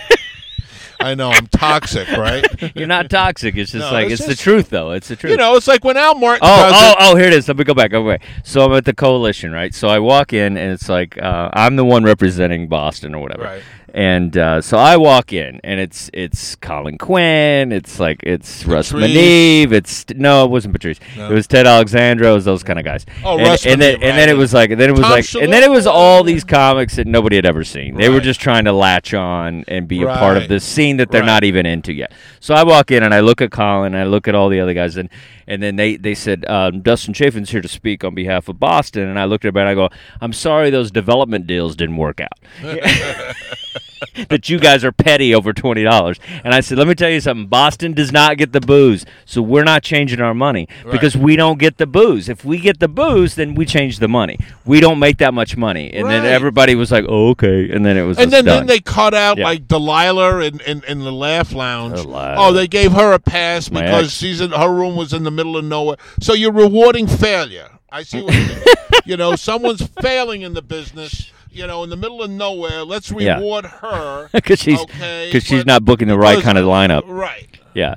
I 1.00 1.16
know 1.16 1.32
I'm 1.32 1.48
toxic, 1.48 2.08
right? 2.12 2.46
You're 2.76 2.88
not 2.88 3.10
toxic. 3.10 3.58
It's 3.58 3.72
just 3.74 3.86
No, 3.86 3.92
like 3.92 4.10
it's 4.10 4.22
it's, 4.22 4.30
the 4.30 4.36
truth, 4.42 4.70
though. 4.70 4.92
It's 4.92 5.10
the 5.10 5.18
truth. 5.18 5.32
you 5.32 5.38
know, 5.38 5.56
it's 5.58 5.68
like 5.68 5.84
when 5.84 5.98
Al 5.98 6.16
Martin 6.16 6.48
Oh, 6.50 6.70
does 6.70 6.74
oh, 6.74 6.92
it. 6.92 6.96
oh! 7.00 7.16
Here 7.18 7.28
it 7.28 7.34
is. 7.34 7.48
Let 7.50 7.58
me 7.58 7.66
go 7.66 7.74
back. 7.74 7.94
Okay, 7.94 8.20
so 8.46 8.64
I'm 8.66 8.72
at 8.72 8.86
the 8.86 8.94
coalition, 8.94 9.52
right? 9.52 9.74
So 9.74 9.90
I 9.90 10.00
walk 10.00 10.32
in, 10.32 10.56
and 10.56 10.72
it's 10.72 10.88
like 10.88 11.22
uh, 11.22 11.50
I'm 11.52 11.76
the 11.76 11.84
one 11.84 12.06
representing 12.06 12.70
Boston 12.70 13.14
or 13.16 13.22
whatever. 13.22 13.44
Right. 13.44 13.64
And 13.96 14.36
uh, 14.36 14.60
so 14.62 14.78
I 14.80 14.98
walk 14.98 15.34
in, 15.34 15.60
and 15.64 15.80
it's 15.80 16.10
it's 16.14 16.56
Colin 16.56 16.98
Quinn. 16.98 17.72
It's 17.72 18.00
like 18.00 18.22
it's 18.24 18.66
Russ. 18.66 18.92
Meneve. 18.92 19.72
It's 19.72 20.06
no, 20.16 20.46
it 20.46 20.50
wasn't 20.50 20.74
Patrice. 20.74 21.00
No. 21.16 21.30
It 21.30 21.34
was 21.34 21.46
Ted 21.46 21.68
Alexandro. 21.68 22.32
It 22.32 22.34
was 22.34 22.46
those 22.46 22.64
kind 22.64 22.80
of 22.80 22.86
guys. 22.86 23.06
Oh, 23.24 23.38
and, 23.38 23.48
Russ 23.48 23.68
and 23.68 23.80
then 23.80 24.02
and 24.02 24.18
then 24.18 24.30
it 24.30 24.34
was 24.38 24.52
like 24.52 24.72
and 24.72 24.82
then 24.82 24.90
it 24.90 24.94
was 24.94 25.02
Tom 25.02 25.12
like 25.12 25.36
and 25.36 25.54
then 25.54 25.62
it 25.62 25.70
was 25.70 25.86
all 25.86 26.24
these 26.24 26.44
comics 26.44 26.96
that 26.96 27.06
nobody 27.06 27.36
had 27.36 27.46
ever 27.46 27.64
seen. 27.64 27.96
They 27.96 28.10
were 28.10 28.20
just 28.20 28.40
trying 28.42 28.66
to 28.66 28.74
latch 28.74 29.14
on 29.14 29.64
and 29.68 29.88
be 29.88 30.02
a 30.02 30.08
part 30.08 30.38
of 30.38 30.48
this 30.48 30.64
scene 30.64 30.98
that 30.98 31.12
they're 31.12 31.22
Right. 31.22 31.28
not 31.28 31.44
even 31.44 31.68
into 31.68 31.94
yet. 31.94 32.12
So 32.40 32.56
I 32.56 32.64
walk 32.64 32.90
in 32.90 33.04
and 33.04 33.14
I 33.14 33.20
look 33.20 33.42
at 33.42 33.52
Colin, 33.52 33.94
and 33.94 34.02
I 34.04 34.06
look 34.06 34.28
at 34.28 34.34
all 34.34 34.50
the 34.50 34.60
other 34.60 34.74
guys, 34.74 34.98
and 34.98 35.08
and 35.48 35.62
then 35.62 35.76
they 35.76 35.96
they 35.96 36.16
said 36.16 36.46
um, 36.50 36.82
Dustin 36.82 37.14
Chafin's 37.14 37.50
here 37.50 37.62
to 37.62 37.68
speak 37.68 38.04
on 38.04 38.16
behalf 38.16 38.48
of 38.50 38.60
Boston, 38.60 39.08
and 39.08 39.20
I 39.20 39.26
looked 39.26 39.46
at 39.46 39.56
it 39.56 39.60
and 39.60 39.68
I 39.70 39.76
go, 39.76 39.90
I'm 40.22 40.34
sorry 40.34 40.70
those 40.70 40.92
development 40.92 41.48
deals 41.48 41.76
didn't 41.76 41.98
work 41.98 42.22
out. 42.22 42.40
that 44.30 44.50
you 44.50 44.60
guys 44.60 44.84
are 44.84 44.92
petty 44.92 45.34
over 45.34 45.54
twenty 45.54 45.84
dollars, 45.84 46.20
and 46.44 46.54
I 46.54 46.60
said, 46.62 46.78
let 46.78 46.88
me 46.88 46.96
tell 46.96 47.10
you 47.10 47.20
something. 47.22 47.48
Boston 47.48 47.94
does 47.94 48.12
not 48.12 48.38
get 48.38 48.52
the 48.52 48.62
booze, 48.62 49.06
so 49.26 49.42
we're 49.42 49.64
not 49.64 49.84
changing 49.84 50.22
our 50.22 50.34
money 50.34 50.68
because 50.92 51.16
we 51.18 51.36
don't 51.36 51.60
get 51.60 51.78
the 51.78 51.86
booze. 51.88 52.30
If 52.30 52.44
we 52.46 52.60
get 52.60 52.80
the 52.80 52.88
booze, 52.88 53.36
then 53.36 53.56
we 53.56 53.66
change 53.66 54.00
the 54.00 54.08
money. 54.08 54.38
We 54.66 54.80
don't 54.80 55.00
make 55.00 55.18
that 55.18 55.34
much 55.34 55.58
money, 55.58 55.92
and 55.94 56.10
then 56.10 56.26
everybody 56.26 56.76
was 56.76 56.92
like, 56.92 57.06
oh, 57.08 57.30
okay, 57.30 57.70
and 57.72 57.86
then 57.86 57.98
it 57.98 58.04
was 58.04 58.18
And 58.18 58.32
then, 58.32 58.46
done. 58.46 58.60
then 58.60 58.68
they 58.68 58.80
cut 58.80 59.14
out 59.14 59.38
Yeah. 59.38 59.46
like 59.46 59.68
Delilah 59.68 60.40
in, 60.42 60.60
in, 60.62 60.84
in 60.88 61.00
the 61.00 61.12
Laugh 61.12 61.52
Lounge. 61.54 61.96
Delilah. 61.96 62.36
Oh, 62.38 62.54
they 62.54 62.68
gave 62.68 62.92
her 62.94 63.14
a 63.14 63.20
pass 63.20 63.70
My 63.70 63.82
because 63.82 64.06
ex. 64.06 64.14
she's 64.14 64.40
in, 64.42 64.52
her 64.52 64.74
room 64.74 64.96
was 64.96 65.14
in 65.14 65.24
the 65.24 65.32
middle 65.32 65.58
of 65.58 65.66
nowhere. 65.66 65.98
So 66.22 66.34
you're 66.34 66.52
rewarding 66.54 67.08
failure. 67.08 67.70
I 67.92 68.04
see 68.04 68.22
what 68.24 68.34
you 68.34 68.40
mean. 68.48 68.64
you 69.06 69.18
know, 69.18 69.36
someone's 69.36 69.86
failing 70.02 70.42
in 70.44 70.54
the 70.54 70.62
business. 70.62 71.32
You 71.54 71.68
know, 71.68 71.84
in 71.84 71.90
the 71.90 71.96
middle 71.96 72.22
of 72.24 72.30
nowhere. 72.32 72.84
Let's 72.84 73.12
Yeah. 73.12 73.36
reward 73.38 73.66
her 73.66 74.30
because 74.34 74.60
she's 74.60 74.80
okay, 74.82 75.28
because 75.32 75.44
she's 75.48 75.66
not 75.66 75.86
booking 75.86 76.08
the 76.08 76.18
right 76.18 76.42
kind 76.44 76.58
of 76.58 76.66
lineup. 76.66 77.04
Right. 77.06 77.60
Yeah, 77.76 77.96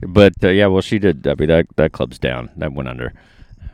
but 0.00 0.32
uh, 0.42 0.48
yeah, 0.48 0.66
well, 0.66 0.82
she 0.82 0.98
did. 0.98 1.26
I 1.26 1.34
mean, 1.34 1.48
that 1.48 1.66
that 1.76 1.92
club's 1.92 2.18
down. 2.18 2.50
That 2.56 2.72
went 2.72 2.88
under. 2.88 3.12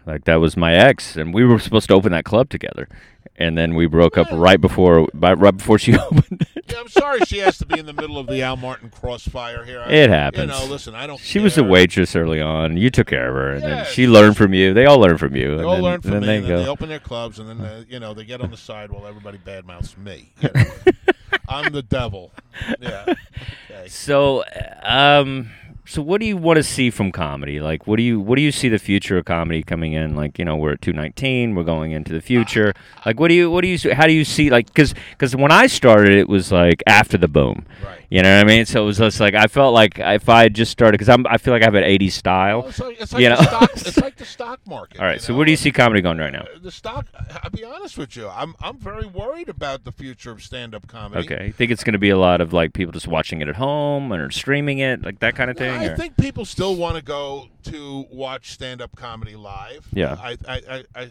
Like 0.07 0.25
that 0.25 0.37
was 0.37 0.57
my 0.57 0.75
ex, 0.75 1.17
and 1.17 1.35
we 1.35 1.45
were 1.45 1.59
supposed 1.59 1.89
to 1.89 1.95
open 1.95 2.13
that 2.13 2.25
club 2.25 2.49
together, 2.49 2.89
and 3.37 3.59
then 3.59 3.75
we 3.75 3.87
broke 3.87 4.17
up 4.17 4.29
right 4.33 4.59
before 4.61 5.07
by, 5.13 5.35
right 5.35 5.57
before 5.57 5.79
she 5.79 5.97
opened 5.99 6.47
it. 6.57 6.58
Yeah, 6.71 6.81
I'm 6.81 6.89
sorry 6.89 7.21
she 7.27 7.39
has 7.39 7.59
to 7.59 7.67
be 7.67 7.79
in 7.79 7.87
the 7.87 7.93
middle 7.93 8.19
of 8.19 8.27
the 8.27 8.43
Al 8.43 8.57
Martin 8.57 8.91
crossfire 8.91 9.65
here. 9.65 9.81
I- 9.81 9.91
It 9.91 10.11
happens. 10.11 10.43
You 10.43 10.47
know, 10.49 10.67
listen, 10.67 10.95
I 10.95 11.07
don't. 11.07 11.19
She 11.21 11.39
was 11.39 11.57
a 11.59 11.65
waitress 11.65 12.15
early 12.15 12.41
on. 12.41 12.77
You 12.77 12.91
took 12.91 13.07
care 13.09 13.29
of 13.29 13.35
her, 13.35 13.53
and 13.53 13.63
Yeah, 13.63 13.69
then 13.69 13.87
she 13.87 14.07
learned 14.07 14.37
from 14.37 14.53
you. 14.55 14.75
They 14.75 14.85
all 14.87 14.99
learn 14.99 15.19
from 15.19 15.35
you. 15.35 15.49
They 15.57 15.63
and 15.63 15.65
all 15.65 15.75
then, 15.75 15.83
learn 15.83 16.01
from 16.01 16.11
then 16.13 16.21
me, 16.21 16.27
they 16.27 16.37
and 16.39 16.47
then 16.47 16.57
they 16.65 16.69
open 16.69 16.89
their 16.89 16.99
clubs, 17.01 17.39
and 17.39 17.49
then 17.49 17.61
uh, 17.61 17.85
you 17.89 17.99
know 18.01 18.15
they 18.15 18.25
get 18.25 18.41
on 18.41 18.51
the 18.51 18.57
side 18.57 18.91
while 18.91 19.07
everybody 19.07 19.39
badmouths 19.39 19.97
me. 19.97 20.33
you 20.41 20.51
know. 20.55 20.63
I'm 21.49 21.73
the 21.73 21.83
devil. 21.83 22.33
Yeah. 22.81 23.15
Okay. 23.71 23.89
So, 23.89 24.45
um, 24.83 25.51
so 25.89 26.03
what 26.03 26.21
do 26.21 26.27
you 26.27 26.37
want 26.37 26.59
to 26.59 26.63
see 26.63 26.91
from 26.91 27.11
comedy? 27.11 27.61
Like, 27.61 27.87
what 27.87 27.97
do 27.97 28.03
you 28.03 28.21
what 28.21 28.37
do 28.37 28.43
you 28.43 28.53
see 28.53 28.69
the 28.69 28.79
future 28.79 29.17
of 29.17 29.25
comedy 29.25 29.63
coming 29.63 29.95
in? 29.95 30.15
Like, 30.15 30.39
you 30.39 30.45
know, 30.45 30.55
we're 30.55 30.73
at 30.73 30.83
two 30.83 30.93
nineteen. 30.93 31.55
We're 31.55 31.65
going 31.65 31.93
into 31.93 32.13
the 32.13 32.21
future. 32.21 32.75
Like, 33.07 33.19
what 33.19 33.29
do 33.29 33.35
you 33.35 33.51
what 33.51 33.63
do 33.63 33.69
you 33.69 33.95
how 33.95 34.07
do 34.07 34.13
you 34.13 34.27
see 34.27 34.51
like 34.51 34.67
because 34.67 34.95
because 35.11 35.35
when 35.35 35.51
I 35.51 35.67
started, 35.67 36.13
it 36.13 36.29
was 36.29 36.53
like 36.53 36.83
after 36.87 37.17
the 37.17 37.27
boom. 37.27 37.65
Right. 37.83 37.98
You 38.11 38.23
know 38.23 38.35
what 38.37 38.41
I 38.41 38.49
mean? 38.49 38.65
So 38.65 38.83
it 38.83 38.87
was 38.87 38.97
just 38.99 39.21
like 39.21 39.35
I 39.35 39.49
felt 39.49 39.75
like 39.75 39.99
if 39.99 40.29
I 40.31 40.45
had 40.45 40.55
just 40.55 40.73
started 40.73 40.93
because 40.93 41.11
I'm 41.11 41.27
I 41.27 41.37
feel 41.37 41.53
like 41.53 41.63
I 41.63 41.67
have 41.67 41.75
an 41.75 41.85
'80s 41.85 42.13
style. 42.13 42.61
Well, 42.61 42.69
it's 42.69 42.79
like, 42.81 43.01
it's 43.01 43.13
like 43.13 43.23
you 43.23 43.29
the 43.29 43.35
know? 43.35 43.43
stock. 43.43 43.71
It's 43.75 43.97
like 43.99 44.17
the 44.17 44.25
stock 44.25 44.61
market. 44.67 44.99
All 45.01 45.07
right. 45.07 45.21
So 45.21 45.33
know? 45.33 45.37
where 45.39 45.45
do 45.45 45.51
you 45.51 45.57
see 45.59 45.71
comedy 45.71 46.01
going 46.01 46.17
right 46.17 46.33
now? 46.33 46.41
Uh, 46.43 46.59
The 46.63 46.71
stock. 46.71 47.07
I'll 47.43 47.51
be 47.51 47.65
honest 47.65 47.99
with 47.99 48.17
you. 48.17 48.29
I'm 48.29 48.55
I'm 48.61 48.79
very 48.79 49.07
worried 49.07 49.51
about 49.51 49.85
the 49.85 49.93
future 49.93 50.31
of 50.31 50.43
stand-up 50.43 50.87
comedy. 50.87 51.27
Okay. 51.27 51.47
You 51.49 51.53
think 51.53 51.71
it's 51.71 51.85
going 51.85 51.93
to 51.93 51.99
be 51.99 52.09
a 52.11 52.19
lot 52.19 52.41
of 52.41 52.53
like 52.55 52.73
people 52.73 52.93
just 52.93 53.09
watching 53.09 53.43
it 53.43 53.49
at 53.49 53.57
home 53.57 54.11
or 54.13 54.31
streaming 54.31 54.79
it, 54.79 55.03
like 55.03 55.19
that 55.21 55.37
kind 55.37 55.51
of 55.51 55.59
thing? 55.59 55.71
I 55.71 55.89
or- 55.89 55.97
think 55.97 56.17
people 56.17 56.47
still 56.47 56.77
want 56.77 56.97
to 56.97 57.03
go 57.03 57.49
to 57.65 58.07
watch 58.11 58.53
stand-up 58.53 58.97
comedy 58.97 59.37
live. 59.37 59.87
Yeah. 59.93 60.17
I, 60.19 60.39
I, 60.49 60.63
I, 60.71 60.85
I 60.95 61.11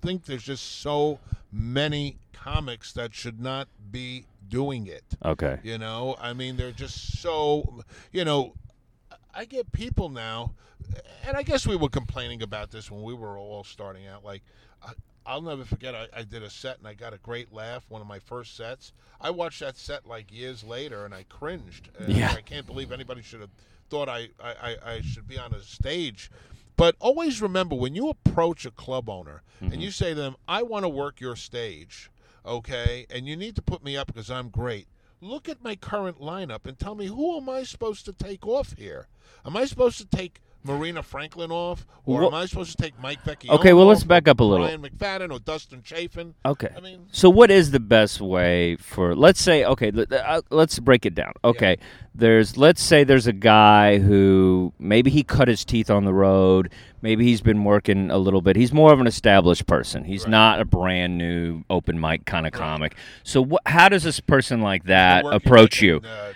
think 0.00 0.24
there's 0.24 0.42
just 0.42 0.80
so 0.80 1.18
many 1.52 2.16
comics 2.32 2.92
that 2.92 3.14
should 3.14 3.40
not 3.40 3.68
be 3.90 4.24
doing 4.48 4.86
it. 4.86 5.04
Okay. 5.24 5.58
You 5.62 5.78
know, 5.78 6.16
I 6.20 6.32
mean, 6.32 6.56
they're 6.56 6.72
just 6.72 7.20
so, 7.20 7.82
you 8.12 8.24
know, 8.24 8.54
I 9.34 9.44
get 9.44 9.72
people 9.72 10.08
now, 10.08 10.54
and 11.26 11.36
I 11.36 11.42
guess 11.42 11.66
we 11.66 11.76
were 11.76 11.88
complaining 11.88 12.42
about 12.42 12.70
this 12.70 12.90
when 12.90 13.02
we 13.02 13.14
were 13.14 13.38
all 13.38 13.64
starting 13.64 14.06
out. 14.06 14.24
Like, 14.24 14.42
I, 14.82 14.92
I'll 15.26 15.42
never 15.42 15.64
forget, 15.64 15.94
I, 15.94 16.06
I 16.14 16.22
did 16.22 16.42
a 16.42 16.50
set 16.50 16.78
and 16.78 16.86
I 16.86 16.94
got 16.94 17.14
a 17.14 17.18
great 17.18 17.52
laugh, 17.52 17.84
one 17.88 18.02
of 18.02 18.06
my 18.06 18.18
first 18.18 18.56
sets. 18.56 18.92
I 19.20 19.30
watched 19.30 19.60
that 19.60 19.76
set 19.76 20.06
like 20.06 20.32
years 20.32 20.62
later 20.62 21.04
and 21.04 21.14
I 21.14 21.24
cringed. 21.28 21.88
And 21.98 22.12
Yeah. 22.12 22.32
I 22.36 22.42
can't 22.42 22.66
believe 22.66 22.92
anybody 22.92 23.22
should 23.22 23.40
have 23.40 23.50
thought 23.88 24.08
I, 24.08 24.28
I, 24.38 24.54
I, 24.62 24.76
I 24.94 25.00
should 25.00 25.26
be 25.26 25.38
on 25.38 25.54
a 25.54 25.62
stage. 25.62 26.30
But 26.76 26.96
always 26.98 27.40
remember 27.40 27.74
when 27.74 27.94
you 27.94 28.08
approach 28.08 28.66
a 28.66 28.70
club 28.70 29.08
owner 29.08 29.42
and 29.60 29.72
mm-hmm. 29.72 29.80
you 29.80 29.90
say 29.90 30.10
to 30.10 30.14
them, 30.14 30.36
I 30.46 30.62
want 30.62 30.84
to 30.84 30.88
work 30.88 31.20
your 31.20 31.36
stage, 31.36 32.10
okay, 32.44 33.06
and 33.10 33.26
you 33.26 33.36
need 33.36 33.56
to 33.56 33.62
put 33.62 33.84
me 33.84 33.96
up 33.96 34.08
because 34.08 34.30
I'm 34.30 34.48
great. 34.48 34.86
Look 35.20 35.48
at 35.48 35.62
my 35.62 35.74
current 35.76 36.20
lineup 36.20 36.66
and 36.66 36.78
tell 36.78 36.94
me 36.94 37.06
who 37.06 37.36
am 37.36 37.48
I 37.48 37.62
supposed 37.62 38.04
to 38.06 38.12
take 38.12 38.46
off 38.46 38.74
here? 38.76 39.08
Am 39.46 39.56
I 39.56 39.64
supposed 39.64 39.98
to 39.98 40.06
take 40.06 40.40
Marina 40.66 41.02
Franklin 41.02 41.50
off, 41.50 41.86
or 42.06 42.20
Well- 42.20 42.28
am 42.28 42.34
I 42.34 42.46
supposed 42.46 42.76
to 42.76 42.82
take 42.82 42.98
Mike 42.98 43.22
Vecchione? 43.22 43.50
Okay, 43.50 43.74
well, 43.74 43.86
let's 43.86 44.02
back 44.02 44.26
up 44.28 44.40
a 44.40 44.44
little. 44.44 44.66
Brian 44.66 44.82
McFadden 44.82 45.30
or 45.30 45.38
Dustin 45.38 45.82
Chafin. 45.82 46.34
Okay. 46.44 46.70
I 46.74 46.80
mean, 46.80 47.06
So, 47.12 47.28
what 47.28 47.50
is 47.50 47.70
the 47.70 47.80
best 47.80 48.20
way 48.20 48.76
for? 48.76 49.14
Let's 49.14 49.40
say, 49.42 49.64
okay, 49.64 49.92
uh, 49.94 50.40
let's 50.50 50.78
break 50.78 51.04
it 51.04 51.14
down. 51.14 51.34
Okay, 51.44 51.76
there's 52.14 52.56
let's 52.56 52.82
say 52.82 53.04
there's 53.04 53.26
a 53.26 53.32
guy 53.32 53.98
who 53.98 54.72
maybe 54.78 55.10
he 55.10 55.22
cut 55.24 55.48
his 55.48 55.64
teeth 55.64 55.90
on 55.90 56.04
the 56.04 56.14
road. 56.14 56.70
Maybe 57.02 57.24
he's 57.26 57.42
been 57.42 57.64
working 57.64 58.10
a 58.10 58.16
little 58.16 58.40
bit. 58.40 58.56
He's 58.56 58.72
more 58.72 58.90
of 58.90 58.98
an 58.98 59.06
established 59.06 59.66
person. 59.66 60.04
He's 60.04 60.26
not 60.26 60.58
a 60.60 60.64
brand 60.64 61.18
new 61.18 61.62
open 61.68 62.00
mic 62.00 62.24
kind 62.24 62.46
of 62.46 62.54
comic. 62.54 62.96
So, 63.22 63.44
wh- 63.44 63.68
how 63.68 63.90
does 63.90 64.04
this 64.04 64.20
person 64.20 64.62
like 64.62 64.84
that 64.84 65.26
approach 65.26 65.82
you? 65.82 66.00
uh, 66.02 66.32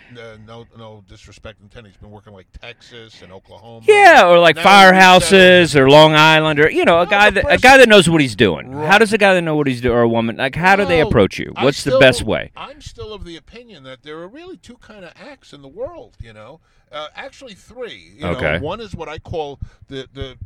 no, 0.46 0.66
no 0.76 1.04
disrespect 1.08 1.62
intended. 1.62 1.92
He's 1.92 1.96
been 1.96 2.10
working 2.10 2.34
like 2.34 2.48
Texas 2.60 3.22
and 3.22 3.32
Oklahoma. 3.32 3.86
Yeah, 3.88 4.28
or 4.28 4.38
like 4.38 4.56
Now 4.56 4.64
firehouses 4.64 5.74
or 5.74 5.88
Long 5.88 6.14
Island, 6.14 6.60
or 6.60 6.70
you 6.70 6.84
know, 6.84 7.00
a 7.00 7.04
No, 7.04 7.10
guy 7.10 7.30
that 7.30 7.46
a 7.50 7.56
guy 7.56 7.78
that 7.78 7.88
knows 7.88 8.10
what 8.10 8.20
he's 8.20 8.36
doing. 8.36 8.70
How 8.72 8.98
does 8.98 9.12
a 9.14 9.18
guy 9.18 9.32
that 9.32 9.42
know 9.42 9.56
what 9.56 9.68
he's 9.68 9.80
doing, 9.80 9.96
or 9.96 10.02
a 10.02 10.08
woman, 10.08 10.36
like 10.36 10.54
how 10.54 10.76
do 10.76 10.84
they 10.84 11.00
approach 11.00 11.38
you? 11.38 11.52
What's 11.60 11.82
the 11.84 11.98
best 11.98 12.24
way? 12.24 12.50
I'm 12.56 12.82
still 12.82 13.14
of 13.14 13.24
the 13.24 13.36
opinion 13.36 13.84
that 13.84 14.02
there 14.02 14.18
are 14.18 14.28
really 14.28 14.58
two 14.58 14.76
kind 14.76 15.04
of 15.04 15.12
acts 15.16 15.54
in 15.54 15.62
the 15.62 15.67
world. 15.68 16.16
You 16.20 16.32
know, 16.32 16.60
uh, 16.90 17.08
actually 17.14 17.54
three. 17.54 18.14
You 18.18 18.26
Okay. 18.26 18.58
Know, 18.58 18.64
one 18.64 18.80
is 18.80 18.94
what 18.94 19.08
I 19.08 19.18
call 19.18 19.58
the 19.88 20.08
the 20.12 20.36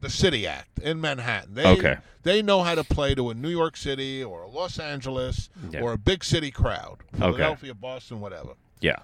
the 0.00 0.08
city 0.10 0.46
act 0.46 0.78
in 0.78 0.98
Manhattan. 1.00 1.52
They, 1.54 1.66
Okay. 1.66 1.96
They 2.22 2.40
know 2.42 2.62
how 2.62 2.74
to 2.74 2.84
play 2.84 3.14
to 3.14 3.28
a 3.30 3.34
New 3.34 3.50
York 3.50 3.76
City 3.76 4.24
or 4.24 4.42
a 4.42 4.48
Los 4.48 4.78
Angeles 4.78 5.50
Yeah. 5.70 5.80
or 5.82 5.92
a 5.92 5.98
big 5.98 6.24
city 6.24 6.50
crowd, 6.50 6.98
Philadelphia, 7.18 7.74
Boston, 7.74 8.20
whatever. 8.20 8.54
Yeah. 8.80 8.96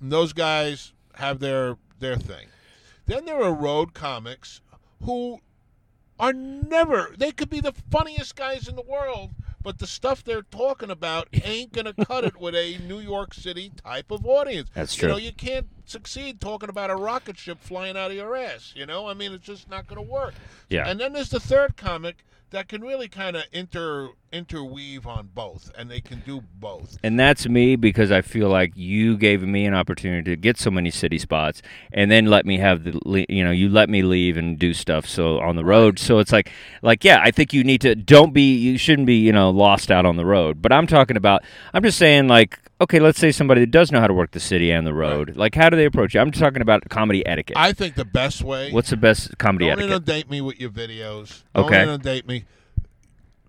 And 0.00 0.10
those 0.10 0.32
guys 0.32 0.92
have 1.14 1.38
their 1.38 1.76
their 2.00 2.16
thing. 2.16 2.48
Then 3.06 3.26
there 3.26 3.40
are 3.42 3.52
road 3.52 3.94
comics 3.94 4.60
who 5.02 5.40
are 6.18 6.32
never 6.32 7.14
they 7.16 7.30
could 7.32 7.48
be 7.50 7.60
the 7.60 7.72
funniest 7.90 8.34
guys 8.36 8.66
in 8.68 8.74
the 8.76 8.82
world, 8.82 9.30
but 9.62 9.78
the 9.78 9.86
stuff 9.86 10.24
they're 10.24 10.42
talking 10.42 10.90
about 10.90 11.28
ain't 11.44 11.72
gonna 11.72 11.92
cut 11.92 12.24
it 12.24 12.40
with 12.40 12.54
a 12.54 12.78
New 12.78 12.98
York 12.98 13.34
City 13.34 13.72
type 13.84 14.10
of 14.10 14.26
audience. 14.26 14.70
That's 14.74 14.94
true. 14.94 15.08
You 15.08 15.14
know, 15.14 15.18
you 15.18 15.32
can't 15.32 15.68
succeed 15.84 16.40
talking 16.40 16.68
about 16.68 16.90
a 16.90 16.96
rocket 16.96 17.36
ship 17.36 17.58
flying 17.60 17.96
out 17.96 18.10
of 18.10 18.16
your 18.16 18.36
ass, 18.36 18.72
you 18.76 18.86
know? 18.86 19.08
I 19.08 19.14
mean 19.14 19.32
it's 19.32 19.46
just 19.46 19.68
not 19.68 19.86
gonna 19.86 20.02
work. 20.02 20.34
Yeah. 20.68 20.88
And 20.88 21.00
then 21.00 21.12
there's 21.12 21.30
the 21.30 21.40
third 21.40 21.76
comic 21.76 22.24
that 22.50 22.68
can 22.68 22.82
really 22.82 23.08
kind 23.08 23.36
of 23.36 23.44
inter 23.52 24.10
interweave 24.32 25.06
on 25.06 25.28
both, 25.34 25.72
and 25.76 25.90
they 25.90 26.00
can 26.00 26.20
do 26.20 26.42
both. 26.58 26.98
And 27.02 27.18
that's 27.18 27.48
me 27.48 27.76
because 27.76 28.12
I 28.12 28.22
feel 28.22 28.48
like 28.48 28.72
you 28.76 29.16
gave 29.16 29.42
me 29.42 29.66
an 29.66 29.74
opportunity 29.74 30.30
to 30.30 30.36
get 30.36 30.58
so 30.58 30.70
many 30.70 30.90
city 30.90 31.18
spots, 31.18 31.62
and 31.92 32.10
then 32.10 32.26
let 32.26 32.46
me 32.46 32.58
have 32.58 32.84
the, 32.84 33.26
you 33.28 33.44
know, 33.44 33.50
you 33.50 33.68
let 33.68 33.88
me 33.88 34.02
leave 34.02 34.36
and 34.36 34.58
do 34.58 34.74
stuff. 34.74 35.06
So 35.06 35.40
on 35.40 35.56
the 35.56 35.64
road, 35.64 35.98
so 35.98 36.18
it's 36.18 36.32
like, 36.32 36.50
like 36.82 37.04
yeah, 37.04 37.20
I 37.22 37.30
think 37.30 37.52
you 37.52 37.64
need 37.64 37.80
to 37.82 37.94
don't 37.94 38.32
be, 38.32 38.54
you 38.56 38.78
shouldn't 38.78 39.06
be, 39.06 39.16
you 39.16 39.32
know, 39.32 39.50
lost 39.50 39.90
out 39.90 40.06
on 40.06 40.16
the 40.16 40.26
road. 40.26 40.62
But 40.62 40.72
I'm 40.72 40.86
talking 40.86 41.16
about, 41.16 41.42
I'm 41.72 41.82
just 41.82 41.98
saying 41.98 42.28
like, 42.28 42.58
okay, 42.80 42.98
let's 42.98 43.18
say 43.18 43.30
somebody 43.30 43.60
that 43.62 43.70
does 43.70 43.92
know 43.92 44.00
how 44.00 44.06
to 44.06 44.14
work 44.14 44.30
the 44.32 44.40
city 44.40 44.70
and 44.70 44.86
the 44.86 44.94
road, 44.94 45.36
like 45.36 45.54
how 45.54 45.68
do 45.70 45.76
they 45.76 45.84
approach 45.84 46.14
you? 46.14 46.20
I'm 46.20 46.30
talking 46.30 46.62
about 46.62 46.88
comedy 46.88 47.24
etiquette. 47.26 47.56
I 47.56 47.72
think 47.72 47.94
the 47.94 48.04
best 48.04 48.42
way. 48.42 48.70
What's 48.72 48.90
the 48.90 48.96
best 48.96 49.36
comedy 49.38 49.66
etiquette? 49.68 49.88
Don't 49.88 49.94
etiquette? 49.94 50.08
inundate 50.14 50.30
me 50.30 50.40
with 50.40 50.60
your 50.60 50.70
videos. 50.70 51.42
Don't 51.54 51.66
Okay. 51.66 51.82
inundate 51.82 52.26
me. 52.26 52.44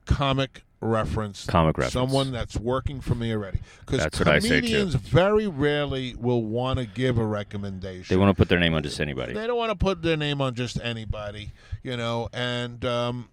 Comic 0.05 0.63
reference. 0.81 1.45
Comic 1.45 1.77
reference. 1.77 1.93
Someone 1.93 2.31
that's 2.31 2.57
working 2.57 3.01
for 3.01 3.13
me 3.15 3.31
already. 3.33 3.59
Because 3.81 3.99
That's 3.99 4.19
what 4.19 4.27
I 4.27 4.39
say, 4.39 4.47
too. 4.61 4.67
comedians 4.67 4.95
very 4.95 5.47
rarely 5.47 6.15
will 6.17 6.43
want 6.43 6.79
to 6.79 6.85
give 6.85 7.17
a 7.19 7.25
recommendation. 7.25 8.07
They 8.13 8.17
want 8.19 8.35
to 8.35 8.39
put 8.39 8.49
their 8.49 8.59
name 8.59 8.73
on 8.73 8.83
just 8.83 8.99
anybody. 8.99 9.33
They 9.33 9.45
don't 9.47 9.57
want 9.57 9.69
to 9.69 9.75
put 9.75 10.01
their 10.01 10.17
name 10.17 10.41
on 10.41 10.55
just 10.55 10.79
anybody, 10.81 11.51
you 11.83 11.95
know, 11.97 12.29
and 12.33 12.83
um, 12.83 13.29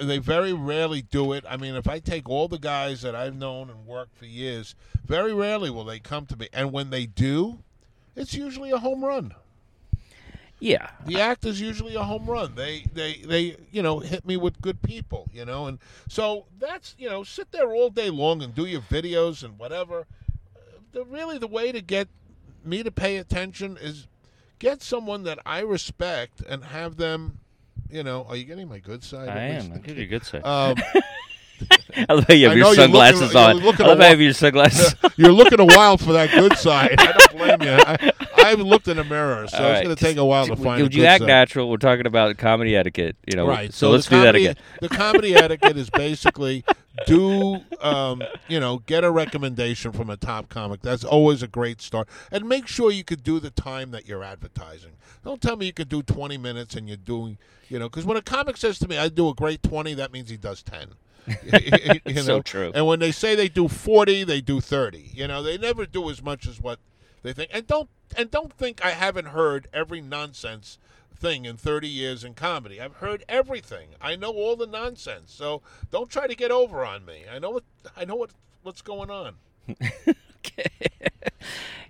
they 0.00 0.18
very 0.18 0.52
rarely 0.52 1.02
do 1.02 1.32
it. 1.32 1.44
I 1.48 1.56
mean, 1.56 1.74
if 1.74 1.88
I 1.88 1.98
take 1.98 2.28
all 2.28 2.48
the 2.48 2.58
guys 2.58 3.02
that 3.02 3.14
I've 3.14 3.36
known 3.36 3.70
and 3.70 3.86
worked 3.86 4.16
for 4.16 4.26
years, 4.26 4.74
very 5.04 5.32
rarely 5.32 5.70
will 5.70 5.84
they 5.84 5.98
come 5.98 6.26
to 6.26 6.36
me. 6.36 6.48
And 6.52 6.72
when 6.72 6.90
they 6.90 7.06
do, 7.06 7.58
it's 8.16 8.34
usually 8.34 8.70
a 8.70 8.78
home 8.78 9.04
run. 9.04 9.34
Yeah. 10.60 10.90
The 11.06 11.20
act 11.20 11.44
is 11.44 11.60
usually 11.60 11.94
a 11.94 12.02
home 12.02 12.26
run. 12.26 12.54
They 12.54 12.84
they 12.92 13.22
they 13.24 13.56
you 13.70 13.82
know 13.82 14.00
hit 14.00 14.26
me 14.26 14.36
with 14.36 14.60
good 14.60 14.82
people, 14.82 15.28
you 15.32 15.44
know, 15.44 15.66
and 15.66 15.78
so 16.08 16.46
that's 16.58 16.94
you 16.98 17.08
know 17.08 17.22
sit 17.22 17.52
there 17.52 17.72
all 17.72 17.90
day 17.90 18.10
long 18.10 18.42
and 18.42 18.54
do 18.54 18.66
your 18.66 18.80
videos 18.80 19.44
and 19.44 19.58
whatever. 19.58 20.06
The 20.92 21.04
really 21.04 21.38
the 21.38 21.46
way 21.46 21.70
to 21.70 21.80
get 21.80 22.08
me 22.64 22.82
to 22.82 22.90
pay 22.90 23.18
attention 23.18 23.78
is 23.80 24.08
get 24.58 24.82
someone 24.82 25.22
that 25.24 25.38
I 25.46 25.60
respect 25.60 26.40
and 26.40 26.64
have 26.64 26.96
them. 26.96 27.38
You 27.90 28.02
know, 28.02 28.26
are 28.28 28.36
you 28.36 28.44
getting 28.44 28.68
my 28.68 28.78
good 28.78 29.02
side? 29.02 29.28
I 29.28 29.38
am. 29.44 29.62
least? 29.62 29.72
I'll 29.72 29.78
give 29.78 29.98
you 29.98 30.06
good 30.06 30.24
side. 30.24 30.42
Um, 30.44 30.76
I 32.08 32.12
love 32.12 32.24
how 32.28 32.34
you 32.34 32.48
have 32.48 32.56
your 32.56 32.72
sunglasses 32.74 33.20
looking- 33.20 33.36
on. 33.36 33.56
looking 33.56 33.84
I 33.84 33.88
love 33.88 33.98
a 33.98 34.02
how 34.02 34.06
you 34.06 34.10
have 34.12 34.20
your 34.20 34.32
sunglasses 34.32 34.94
you're 35.16 35.32
looking 35.32 35.58
a 35.58 35.64
while 35.64 35.96
for 35.96 36.12
that 36.12 36.30
good 36.30 36.56
side. 36.56 36.94
I 37.00 37.12
don't 37.12 37.36
blame 37.36 37.62
you. 37.62 37.72
I, 37.84 38.12
I 38.36 38.48
haven't 38.50 38.66
looked 38.68 38.86
in 38.86 38.96
the 38.96 39.02
mirror, 39.02 39.48
so 39.48 39.58
All 39.58 39.70
it's 39.72 39.82
going 39.82 39.96
to 39.96 40.00
take 40.00 40.16
a 40.18 40.24
while 40.24 40.46
to 40.46 40.54
find. 40.54 40.82
Would 40.82 40.94
you 40.94 41.04
act 41.04 41.22
side. 41.22 41.26
natural? 41.26 41.68
We're 41.68 41.78
talking 41.78 42.06
about 42.06 42.38
comedy 42.38 42.76
etiquette, 42.76 43.16
you 43.26 43.36
know. 43.36 43.48
Right. 43.48 43.74
So, 43.74 43.86
the 43.88 43.92
let's 43.94 44.06
do 44.06 44.20
that 44.22 44.36
again. 44.36 44.54
The 44.80 44.88
comedy 44.88 45.34
etiquette 45.34 45.76
is 45.76 45.90
basically 45.90 46.64
do 47.06 47.60
um, 47.80 48.22
you 48.48 48.60
know 48.60 48.78
get 48.86 49.04
a 49.04 49.10
recommendation 49.10 49.92
from 49.92 50.10
a 50.10 50.16
top 50.16 50.48
comic. 50.48 50.82
That's 50.82 51.04
always 51.04 51.42
a 51.42 51.48
great 51.48 51.80
start, 51.80 52.08
and 52.30 52.48
make 52.48 52.66
sure 52.66 52.90
you 52.90 53.04
could 53.04 53.22
do 53.22 53.40
the 53.40 53.50
time 53.50 53.90
that 53.92 54.06
you're 54.06 54.24
advertising. 54.24 54.92
Don't 55.24 55.40
tell 55.40 55.56
me 55.56 55.66
you 55.66 55.72
could 55.72 55.88
do 55.88 56.02
20 56.02 56.38
minutes 56.38 56.74
and 56.74 56.88
you're 56.88 56.96
doing 56.96 57.38
you 57.68 57.78
know 57.78 57.88
because 57.88 58.04
when 58.04 58.16
a 58.16 58.22
comic 58.22 58.56
says 58.56 58.78
to 58.80 58.88
me 58.88 58.98
I 58.98 59.08
do 59.08 59.28
a 59.28 59.34
great 59.34 59.62
20, 59.62 59.94
that 59.94 60.12
means 60.12 60.30
he 60.30 60.36
does 60.36 60.62
10. 60.62 60.88
you 61.52 62.00
know? 62.14 62.22
So 62.22 62.42
true. 62.42 62.72
And 62.74 62.86
when 62.86 63.00
they 63.00 63.12
say 63.12 63.34
they 63.34 63.48
do 63.48 63.68
40, 63.68 64.24
they 64.24 64.40
do 64.40 64.60
30. 64.60 65.10
You 65.14 65.28
know, 65.28 65.42
they 65.42 65.58
never 65.58 65.86
do 65.86 66.08
as 66.10 66.22
much 66.22 66.46
as 66.46 66.60
what 66.60 66.78
they 67.22 67.32
think. 67.32 67.50
And 67.52 67.66
don't 67.66 67.88
and 68.16 68.30
don't 68.30 68.52
think 68.52 68.84
I 68.84 68.90
haven't 68.90 69.26
heard 69.26 69.68
every 69.72 70.00
nonsense 70.00 70.78
thing 71.18 71.44
in 71.44 71.56
30 71.56 71.88
years 71.88 72.24
in 72.24 72.34
comedy. 72.34 72.80
I've 72.80 72.94
heard 72.96 73.24
everything. 73.28 73.88
I 74.00 74.16
know 74.16 74.30
all 74.32 74.56
the 74.56 74.66
nonsense. 74.66 75.32
So 75.32 75.62
don't 75.90 76.08
try 76.10 76.26
to 76.26 76.34
get 76.34 76.50
over 76.50 76.84
on 76.84 77.04
me. 77.04 77.24
I 77.32 77.38
know 77.38 77.50
what 77.50 77.64
I 77.96 78.04
know 78.04 78.16
what 78.16 78.30
what's 78.62 78.82
going 78.82 79.10
on. 79.10 79.34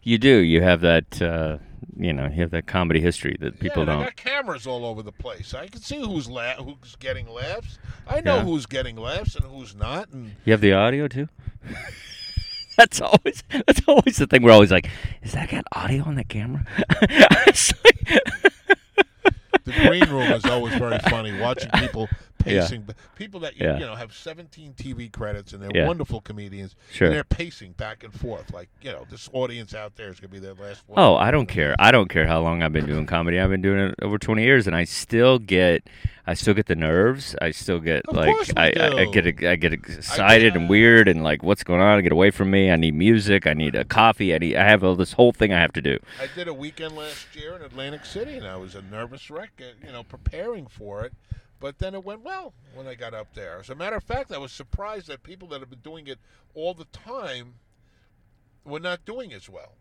You 0.03 0.16
do. 0.16 0.39
You 0.39 0.62
have 0.62 0.81
that. 0.83 1.20
Uh, 1.20 1.59
you 1.97 2.12
know, 2.14 2.26
you 2.26 2.41
have 2.43 2.51
that 2.53 2.66
comedy 2.66 3.01
history 3.01 3.37
that 3.41 3.59
people 3.61 3.83
yeah, 3.83 3.93
don't. 3.93 4.03
got 4.05 4.16
cameras 4.16 4.66
all 4.66 4.87
over 4.87 5.03
the 5.03 5.12
place. 5.12 5.53
I 5.53 5.66
can 5.66 5.81
see 5.83 6.01
who's 6.01 6.29
la- 6.31 6.55
who's 6.55 6.97
getting 6.99 7.29
laughs. 7.29 7.79
I 8.07 8.20
know 8.20 8.37
Yeah. 8.37 8.45
who's 8.45 8.64
getting 8.66 8.97
laughs 8.97 9.35
and 9.35 9.45
who's 9.45 9.74
not. 9.74 10.09
And 10.11 10.37
You 10.45 10.53
have 10.53 10.61
the 10.62 10.72
audio 10.72 11.09
too. 11.09 11.29
that's 12.79 13.01
always 13.03 13.43
that's 13.51 13.83
always 13.87 14.16
the 14.16 14.26
thing. 14.26 14.43
We're 14.43 14.53
always 14.53 14.70
like, 14.70 14.89
is 15.22 15.33
that 15.33 15.51
got 15.51 15.64
audio 15.72 16.05
on 16.05 16.14
the 16.14 16.24
camera? 16.24 16.64
The 19.69 19.75
green 19.87 20.09
room 20.09 20.33
is 20.33 20.47
always 20.47 20.73
very 20.77 20.99
funny 21.11 21.39
watching 21.39 21.69
people 21.73 22.09
pacing 22.49 22.86
people 23.16 23.40
that 23.40 23.57
you, 23.57 23.66
Yeah. 23.66 23.78
you 23.78 23.86
know 23.86 23.94
have 23.94 24.12
17 24.14 24.74
TV 24.74 25.11
credits 25.12 25.53
and 25.53 25.62
they're 25.62 25.70
Yeah. 25.74 25.86
wonderful 25.86 26.20
comedians 26.20 26.74
Sure. 26.92 27.09
and 27.09 27.16
they're 27.16 27.24
pacing 27.24 27.72
back 27.72 28.03
and 28.05 28.12
forth 28.12 28.53
like 28.53 28.68
you 28.82 28.90
know 28.92 29.07
this 29.11 29.28
audience 29.32 29.74
out 29.74 29.96
there 29.96 30.09
is 30.09 30.20
going 30.20 30.30
to 30.30 30.40
be 30.40 30.40
their 30.40 30.55
last 30.55 30.82
one 30.86 30.99
oh, 30.99 31.16
I 31.16 31.30
don't 31.30 31.46
care. 31.46 31.74
I 31.78 31.90
don't 31.90 32.09
care 32.09 32.26
how 32.26 32.40
long 32.40 32.62
I've 32.62 32.72
been 32.72 32.86
doing 32.86 33.07
comedy. 33.07 33.38
I've 33.38 33.51
been 33.51 33.62
doing 33.62 33.78
it 33.90 33.94
over 34.03 34.18
twenty 34.18 34.42
years, 34.44 34.66
and 34.66 34.74
I 34.74 34.84
still 34.84 35.38
get, 35.38 35.88
I 36.26 36.34
still 36.34 36.55
get 36.55 36.66
the 36.66 36.74
nerves. 36.76 37.34
I 37.40 37.51
still 37.51 37.78
get 37.80 38.05
Of 38.07 38.16
like, 38.16 38.34
I, 38.57 38.72
I, 38.78 39.01
I 39.01 39.05
get, 39.07 39.26
I 39.44 39.57
get 39.57 39.72
excited 39.72 40.55
and 40.57 40.68
weird, 40.68 41.09
and 41.09 41.22
like, 41.22 41.42
what's 41.42 41.64
going 41.64 41.80
on? 41.80 41.99
I 41.99 42.01
get 42.01 42.12
away 42.12 42.30
from 42.30 42.51
me. 42.51 42.70
I 42.70 42.76
need 42.76 42.94
music. 42.94 43.46
I 43.46 43.55
need 43.55 43.74
a 43.74 43.84
coffee. 43.84 44.34
I 44.34 44.38
need. 44.38 44.57
I 44.57 44.64
have 44.64 44.82
all 44.84 44.94
this 44.96 45.12
whole 45.12 45.32
thing 45.32 45.53
I 45.53 45.61
have 45.61 45.72
to 45.72 45.82
do. 45.82 45.99
I 46.20 46.28
did 46.34 46.49
a 46.49 46.55
weekend 46.55 46.96
last 46.96 47.34
year 47.34 47.55
in 47.57 47.62
Atlantic 47.62 48.05
City 48.05 48.36
and 48.36 48.46
I 48.46 48.57
was 48.57 48.74
a 48.74 48.82
nervous 48.82 49.30
wreck 49.30 49.51
uh, 49.61 49.64
you 49.86 49.92
know 49.92 50.03
preparing 50.03 50.66
for 50.66 51.05
it 51.05 51.12
but 51.61 51.79
then 51.79 51.95
it 51.95 52.05
went 52.05 52.23
well 52.23 52.53
when 52.75 52.87
I 52.87 52.95
got 52.95 53.15
up 53.15 53.35
there 53.35 53.59
as 53.61 53.69
a 53.71 53.75
matter 53.75 53.97
of 53.97 54.05
fact 54.05 54.33
I 54.33 54.39
was 54.39 54.53
surprised 54.53 55.09
that 55.09 55.23
people 55.23 55.49
that 55.49 55.61
have 55.61 55.71
been 55.71 55.81
doing 55.81 56.07
it 56.07 56.19
all 56.55 56.75
the 56.75 56.85
time 56.87 57.55
were 58.65 58.81
not 58.81 59.05
doing 59.05 59.33
as 59.33 59.49
well 59.49 59.75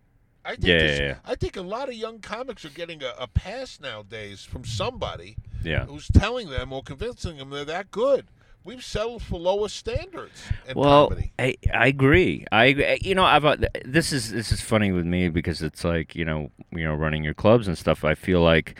I 0.45 0.51
think 0.51 0.63
Yeah, 0.65 0.77
this- 0.79 0.99
yeah, 0.99 1.05
yeah. 1.07 1.15
I 1.25 1.35
think 1.35 1.57
a 1.57 1.61
lot 1.61 1.89
of 1.89 1.95
young 1.95 2.19
comics 2.19 2.63
are 2.63 2.69
getting 2.69 3.03
a, 3.03 3.13
a 3.19 3.27
pass 3.27 3.79
nowadays 3.81 4.43
from 4.43 4.63
somebody 4.63 5.35
Yeah. 5.63 5.85
who's 5.85 6.07
telling 6.07 6.49
them 6.49 6.71
or 6.71 6.81
convincing 6.83 7.37
them 7.37 7.49
they're 7.49 7.65
that 7.65 7.91
good. 7.91 8.27
We've 8.63 8.83
settled 8.83 9.23
for 9.23 9.39
lower 9.39 9.69
standards 9.69 10.41
in 10.67 10.77
well, 10.77 11.07
comedy. 11.07 11.31
I 11.39 11.55
I 11.73 11.87
agree. 11.87 12.45
I 12.51 12.97
you 13.01 13.15
know 13.15 13.23
I've 13.23 13.45
uh, 13.45 13.55
this 13.85 14.11
is 14.11 14.31
this 14.33 14.51
is 14.51 14.59
funny 14.59 14.91
with 14.91 15.05
me 15.05 15.29
because 15.29 15.61
it's 15.61 15.85
like 15.85 16.15
you 16.15 16.25
know 16.25 16.51
you 16.73 16.83
know 16.83 16.93
running 16.93 17.23
your 17.23 17.33
clubs 17.33 17.69
and 17.69 17.77
stuff. 17.77 18.03
I 18.03 18.13
feel 18.13 18.41
like 18.41 18.77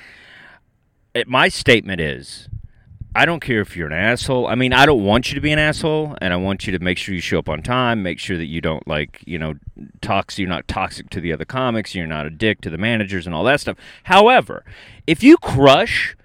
it, 1.13 1.27
my 1.29 1.47
statement 1.47 2.01
is. 2.01 2.49
I 3.15 3.25
don't 3.25 3.39
care 3.39 3.61
if 3.61 3.75
you're 3.75 3.87
an 3.87 3.93
asshole. 3.93 4.45
I 4.45 4.55
mean, 4.55 4.73
I 4.73 4.85
don't 4.85 5.03
want 5.03 5.29
you 5.29 5.35
to 5.35 5.41
be 5.41 5.51
an 5.51 5.57
asshole, 5.57 6.15
and 6.21 6.33
I 6.33 6.37
want 6.37 6.67
you 6.67 6.77
to 6.77 6.83
make 6.83 6.97
sure 6.99 7.15
you 7.15 7.21
show 7.21 7.39
up 7.39 7.49
on 7.49 7.63
time. 7.63 8.03
Make 8.03 8.19
sure 8.19 8.37
that 8.37 8.45
you 8.45 8.61
don't 8.61 8.87
like, 8.87 9.23
you 9.25 9.39
know, 9.39 9.55
toxic. 10.01 10.39
You're 10.39 10.49
not 10.49 10.67
toxic 10.67 11.09
to 11.11 11.21
the 11.21 11.33
other 11.33 11.45
comics. 11.45 11.95
You're 11.95 12.05
not 12.05 12.27
a 12.27 12.29
dick 12.29 12.61
to 12.61 12.69
the 12.69 12.77
managers 12.77 13.25
and 13.25 13.33
all 13.33 13.43
that 13.45 13.59
stuff. 13.59 13.77
However, 14.03 14.63
if 15.07 15.23
you 15.23 15.37
crush, 15.37 16.15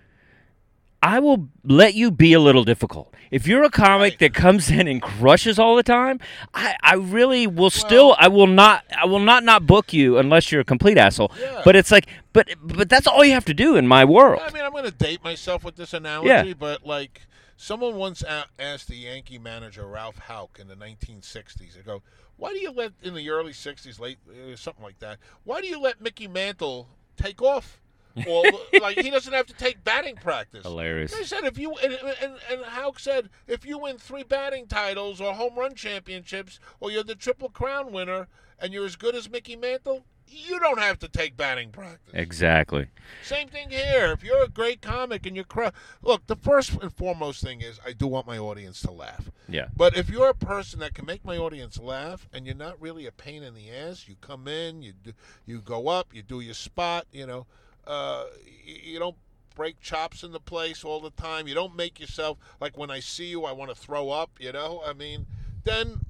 I 1.03 1.19
will 1.19 1.49
let 1.65 1.95
you 1.95 2.13
be 2.13 2.33
a 2.33 2.39
little 2.41 2.63
difficult. 2.63 3.13
If 3.33 3.47
you're 3.47 3.65
a 3.65 3.71
comic 3.71 4.19
that 4.19 4.35
comes 4.35 4.71
in 4.71 4.87
and 4.87 5.03
crushes 5.03 5.59
all 5.59 5.75
the 5.75 5.83
time, 5.83 6.21
I, 6.55 6.77
I 6.83 6.95
really 6.95 7.47
will 7.47 7.71
still 7.71 8.15
I 8.19 8.29
will 8.29 8.47
not 8.47 8.85
I 8.97 9.07
will 9.07 9.19
not 9.19 9.43
not 9.43 9.67
book 9.67 9.93
you 9.93 10.19
unless 10.19 10.53
you're 10.53 10.61
a 10.61 10.65
complete 10.65 10.99
asshole. 10.99 11.33
Yeah. 11.41 11.63
But 11.65 11.75
it's 11.75 11.91
like 11.91 12.07
but 12.33 12.49
but 12.63 12.89
that's 12.89 13.07
all 13.09 13.25
you 13.25 13.33
have 13.33 13.45
to 13.47 13.55
do 13.55 13.75
in 13.77 13.89
my 13.89 14.05
world. 14.05 14.43
I 14.45 14.53
mean, 14.53 14.63
I'm 14.63 14.71
going 14.71 14.85
to 14.85 14.91
date 14.93 15.25
myself 15.25 15.65
with 15.65 15.75
this 15.77 15.93
analogy, 15.93 16.29
Yeah. 16.29 16.55
but 16.57 16.87
like 16.87 17.23
someone 17.57 17.97
once 17.97 18.23
asked 18.59 18.87
the 18.89 18.97
Yankee 18.97 19.39
manager 19.39 19.87
Ralph 19.87 20.19
Houk 20.29 20.59
in 20.61 20.69
the 20.69 20.77
1960s, 20.77 21.75
they 21.75 21.83
go, 21.85 22.03
"Why 22.37 22.53
do 22.53 22.59
you 22.61 22.71
let 22.71 22.93
in 23.03 23.15
the 23.15 23.29
early 23.31 23.53
60s, 23.53 23.99
late 23.99 24.19
uh, 24.29 24.55
something 24.55 24.85
like 24.85 25.01
that? 25.01 25.19
Why 25.43 25.61
do 25.61 25.67
you 25.67 25.81
let 25.81 26.01
Mickey 26.01 26.29
Mantle 26.29 26.87
take 27.17 27.43
off?" 27.43 27.81
Well, 28.27 28.45
like 28.81 28.99
he 28.99 29.11
doesn't 29.11 29.33
have 29.33 29.47
to 29.47 29.55
take 29.55 29.85
batting 29.85 30.17
practice. 30.17 30.65
Hilarious. 30.65 31.13
They 31.13 31.25
said 31.25 31.45
if 31.45 31.59
you 31.59 31.75
and, 31.83 31.93
and 31.93 32.37
and 32.51 32.61
Houk 32.65 32.99
said 32.99 33.31
if 33.47 33.65
you 33.65 33.79
win 33.79 33.99
three 33.99 34.23
batting 34.23 34.67
titles 34.67 35.21
or 35.21 35.35
home 35.35 35.57
run 35.57 35.75
championships 35.75 36.61
or 36.81 36.91
you're 36.91 37.05
the 37.05 37.15
triple 37.15 37.49
crown 37.49 37.93
winner 37.93 38.29
and 38.59 38.73
you're 38.73 38.85
as 38.85 38.97
good 38.97 39.15
as 39.15 39.29
Mickey 39.29 39.57
Mantle, 39.57 40.05
you 40.33 40.59
don't 40.61 40.79
have 40.79 40.99
to 41.01 41.09
take 41.09 41.37
batting 41.37 41.71
practice. 41.71 42.15
Exactly. 42.15 42.89
Same 43.23 43.49
thing 43.49 43.71
here. 43.71 44.13
If 44.13 44.25
you're 44.25 44.43
a 44.43 44.49
great 44.49 44.81
comic 44.81 45.27
and 45.27 45.37
you're 45.37 45.45
cr- 45.45 45.67
look, 46.01 46.27
the 46.27 46.37
first 46.37 46.73
and 46.81 46.93
foremost 46.93 47.43
thing 47.43 47.61
is 47.61 47.79
I 47.85 47.93
do 47.93 48.07
want 48.07 48.27
my 48.27 48.39
audience 48.39 48.81
to 48.83 48.91
laugh. 48.91 49.31
Yeah. 49.49 49.67
But 49.77 49.97
if 49.97 50.09
you're 50.09 50.31
a 50.31 50.35
person 50.35 50.81
that 50.81 50.95
can 50.95 51.07
make 51.07 51.25
my 51.25 51.37
audience 51.37 51.79
laugh 51.79 52.29
and 52.33 52.47
you're 52.47 52.55
not 52.55 52.81
really 52.81 53.07
a 53.07 53.13
pain 53.13 53.43
in 53.43 53.55
the 53.55 53.71
ass, 53.71 54.09
you 54.09 54.17
come 54.21 54.49
in, 54.49 54.83
you 54.83 54.93
do, 54.93 55.13
you 55.45 55.61
go 55.61 55.89
up, 55.89 56.15
you 56.15 56.23
do 56.23 56.41
your 56.41 56.55
spot, 56.55 57.07
you 57.13 57.27
know, 57.27 57.47
uh, 57.87 58.25
you 58.65 58.99
don't 58.99 59.17
break 59.55 59.81
chops 59.81 60.23
in 60.23 60.33
the 60.33 60.41
place 60.41 60.85
all 60.85 61.01
the 61.01 61.11
time. 61.11 61.47
You 61.47 61.55
don't 61.55 61.77
make 61.77 62.01
yourself 62.01 62.39
like 62.61 62.77
when 62.79 62.91
I 62.91 63.01
see 63.01 63.27
you, 63.27 63.45
I 63.45 63.53
want 63.53 63.71
to 63.71 63.77
throw 63.77 64.11
up. 64.11 64.31
You 64.39 64.53
know, 64.53 64.83
I 64.87 64.93
mean, 64.93 65.27
then, 65.65 66.01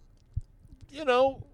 you 0.91 1.05
know, 1.05 1.45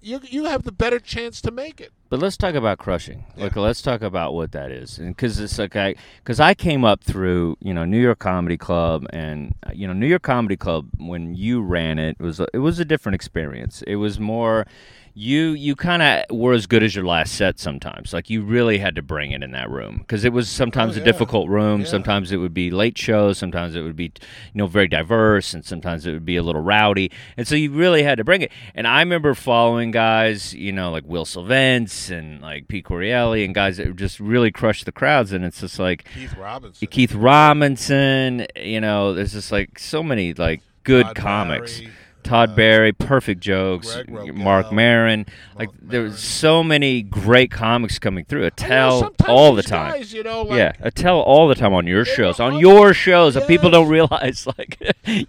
you 0.00 0.20
you 0.24 0.44
have 0.44 0.64
the 0.64 0.72
better 0.72 0.98
chance 0.98 1.40
to 1.42 1.50
make 1.50 1.80
it. 1.80 1.92
But 2.10 2.20
let's 2.20 2.36
talk 2.36 2.54
about 2.54 2.78
crushing. 2.78 3.24
Like, 3.36 3.56
let's 3.56 3.80
talk 3.80 4.02
about 4.02 4.34
what 4.34 4.52
that 4.52 4.70
is, 4.70 4.98
and 4.98 5.16
because 5.16 5.38
it's 5.38 5.58
like 5.58 5.76
I, 5.76 5.94
because 6.18 6.40
I 6.40 6.52
came 6.54 6.84
up 6.84 7.02
through 7.02 7.56
you 7.60 7.72
know 7.72 7.84
New 7.84 8.00
York 8.00 8.18
Comedy 8.18 8.56
Club, 8.56 9.06
and 9.10 9.54
uh, 9.66 9.70
you 9.72 9.86
know 9.86 9.92
New 9.92 10.06
York 10.08 10.22
Comedy 10.22 10.56
Club 10.56 10.88
when 10.98 11.34
you 11.34 11.62
ran 11.62 11.98
it 11.98 12.18
was 12.20 12.40
a- 12.40 12.48
it 12.52 12.58
was 12.58 12.78
a 12.80 12.84
different 12.84 13.14
experience. 13.14 13.82
It 13.86 13.96
was 13.96 14.18
more. 14.18 14.66
You 15.14 15.50
you 15.50 15.76
kind 15.76 16.02
of 16.02 16.24
were 16.36 16.54
as 16.54 16.66
good 16.66 16.82
as 16.82 16.94
your 16.94 17.04
last 17.04 17.34
set 17.34 17.58
sometimes. 17.58 18.14
Like 18.14 18.30
you 18.30 18.42
really 18.42 18.78
had 18.78 18.94
to 18.94 19.02
bring 19.02 19.32
it 19.32 19.42
in 19.42 19.50
that 19.52 19.68
room 19.68 19.98
because 19.98 20.24
it 20.24 20.32
was 20.32 20.46
oh, 20.46 20.56
sometimes 20.56 20.96
Oh, 20.96 21.02
a 21.02 21.04
difficult 21.04 21.50
room. 21.50 21.82
Yeah. 21.82 21.86
Sometimes 21.86 22.32
it 22.32 22.38
would 22.38 22.54
be 22.54 22.70
late 22.70 22.96
shows. 22.96 23.36
Sometimes 23.36 23.76
it 23.76 23.82
would 23.82 23.94
be 23.96 24.04
you 24.04 24.10
know 24.54 24.66
very 24.66 24.88
diverse, 24.88 25.52
and 25.52 25.64
sometimes 25.64 26.06
it 26.06 26.12
would 26.12 26.24
be 26.24 26.36
a 26.36 26.42
little 26.42 26.62
rowdy. 26.62 27.10
And 27.36 27.46
so 27.46 27.54
you 27.54 27.70
really 27.72 28.02
had 28.02 28.16
to 28.18 28.24
bring 28.24 28.40
it. 28.40 28.50
And 28.74 28.86
I 28.86 29.00
remember 29.00 29.34
following 29.34 29.90
guys, 29.90 30.54
you 30.54 30.72
know, 30.72 30.90
like 30.90 31.04
Will 31.06 31.26
Sylvince 31.26 32.10
and 32.10 32.40
like 32.40 32.68
Pete 32.68 32.86
Correale 32.86 33.44
and 33.44 33.54
guys 33.54 33.76
that 33.76 33.94
just 33.96 34.18
really 34.18 34.50
crushed 34.50 34.86
the 34.86 34.92
crowds. 34.92 35.32
And 35.32 35.44
it's 35.44 35.60
just 35.60 35.78
like 35.78 36.06
Keith 36.14 36.34
Robinson. 36.38 36.88
Keith 36.88 37.14
Robinson. 37.14 38.46
You 38.56 38.80
know, 38.80 39.12
there's 39.12 39.32
just 39.32 39.52
like 39.52 39.78
so 39.78 40.02
many 40.02 40.32
like 40.32 40.62
good 40.84 41.04
Todd 41.04 41.16
comics. 41.16 41.80
Barry, 41.80 41.92
Todd 42.22 42.50
uh, 42.50 42.54
Barry, 42.54 42.92
perfect 42.92 43.40
jokes. 43.40 43.96
Marc 44.08 44.72
Maron, 44.72 45.26
like 45.56 45.68
Marc 45.68 45.80
there 45.80 46.00
Maron. 46.00 46.12
was 46.12 46.22
so 46.22 46.62
many 46.62 47.02
great 47.02 47.50
comics 47.50 47.98
coming 47.98 48.24
thugh. 48.24 48.48
I 48.58 48.68
know 48.68 49.10
all 49.28 49.54
the 49.54 49.62
time. 49.62 49.92
Guys, 49.92 50.12
you 50.12 50.22
know, 50.22 50.42
like, 50.42 50.58
yeah, 50.58 50.72
Attell 50.80 51.20
all 51.20 51.48
the 51.48 51.54
time 51.54 51.72
on 51.74 51.86
your 51.86 52.04
shows. 52.04 52.40
On 52.40 52.58
your 52.58 52.94
shows, 52.94 53.34
that 53.34 53.46
people 53.46 53.70
don't 53.70 53.88
realize. 53.88 54.46
Like 54.58 54.78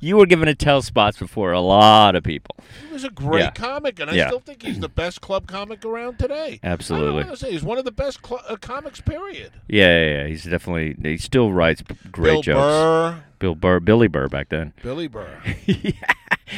you 0.02 0.18
were 0.18 0.26
giving 0.26 0.48
Attell 0.48 0.82
spots 0.82 1.18
before 1.18 1.52
a 1.52 1.60
lot 1.62 2.16
of 2.16 2.24
people. 2.24 2.56
He 2.88 2.94
was 2.94 3.04
a 3.04 3.10
great 3.10 3.42
Yeah. 3.42 3.52
comic, 3.52 4.00
and 4.00 4.10
I 4.10 4.14
Yeah. 4.16 4.28
still 4.28 4.40
think 4.40 4.62
he's 4.64 4.80
the 4.80 4.90
best 4.90 5.22
club 5.22 5.48
comic 5.48 5.84
around 5.86 6.20
today. 6.20 6.60
Absolutely. 6.64 7.08
I 7.08 7.24
don't 7.24 7.28
want 7.30 7.40
to 7.40 7.46
say 7.46 7.52
he's 7.52 7.64
one 7.64 7.78
of 7.78 7.86
the 7.86 7.92
best 7.92 8.26
cl- 8.26 8.42
uh, 8.48 8.56
comics. 8.58 9.02
Period. 9.02 9.52
Yeah, 9.68 9.86
yeah, 10.06 10.12
yeah. 10.24 10.28
He's 10.28 10.44
definitely 10.44 10.96
he 11.10 11.18
still 11.18 11.52
writes 11.52 11.82
great 12.12 12.34
Bill 12.34 12.42
jokes. 12.42 12.60
Burr, 12.60 13.24
Bill 13.44 13.56
Burr, 13.56 13.82
Billy 13.82 14.08
Burr 14.08 14.30
back 14.30 14.48
then. 14.48 14.72
Billy 14.82 15.10
Burr. 15.10 15.28
yeah. 15.66 15.92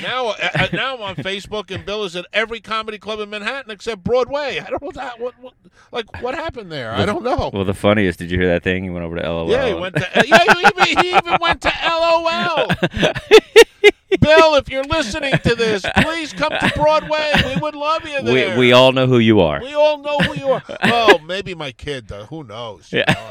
Now, 0.03 0.27
uh, 0.27 0.36
uh, 0.53 0.67
now 0.71 0.93
I'm 0.93 1.01
on 1.01 1.15
Facebook, 1.15 1.73
and 1.73 1.83
Bill 1.83 2.03
is 2.03 2.15
at 2.15 2.27
every 2.31 2.59
comedy 2.59 2.99
club 2.99 3.19
in 3.21 3.31
Manhattan 3.31 3.71
except 3.71 4.03
Broadway. 4.03 4.59
I 4.59 4.69
don't 4.69 4.83
know 4.83 4.91
that. 4.91 5.19
What, 5.19 5.33
what, 5.41 5.55
like, 5.91 6.21
what 6.21 6.36
happened 6.36 6.71
there? 6.71 6.91
I 6.91 7.07
don't 7.07 7.23
know. 7.23 7.49
Well, 7.51 7.65
the 7.65 7.73
funniest, 7.73 8.19
did 8.19 8.29
you 8.29 8.38
hear 8.38 8.49
that 8.49 8.61
thing? 8.61 8.83
He 8.83 8.91
went 8.91 9.03
over 9.03 9.15
to 9.15 9.23
LOL. 9.23 9.49
yeah, 9.49 9.67
he 9.67 9.73
went 9.73 9.95
to. 9.95 10.07
Yeah, 10.27 10.43
he 10.53 10.59
even, 10.59 11.03
he 11.03 11.17
even 11.17 11.38
went 11.41 11.61
to 11.63 11.73
LOL. 11.83 12.67
Bill, 14.20 14.55
if 14.55 14.70
you're 14.70 14.84
listening 14.84 15.34
to 15.43 15.55
this, 15.55 15.86
please 15.97 16.34
come 16.34 16.51
to 16.51 16.72
Broadway. 16.76 17.32
We 17.45 17.61
would 17.61 17.76
love 17.76 18.05
you 18.05 18.22
there. 18.22 18.51
we 18.53 18.57
we 18.57 18.72
all 18.74 18.91
know 18.91 19.07
who 19.07 19.20
you 19.20 19.41
are. 19.41 19.61
We 19.61 19.74
all 19.74 19.97
know 19.99 20.18
who 20.20 20.34
you 20.36 20.49
are. 20.49 20.63
Well, 20.86 21.20
maybe 21.20 21.55
my 21.55 21.72
kid, 21.72 22.07
though. 22.07 22.26
Who 22.26 22.43
knows? 22.43 22.91
You 22.91 23.03
know, 23.07 23.28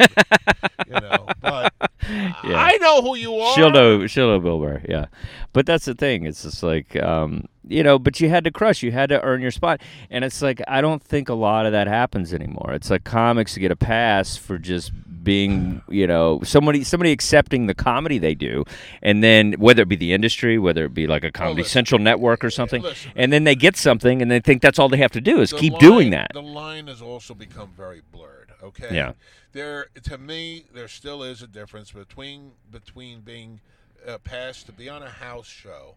you 0.87 1.01
know, 1.01 1.27
but 1.41 1.73
I 2.03 2.79
know 2.81 3.01
who 3.03 3.17
you 3.17 3.35
are. 3.37 3.55
She'll 3.55 3.71
know. 3.71 4.07
She'll 4.07 4.29
know 4.29 4.41
Bill 4.41 4.59
Burr. 4.59 4.83
Yeah, 4.89 5.07
but 5.53 5.67
that's 5.67 5.85
the 5.85 5.95
thing. 5.95 6.25
It's 6.27 6.43
just 6.43 6.63
like 6.63 7.01
um, 7.03 7.49
you 7.67 7.83
know. 7.83 7.99
But 7.99 8.21
you 8.21 8.29
had 8.29 8.45
to 8.45 8.51
crush. 8.51 8.83
You 8.83 8.93
had 8.93 9.09
to 9.11 9.23
earn 9.23 9.41
your 9.41 9.51
spot. 9.51 9.81
And 10.11 10.25
it's 10.25 10.43
like 10.43 10.61
I 10.69 10.81
don't 10.81 11.03
think 11.03 11.29
a 11.29 11.35
lot 11.35 11.67
of 11.67 11.73
that 11.73 11.87
happens 11.87 12.35
anymore. 12.35 12.73
It's 12.73 12.91
like 12.91 13.05
comics 13.05 13.57
get 13.57 13.71
a 13.71 13.77
pass 13.77 14.37
for 14.37 14.59
just 14.59 14.93
being 15.25 15.83
you 15.89 16.07
know 16.07 16.41
somebody 16.45 16.85
somebody 16.85 17.11
accepting 17.11 17.67
the 17.67 17.75
comedy 17.75 18.19
they 18.19 18.35
do 18.35 18.65
and 19.03 19.25
then 19.25 19.53
whether 19.55 19.83
it 19.83 19.89
be 19.89 19.97
the 19.97 20.13
industry 20.13 20.59
whether 20.59 20.85
it 20.85 20.95
be 20.95 21.07
like 21.07 21.25
a 21.25 21.33
comedy 21.33 21.65
central 21.65 21.99
network 21.99 22.45
or 22.45 22.51
something 22.51 22.85
and 23.17 23.33
then 23.33 23.45
they 23.45 23.55
get 23.55 23.77
something 23.77 24.21
and 24.23 24.31
they 24.31 24.41
think 24.41 24.61
that's 24.63 24.79
all 24.79 24.89
they 24.89 24.99
have 24.99 25.13
to 25.13 25.21
do 25.21 25.41
is 25.41 25.51
The 25.51 25.57
keep 25.59 25.73
line- 25.73 25.81
doing 25.81 26.11
that 26.11 26.31
The 26.35 26.43
line 26.43 26.87
has 26.89 27.01
also 27.03 27.35
become 27.35 27.71
very 27.77 28.03
blurred. 28.13 28.51
Okay. 28.63 28.95
Yeah. 28.95 29.13
There, 29.53 29.87
to 30.05 30.19
me, 30.19 30.65
there 30.73 30.89
still 30.89 31.23
is 31.23 31.43
a 31.43 31.47
difference 31.47 31.91
between 31.93 32.53
between 32.71 33.21
being 33.21 33.61
uh, 34.07 34.19
passed 34.19 34.67
to 34.67 34.73
be 34.73 34.89
on 34.89 35.03
a 35.03 35.09
house 35.09 35.47
show 35.47 35.95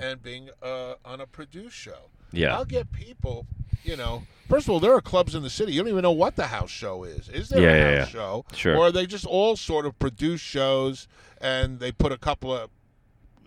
and 0.00 0.22
being 0.22 0.50
uh, 0.62 0.94
on 1.04 1.20
a 1.20 1.26
produced 1.26 1.76
show. 1.76 2.10
Yeah. 2.36 2.54
I'll 2.56 2.64
get 2.64 2.92
people. 2.92 3.46
You 3.82 3.96
know, 3.96 4.22
first 4.48 4.66
of 4.66 4.70
all, 4.70 4.80
there 4.80 4.94
are 4.94 5.00
clubs 5.02 5.34
in 5.34 5.42
the 5.42 5.50
city. 5.50 5.72
You 5.72 5.80
don't 5.80 5.88
even 5.88 6.02
know 6.02 6.10
what 6.12 6.36
the 6.36 6.46
house 6.46 6.70
show 6.70 7.04
is. 7.04 7.28
Is 7.28 7.50
there 7.50 7.60
Yeah, 7.62 7.68
a 7.68 7.76
yeah, 7.76 7.98
house 8.00 8.06
yeah. 8.08 8.12
show? 8.20 8.44
Sure. 8.54 8.76
Or 8.76 8.86
are 8.86 8.92
they 8.92 9.06
just 9.06 9.26
all 9.26 9.56
sort 9.56 9.84
of 9.84 9.98
produce 9.98 10.40
shows 10.40 11.06
and 11.40 11.80
they 11.80 11.92
put 11.92 12.10
a 12.12 12.16
couple 12.18 12.52
of 12.54 12.70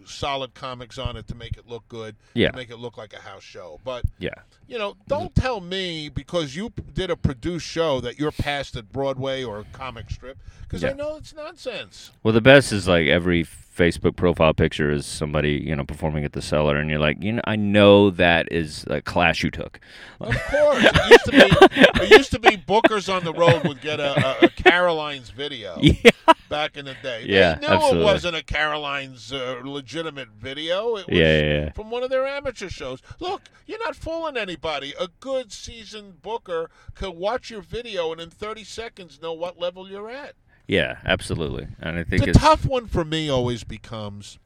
solid 0.07 0.53
comics 0.53 0.97
on 0.97 1.15
it 1.17 1.27
to 1.27 1.35
make 1.35 1.57
it 1.57 1.67
look 1.67 1.87
good, 1.87 2.15
Yeah. 2.33 2.51
to 2.51 2.57
make 2.57 2.69
it 2.69 2.77
look 2.77 2.97
like 2.97 3.13
a 3.13 3.19
house 3.19 3.43
show. 3.43 3.79
But 3.83 4.03
yeah 4.19 4.33
you 4.67 4.77
know, 4.77 4.95
don't 5.07 5.33
tell 5.33 5.61
me 5.61 6.09
because 6.09 6.55
you 6.55 6.71
did 6.93 7.09
a 7.09 7.15
produced 7.15 7.65
show 7.65 8.01
that 8.01 8.19
you're 8.19 8.31
past 8.33 8.75
at 8.75 8.91
Broadway 8.91 9.43
or 9.43 9.59
a 9.59 9.63
comic 9.71 10.09
strip 10.09 10.37
because 10.61 10.83
I 10.83 10.91
know 10.91 11.15
it's 11.15 11.33
nonsense. 11.33 12.11
Well, 12.21 12.33
the 12.33 12.41
best 12.41 12.73
is 12.73 12.87
like 12.87 13.07
every 13.07 13.45
Facebook 13.45 14.17
profile 14.17 14.53
picture 14.53 14.91
is 14.91 15.05
somebody 15.05 15.63
you 15.65 15.75
know 15.75 15.85
performing 15.85 16.25
at 16.25 16.33
the 16.33 16.41
cellar, 16.41 16.75
and 16.75 16.89
you're 16.89 16.99
like, 16.99 17.23
you 17.23 17.31
know, 17.33 17.41
I 17.45 17.55
know 17.55 18.09
that 18.09 18.51
is 18.51 18.83
a 18.89 19.01
class 19.01 19.41
you 19.41 19.51
took. 19.51 19.79
Of 20.19 20.35
course, 20.45 20.83
it 20.83 21.09
used 21.11 21.25
to 21.25 21.31
be. 21.31 21.85
It 22.01 22.09
used 22.11 22.31
to 22.31 22.39
be 22.39 22.57
bookers 22.57 23.13
on 23.13 23.23
the 23.23 23.33
road 23.33 23.65
would 23.67 23.81
get 23.81 23.99
a, 23.99 24.43
a, 24.43 24.45
a 24.45 24.49
Caroline's 24.49 25.29
video 25.29 25.77
Yeah. 25.81 26.11
back 26.49 26.77
in 26.77 26.85
the 26.85 26.95
day. 27.01 27.23
Yeah, 27.27 27.55
they 27.55 27.67
knew 27.67 27.73
absolutely. 27.73 28.01
it 28.01 28.03
wasn't 28.05 28.35
a 28.37 28.43
Caroline's 28.43 29.31
uh, 29.33 29.61
legitimate 29.63 30.29
video. 30.29 30.97
It 30.97 31.07
was 31.07 31.15
Yeah, 31.17 31.41
yeah, 31.41 31.53
yeah. 31.65 31.71
from 31.71 31.89
one 31.91 32.03
of 32.03 32.09
their 32.09 32.25
amateur 32.25 32.69
shows. 32.69 33.01
Look, 33.19 33.43
you're 33.65 33.79
not 33.79 33.95
fooling 33.95 34.37
anybody. 34.37 34.93
A 34.99 35.07
good 35.19 35.51
seasoned 35.51 36.21
booker 36.21 36.69
could 36.95 37.15
watch 37.15 37.49
your 37.49 37.61
video 37.61 38.11
and 38.11 38.21
in 38.21 38.29
30 38.29 38.63
seconds 38.63 39.21
know 39.21 39.33
what 39.33 39.59
level 39.59 39.89
you're 39.89 40.09
at. 40.09 40.35
Yeah, 40.67 40.97
absolutely. 41.05 41.67
And 41.79 41.97
I 41.97 42.03
think 42.03 42.23
the 42.23 42.29
it's 42.31 42.39
tough 42.39 42.65
one 42.65 42.87
for 42.87 43.05
me 43.05 43.29
always 43.29 43.63
becomes 43.63 44.37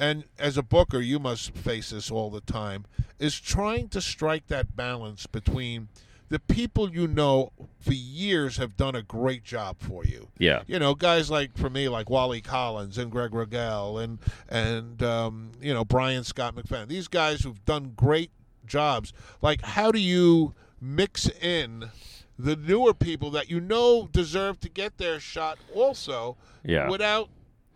and 0.00 0.24
as 0.38 0.56
a 0.56 0.62
booker 0.62 1.00
you 1.00 1.18
must 1.18 1.52
face 1.54 1.90
this 1.90 2.08
all 2.10 2.30
the 2.30 2.40
time 2.40 2.84
is 3.18 3.38
trying 3.40 3.88
to 3.88 4.00
strike 4.00 4.46
that 4.46 4.76
balance 4.76 5.26
between 5.26 5.88
the 6.28 6.38
people 6.38 6.92
you 6.92 7.06
know 7.08 7.52
for 7.80 7.92
years 7.92 8.56
have 8.58 8.76
done 8.76 8.94
a 8.94 9.02
great 9.02 9.44
job 9.44 9.76
for 9.80 10.04
you. 10.04 10.28
Yeah, 10.38 10.62
you 10.66 10.78
know 10.78 10.94
guys 10.94 11.30
like 11.30 11.56
for 11.56 11.70
me 11.70 11.88
like 11.88 12.10
wally 12.10 12.40
collins 12.40 12.98
and 12.98 13.10
greg 13.10 13.30
rogel 13.32 14.02
and 14.02 14.18
and 14.48 15.02
um, 15.02 15.52
you 15.60 15.72
know 15.72 15.84
brian 15.84 16.24
scott 16.24 16.54
mcfadden. 16.54 16.88
These 16.88 17.08
guys 17.08 17.42
who've 17.42 17.64
done 17.64 17.92
great 17.96 18.30
jobs. 18.66 19.12
Like 19.42 19.62
how 19.62 19.90
do 19.92 19.98
you 19.98 20.54
mix 20.80 21.28
in 21.40 21.90
the 22.38 22.54
newer 22.54 22.94
people 22.94 23.30
that 23.32 23.50
you 23.50 23.60
know 23.60 24.08
deserve 24.12 24.60
to 24.60 24.68
get 24.68 24.98
their 24.98 25.18
shot 25.18 25.58
also 25.74 26.36
Yeah. 26.64 26.88
without 26.88 27.30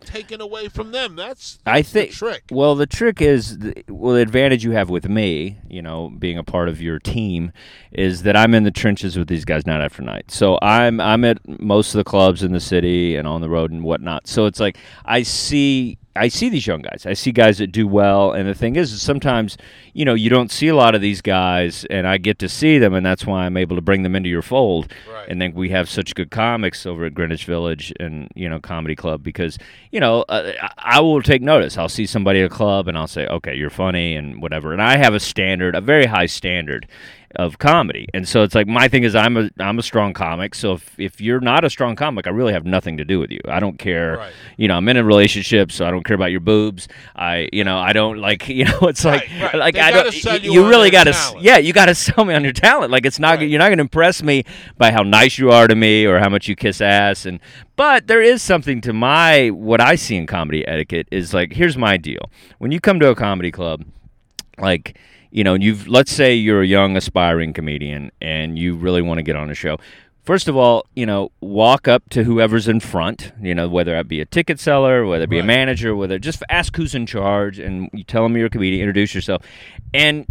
taking 0.04 0.40
away 0.40 0.68
from 0.68 0.92
them 0.92 1.16
that's, 1.16 1.58
I 1.66 1.82
that's 1.82 1.92
think. 1.92 2.12
trick 2.12 2.44
Well, 2.50 2.74
the 2.74 2.86
trick 2.86 3.20
is, 3.20 3.58
the, 3.58 3.84
well, 3.88 4.14
the 4.14 4.20
advantage 4.20 4.64
you 4.64 4.72
have 4.72 4.90
with 4.90 5.08
me, 5.08 5.58
you 5.68 5.82
know, 5.82 6.10
being 6.18 6.38
a 6.38 6.44
part 6.44 6.68
of 6.68 6.80
your 6.80 6.98
team, 6.98 7.52
is 7.92 8.22
that 8.22 8.36
I'm 8.36 8.54
in 8.54 8.64
the 8.64 8.70
trenches 8.70 9.16
with 9.16 9.28
these 9.28 9.44
guys 9.44 9.66
night 9.66 9.80
after 9.80 10.02
night. 10.02 10.30
So 10.30 10.58
I'm 10.62 11.00
I'm 11.00 11.24
at 11.24 11.38
most 11.60 11.94
of 11.94 11.98
the 11.98 12.04
clubs 12.04 12.42
in 12.42 12.52
the 12.52 12.60
city 12.60 13.16
and 13.16 13.26
on 13.28 13.40
the 13.40 13.48
road 13.48 13.70
and 13.70 13.82
whatnot. 13.82 14.26
So 14.26 14.46
it's 14.46 14.60
like 14.60 14.76
I 15.04 15.22
see. 15.22 15.98
I 16.14 16.28
see 16.28 16.48
these 16.48 16.66
young 16.66 16.82
guys. 16.82 17.04
I 17.06 17.14
see 17.14 17.32
guys 17.32 17.58
that 17.58 17.68
do 17.68 17.86
well, 17.88 18.32
and 18.32 18.48
the 18.48 18.54
thing 18.54 18.76
is, 18.76 18.92
is 18.92 19.00
sometimes, 19.00 19.56
you 19.94 20.04
know, 20.04 20.14
you 20.14 20.28
don't 20.28 20.50
see 20.50 20.68
a 20.68 20.76
lot 20.76 20.94
of 20.94 21.00
these 21.00 21.22
guys, 21.22 21.86
and 21.88 22.06
I 22.06 22.18
get 22.18 22.38
to 22.40 22.48
see 22.48 22.78
them, 22.78 22.92
and 22.92 23.04
that's 23.04 23.26
why 23.26 23.46
I'm 23.46 23.56
able 23.56 23.76
to 23.76 23.82
bring 23.82 24.02
them 24.02 24.14
into 24.14 24.28
your 24.28 24.42
fold. 24.42 24.92
Right. 25.10 25.28
And 25.28 25.40
then 25.40 25.54
we 25.54 25.70
have 25.70 25.88
such 25.88 26.14
good 26.14 26.30
comics 26.30 26.84
over 26.84 27.06
at 27.06 27.14
Greenwich 27.14 27.46
Village 27.46 27.92
and 27.98 28.28
you 28.34 28.48
know 28.48 28.60
Comedy 28.60 28.94
Club 28.94 29.22
because 29.22 29.58
you 29.90 30.00
know 30.00 30.22
uh, 30.28 30.52
I 30.78 30.92
I 30.94 31.00
will 31.00 31.22
take 31.22 31.40
notice. 31.40 31.78
I'll 31.78 31.88
see 31.88 32.04
somebody 32.04 32.40
at 32.40 32.46
a 32.46 32.54
club 32.54 32.86
and 32.86 32.98
I'll 32.98 33.06
say, 33.06 33.26
okay, 33.26 33.54
you're 33.54 33.70
funny 33.70 34.14
and 34.14 34.42
whatever. 34.42 34.74
And 34.74 34.82
I 34.82 34.98
have 34.98 35.14
a 35.14 35.20
standard, 35.20 35.74
a 35.74 35.80
very 35.80 36.04
high 36.04 36.26
standard 36.26 36.86
of 37.36 37.58
comedy. 37.58 38.08
And 38.14 38.28
so 38.28 38.42
it's 38.42 38.54
like 38.54 38.66
my 38.66 38.88
thing 38.88 39.04
is 39.04 39.14
I'm 39.14 39.36
a 39.36 39.50
I'm 39.58 39.78
a 39.78 39.82
strong 39.82 40.12
comic. 40.12 40.54
So 40.54 40.74
if 40.74 40.94
if 40.98 41.20
you're 41.20 41.40
not 41.40 41.64
a 41.64 41.70
strong 41.70 41.96
comic, 41.96 42.26
I 42.26 42.30
really 42.30 42.52
have 42.52 42.64
nothing 42.64 42.96
to 42.98 43.04
do 43.04 43.18
with 43.18 43.30
you. 43.30 43.40
I 43.48 43.60
don't 43.60 43.78
care. 43.78 44.18
Right. 44.18 44.32
You 44.56 44.68
know, 44.68 44.74
I'm 44.76 44.88
in 44.88 44.96
a 44.96 45.04
relationship, 45.04 45.72
so 45.72 45.86
I 45.86 45.90
don't 45.90 46.04
care 46.04 46.14
about 46.14 46.30
your 46.30 46.40
boobs. 46.40 46.88
I 47.16 47.48
you 47.52 47.64
know 47.64 47.78
I 47.78 47.92
don't 47.92 48.18
like 48.18 48.48
you 48.58 48.64
know 48.64 48.78
it's 48.82 49.04
like 49.04 49.28
Right, 49.40 49.54
like 49.54 49.74
They 49.74 49.80
I 49.80 49.90
don't. 49.90 50.42
you 50.44 50.52
you 50.52 50.68
really 50.68 50.90
got 50.90 51.04
to 51.04 51.34
yeah 51.40 51.58
you 51.58 51.72
got 51.72 51.86
to 51.86 51.94
sell 52.06 52.24
me 52.24 52.34
on 52.34 52.44
your 52.44 52.52
talent. 52.52 52.90
Like 52.92 53.06
it's 53.06 53.18
not 53.18 53.40
you're 53.40 53.58
not 53.58 53.68
going 53.68 53.78
to 53.78 53.82
impress 53.82 54.22
me 54.22 54.44
by 54.76 54.90
how 54.92 55.02
nice 55.02 55.38
you 55.38 55.50
are 55.50 55.66
to 55.66 55.74
me 55.74 56.06
or 56.06 56.18
how 56.18 56.28
much 56.28 56.48
you 56.48 56.56
kiss 56.56 56.80
ass 56.80 57.26
and 57.26 57.40
but 57.76 58.06
there 58.06 58.22
is 58.22 58.42
something 58.42 58.80
to 58.82 58.92
my 58.92 59.48
what 59.50 59.80
I 59.80 59.94
see 59.96 60.16
in 60.16 60.26
comedy 60.26 60.66
etiquette 60.68 61.08
is 61.10 61.32
like 61.34 61.52
here's 61.54 61.76
my 61.76 61.96
deal. 61.96 62.30
When 62.58 62.70
you 62.72 62.80
come 62.80 63.00
to 63.00 63.08
a 63.08 63.14
comedy 63.14 63.50
club 63.50 63.84
like 64.58 64.98
you 65.32 65.42
know 65.42 65.54
you've 65.54 65.88
let's 65.88 66.12
say 66.12 66.34
you're 66.34 66.62
a 66.62 66.66
young 66.66 66.96
aspiring 66.96 67.52
comedian 67.52 68.12
and 68.20 68.58
you 68.58 68.76
really 68.76 69.02
want 69.02 69.18
to 69.18 69.22
get 69.22 69.34
on 69.34 69.50
a 69.50 69.54
show. 69.54 69.78
First 70.22 70.46
of 70.46 70.56
all 70.56 70.86
you 70.94 71.06
know 71.06 71.32
walk 71.40 71.88
up 71.88 72.08
to 72.10 72.22
whoever's 72.22 72.68
in 72.68 72.78
front 72.78 73.32
you 73.40 73.54
know 73.54 73.68
whether 73.68 73.96
it 73.96 74.06
be 74.06 74.20
a 74.20 74.26
ticket 74.26 74.60
seller 74.60 75.04
whether 75.04 75.24
it 75.24 75.30
be 75.30 75.40
a 75.40 75.44
manager 75.44 75.96
whether 75.96 76.18
just 76.18 76.42
ask 76.48 76.76
who's 76.76 76.94
in 76.94 77.06
charge 77.06 77.58
and 77.58 77.90
you 77.92 78.04
tell 78.04 78.22
them 78.22 78.36
you're 78.36 78.46
a 78.46 78.50
comedian 78.50 78.82
introduce 78.82 79.14
yourself. 79.14 79.42
And 79.92 80.26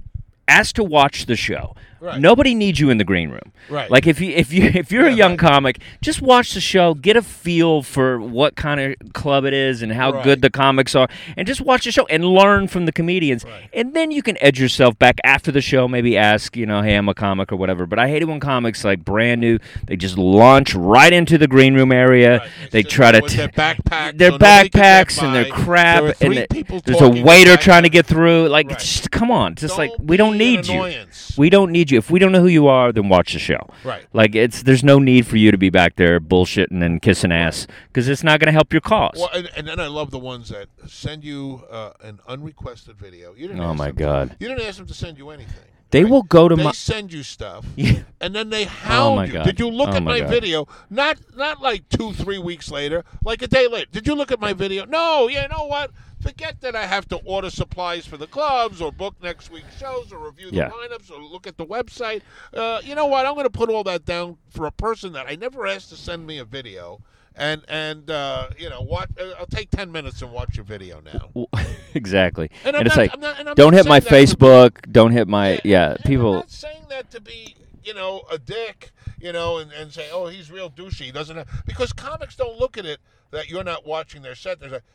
ask 0.47 0.75
to 0.75 0.83
watch 0.83 1.25
the 1.25 1.35
show 1.35 1.75
Right. 2.01 2.19
Nobody 2.19 2.55
needs 2.55 2.79
you 2.79 2.89
in 2.89 2.97
the 2.97 3.03
green 3.03 3.29
room. 3.29 3.51
Right. 3.69 3.89
Like 3.91 4.07
if 4.07 4.19
you 4.19 4.31
if 4.31 4.51
you 4.51 4.63
if 4.63 4.91
you're 4.91 5.05
a 5.05 5.13
young 5.13 5.33
right. 5.33 5.39
comic, 5.39 5.79
just 6.01 6.19
watch 6.19 6.55
the 6.55 6.59
show, 6.59 6.95
get 6.95 7.15
a 7.15 7.21
feel 7.21 7.83
for 7.83 8.19
what 8.19 8.55
kind 8.55 8.81
of 8.81 9.13
club 9.13 9.45
it 9.45 9.53
is 9.53 9.83
and 9.83 9.91
how 9.91 10.11
Right. 10.11 10.23
good 10.23 10.41
the 10.41 10.49
comics 10.49 10.95
are, 10.95 11.07
and 11.37 11.45
just 11.45 11.61
watch 11.61 11.83
the 11.85 11.91
show 11.91 12.07
and 12.07 12.25
learn 12.25 12.67
from 12.67 12.87
the 12.87 12.91
comedians. 12.91 13.45
And 13.71 13.93
then 13.93 14.09
you 14.09 14.23
can 14.23 14.35
edge 14.41 14.59
yourself 14.59 14.97
back 14.97 15.19
after 15.23 15.51
the 15.51 15.61
show. 15.61 15.87
Maybe 15.87 16.17
ask, 16.17 16.57
you 16.57 16.65
know, 16.65 16.81
hey, 16.81 16.95
I'm 16.95 17.07
a 17.07 17.13
comic 17.13 17.51
or 17.51 17.55
whatever. 17.55 17.85
But 17.85 17.99
I 17.99 18.07
hate 18.09 18.23
it 18.23 18.25
when 18.25 18.39
comics 18.39 18.83
like 18.83 19.05
brand 19.05 19.39
new, 19.39 19.59
they 19.85 19.95
just 19.95 20.17
launch 20.17 20.73
right 20.73 21.13
into 21.13 21.37
the 21.37 21.47
green 21.47 21.75
room 21.75 21.91
area. 21.91 22.49
They 22.71 22.81
try 22.81 23.11
to 23.11 23.21
with 23.21 23.35
their 23.35 23.47
backpacks, 23.47 24.17
their 24.17 24.31
so 24.31 24.37
nobody 24.37 24.69
can 24.69 24.81
get 24.81 25.07
backpacks 25.07 25.23
and 25.23 25.35
their 25.35 25.45
crap, 25.45 26.03
and 26.19 26.33
the- 26.33 26.81
there's 26.83 27.01
a 27.01 27.09
waiter 27.23 27.57
trying 27.57 27.83
to 27.83 27.89
get 27.89 28.07
through. 28.07 28.47
Like, 28.47 28.69
just 28.69 29.11
come 29.11 29.29
on, 29.29 29.53
just 29.53 29.77
like 29.77 29.91
Don't 29.91 30.07
we 30.07 30.17
don't 30.17 30.37
need 30.37 30.65
you. 30.65 31.05
We 31.37 31.49
don't 31.51 31.71
need 31.71 31.90
you. 31.91 31.97
If 31.97 32.09
we 32.09 32.19
don't 32.19 32.31
know 32.31 32.41
who 32.41 32.47
you 32.47 32.67
are, 32.67 32.91
then 32.91 33.09
watch 33.09 33.33
the 33.33 33.39
show. 33.39 33.69
Right. 33.83 34.05
Like 34.13 34.35
it's 34.35 34.63
there's 34.63 34.83
no 34.83 34.99
need 34.99 35.27
for 35.27 35.37
you 35.37 35.51
to 35.51 35.57
be 35.57 35.69
back 35.69 35.95
there 35.97 36.19
bullshitting 36.19 36.83
and 36.83 37.01
kissing 37.01 37.31
ass 37.31 37.67
because 37.87 38.07
it's 38.09 38.23
not 38.23 38.39
going 38.39 38.47
to 38.47 38.53
help 38.53 38.73
your 38.73 38.81
cause. 38.81 39.15
Well, 39.17 39.29
and, 39.33 39.49
and 39.55 39.67
then 39.67 39.79
I 39.79 39.87
love 39.87 40.11
the 40.11 40.19
ones 40.19 40.49
that 40.49 40.67
send 40.87 41.23
you 41.23 41.63
uh, 41.69 41.91
an 42.01 42.19
unrequested 42.27 42.97
video. 42.97 43.33
You 43.35 43.47
didn't 43.47 43.61
Oh, 43.61 43.69
ask 43.71 43.77
my 43.77 43.87
them 43.87 43.95
to- 43.97 44.03
God. 44.03 44.35
you 44.39 44.47
didn't 44.47 44.63
ask 44.67 44.77
them 44.77 44.87
to 44.87 44.93
send 44.93 45.17
you 45.17 45.29
anything. 45.29 45.55
They 45.91 46.03
right? 46.05 46.11
will 46.11 46.23
go 46.23 46.47
to 46.47 46.55
they 46.55 46.63
my- 46.63 46.71
send 46.71 47.11
you 47.11 47.21
stuff, 47.21 47.65
Yeah. 47.75 48.03
and 48.21 48.33
then 48.33 48.49
they 48.49 48.63
hound 48.63 49.17
my 49.17 49.25
you. 49.25 49.33
God. 49.33 49.43
Did 49.45 49.59
you 49.59 49.69
look 49.69 49.89
Oh, 49.89 49.95
at 49.97 50.03
my 50.03 50.21
my, 50.21 50.25
video? 50.27 50.65
Not 50.89 51.17
not 51.35 51.61
like 51.61 51.89
two, 51.89 52.13
three 52.13 52.37
weeks 52.37 52.71
later, 52.71 53.03
like 53.25 53.41
a 53.41 53.47
day 53.47 53.67
later. 53.67 53.87
Did 53.91 54.07
you 54.07 54.15
look 54.15 54.31
at 54.31 54.39
my 54.39 54.53
video? 54.53 54.85
No. 54.85 55.27
Yeah, 55.27 55.41
you 55.43 55.47
know 55.49 55.65
what? 55.65 55.91
Forget 56.21 56.61
that 56.61 56.75
I 56.75 56.85
have 56.85 57.07
to 57.09 57.17
order 57.25 57.49
supplies 57.49 58.05
for 58.05 58.17
the 58.17 58.27
clubs 58.27 58.81
or 58.81 58.91
book 58.91 59.15
next 59.23 59.49
week's 59.51 59.77
shows 59.77 60.11
or 60.11 60.19
review 60.19 60.51
the 60.51 60.57
Yeah. 60.57 60.69
lineups 60.69 61.09
or 61.11 61.21
look 61.21 61.47
at 61.47 61.57
the 61.57 61.65
website. 61.65 62.21
Uh, 62.53 62.79
you 62.83 62.95
know 62.95 63.05
what? 63.07 63.25
I'm 63.25 63.33
going 63.33 63.45
to 63.45 63.49
put 63.49 63.69
all 63.69 63.83
that 63.85 64.05
down 64.05 64.37
for 64.49 64.65
a 64.65 64.71
person 64.71 65.13
that 65.13 65.25
I 65.27 65.35
never 65.35 65.65
asked 65.67 65.89
to 65.89 65.95
send 65.95 66.27
me 66.27 66.37
a 66.37 66.45
video. 66.45 67.01
And 67.33 67.63
and 67.69 68.11
uh, 68.11 68.49
you 68.59 68.69
know 68.69 68.81
what? 68.81 69.09
Uh, 69.19 69.31
I'll 69.39 69.45
take 69.45 69.69
ten 69.71 69.89
minutes 69.89 70.21
and 70.21 70.33
watch 70.33 70.57
your 70.57 70.65
video 70.65 70.99
now. 71.01 71.47
exactly. 71.93 72.51
And 72.65 72.75
And, 72.75 72.77
I'm 72.77 72.85
it's 72.87 72.95
not- 72.97 73.01
like, 73.01 73.13
I'm 73.13 73.19
not- 73.21 73.39
and 73.39 73.49
I'm 73.49 73.55
don't 73.55 73.73
hit 73.73 73.85
my 73.87 73.99
to 74.01 74.09
be- 74.09 74.15
Facebook. 74.15 74.91
Don't 74.91 75.11
hit 75.11 75.27
my 75.29 75.59
yeah. 75.63 75.91
and 75.91 76.03
people. 76.03 76.33
I'm 76.33 76.39
not 76.39 76.51
saying 76.51 76.83
that 76.89 77.09
to 77.11 77.21
be, 77.21 77.55
you 77.85 77.93
know, 77.93 78.23
a 78.29 78.37
dick, 78.37 78.91
you 79.19 79.31
know, 79.31 79.59
and, 79.59 79.71
and 79.71 79.93
say, 79.93 80.09
oh, 80.11 80.27
he's 80.27 80.51
real 80.51 80.69
douchey. 80.69 81.05
He 81.05 81.11
doesn't 81.13 81.37
have, 81.37 81.47
because 81.65 81.93
comics 81.93 82.35
don't 82.35 82.59
look 82.59 82.77
at 82.77 82.85
it 82.85 82.99
that 83.31 83.49
you're 83.49 83.63
not 83.63 83.85
watching 83.87 84.21
their 84.23 84.35
set. 84.35 84.59
They're 84.59 84.69
like, 84.69 84.81
"Hey, 84.81 84.87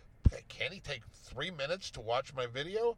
can 0.48 0.72
he 0.72 0.80
take 0.80 1.02
three 1.24 1.50
minutes 1.50 1.90
to 1.92 2.00
watch 2.00 2.34
my 2.34 2.46
video? 2.46 2.96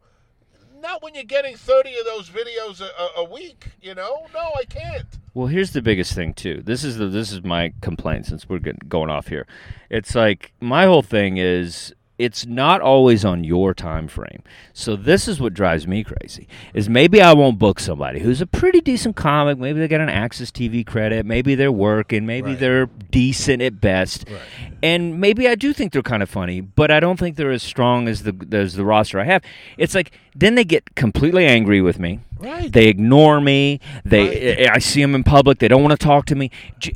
Not 0.81 1.01
when 1.03 1.15
you're 1.15 1.23
getting 1.23 1.55
30 1.55 1.97
of 1.97 2.05
those 2.05 2.29
videos 2.29 2.81
a, 2.81 3.19
a, 3.19 3.23
week, 3.23 3.65
you 3.81 3.95
know? 3.95 4.27
No, 4.33 4.51
I 4.55 4.63
can't. 4.65 5.07
Well, 5.33 5.47
here's 5.47 5.71
the 5.71 5.81
biggest 5.81 6.13
thing 6.13 6.33
too. 6.33 6.61
This 6.63 6.83
is 6.83 6.97
the 6.97 7.07
this 7.07 7.31
is 7.31 7.43
my 7.43 7.73
complaint 7.81 8.27
since 8.27 8.47
we're 8.47 8.59
get- 8.59 8.87
going 8.87 9.09
off 9.09 9.27
here. 9.27 9.45
It's 9.89 10.15
like 10.15 10.53
my 10.59 10.85
whole 10.85 11.01
thing 11.01 11.37
is 11.37 11.93
it's 12.19 12.45
not 12.45 12.81
always 12.81 13.23
on 13.23 13.43
your 13.45 13.73
time 13.73 14.07
frame. 14.09 14.43
So 14.73 14.95
this 14.97 15.27
is 15.27 15.39
what 15.39 15.53
drives 15.53 15.87
me 15.87 16.03
crazy. 16.03 16.47
Is 16.73 16.89
maybe 16.89 17.21
I 17.21 17.33
won't 17.33 17.57
book 17.57 17.79
somebody 17.79 18.19
who's 18.19 18.41
a 18.41 18.45
pretty 18.45 18.81
decent 18.81 19.15
comic. 19.15 19.57
Maybe 19.57 19.79
they 19.79 19.87
got 19.87 20.01
an 20.01 20.09
AXS 20.09 20.51
TV 20.51 20.85
credit. 20.85 21.25
Maybe 21.25 21.55
they're 21.55 21.71
working. 21.71 22.25
Maybe 22.25 22.51
Right. 22.51 22.59
they're 22.59 22.85
decent 23.09 23.61
at 23.61 23.79
best. 23.79 24.25
And 24.83 25.19
maybe 25.19 25.47
I 25.47 25.55
do 25.55 25.71
think 25.73 25.93
they're 25.93 26.01
kind 26.01 26.21
of 26.21 26.29
funny, 26.29 26.59
but 26.61 26.91
I 26.91 26.99
don't 26.99 27.17
think 27.17 27.37
they're 27.37 27.51
as 27.51 27.63
strong 27.63 28.07
as 28.09 28.23
the 28.23 28.35
as 28.51 28.75
the 28.75 28.85
roster 28.85 29.19
I 29.19 29.23
have. 29.23 29.41
It's 29.77 29.95
like 29.95 30.11
then 30.35 30.55
they 30.55 30.65
get 30.65 30.95
completely 30.95 31.45
angry 31.45 31.81
with 31.81 31.99
me. 31.99 32.19
Right. 32.39 32.71
They 32.71 32.85
ignore 32.87 33.41
me. 33.41 33.79
They 34.05 34.29
eh, 34.29 34.55
eh, 34.65 34.69
I 34.71 34.79
see 34.79 35.01
them 35.01 35.13
in 35.13 35.23
public. 35.23 35.59
They 35.59 35.67
don't 35.67 35.83
want 35.83 35.99
to 35.99 36.03
talk 36.03 36.25
to 36.27 36.35
me. 36.35 36.49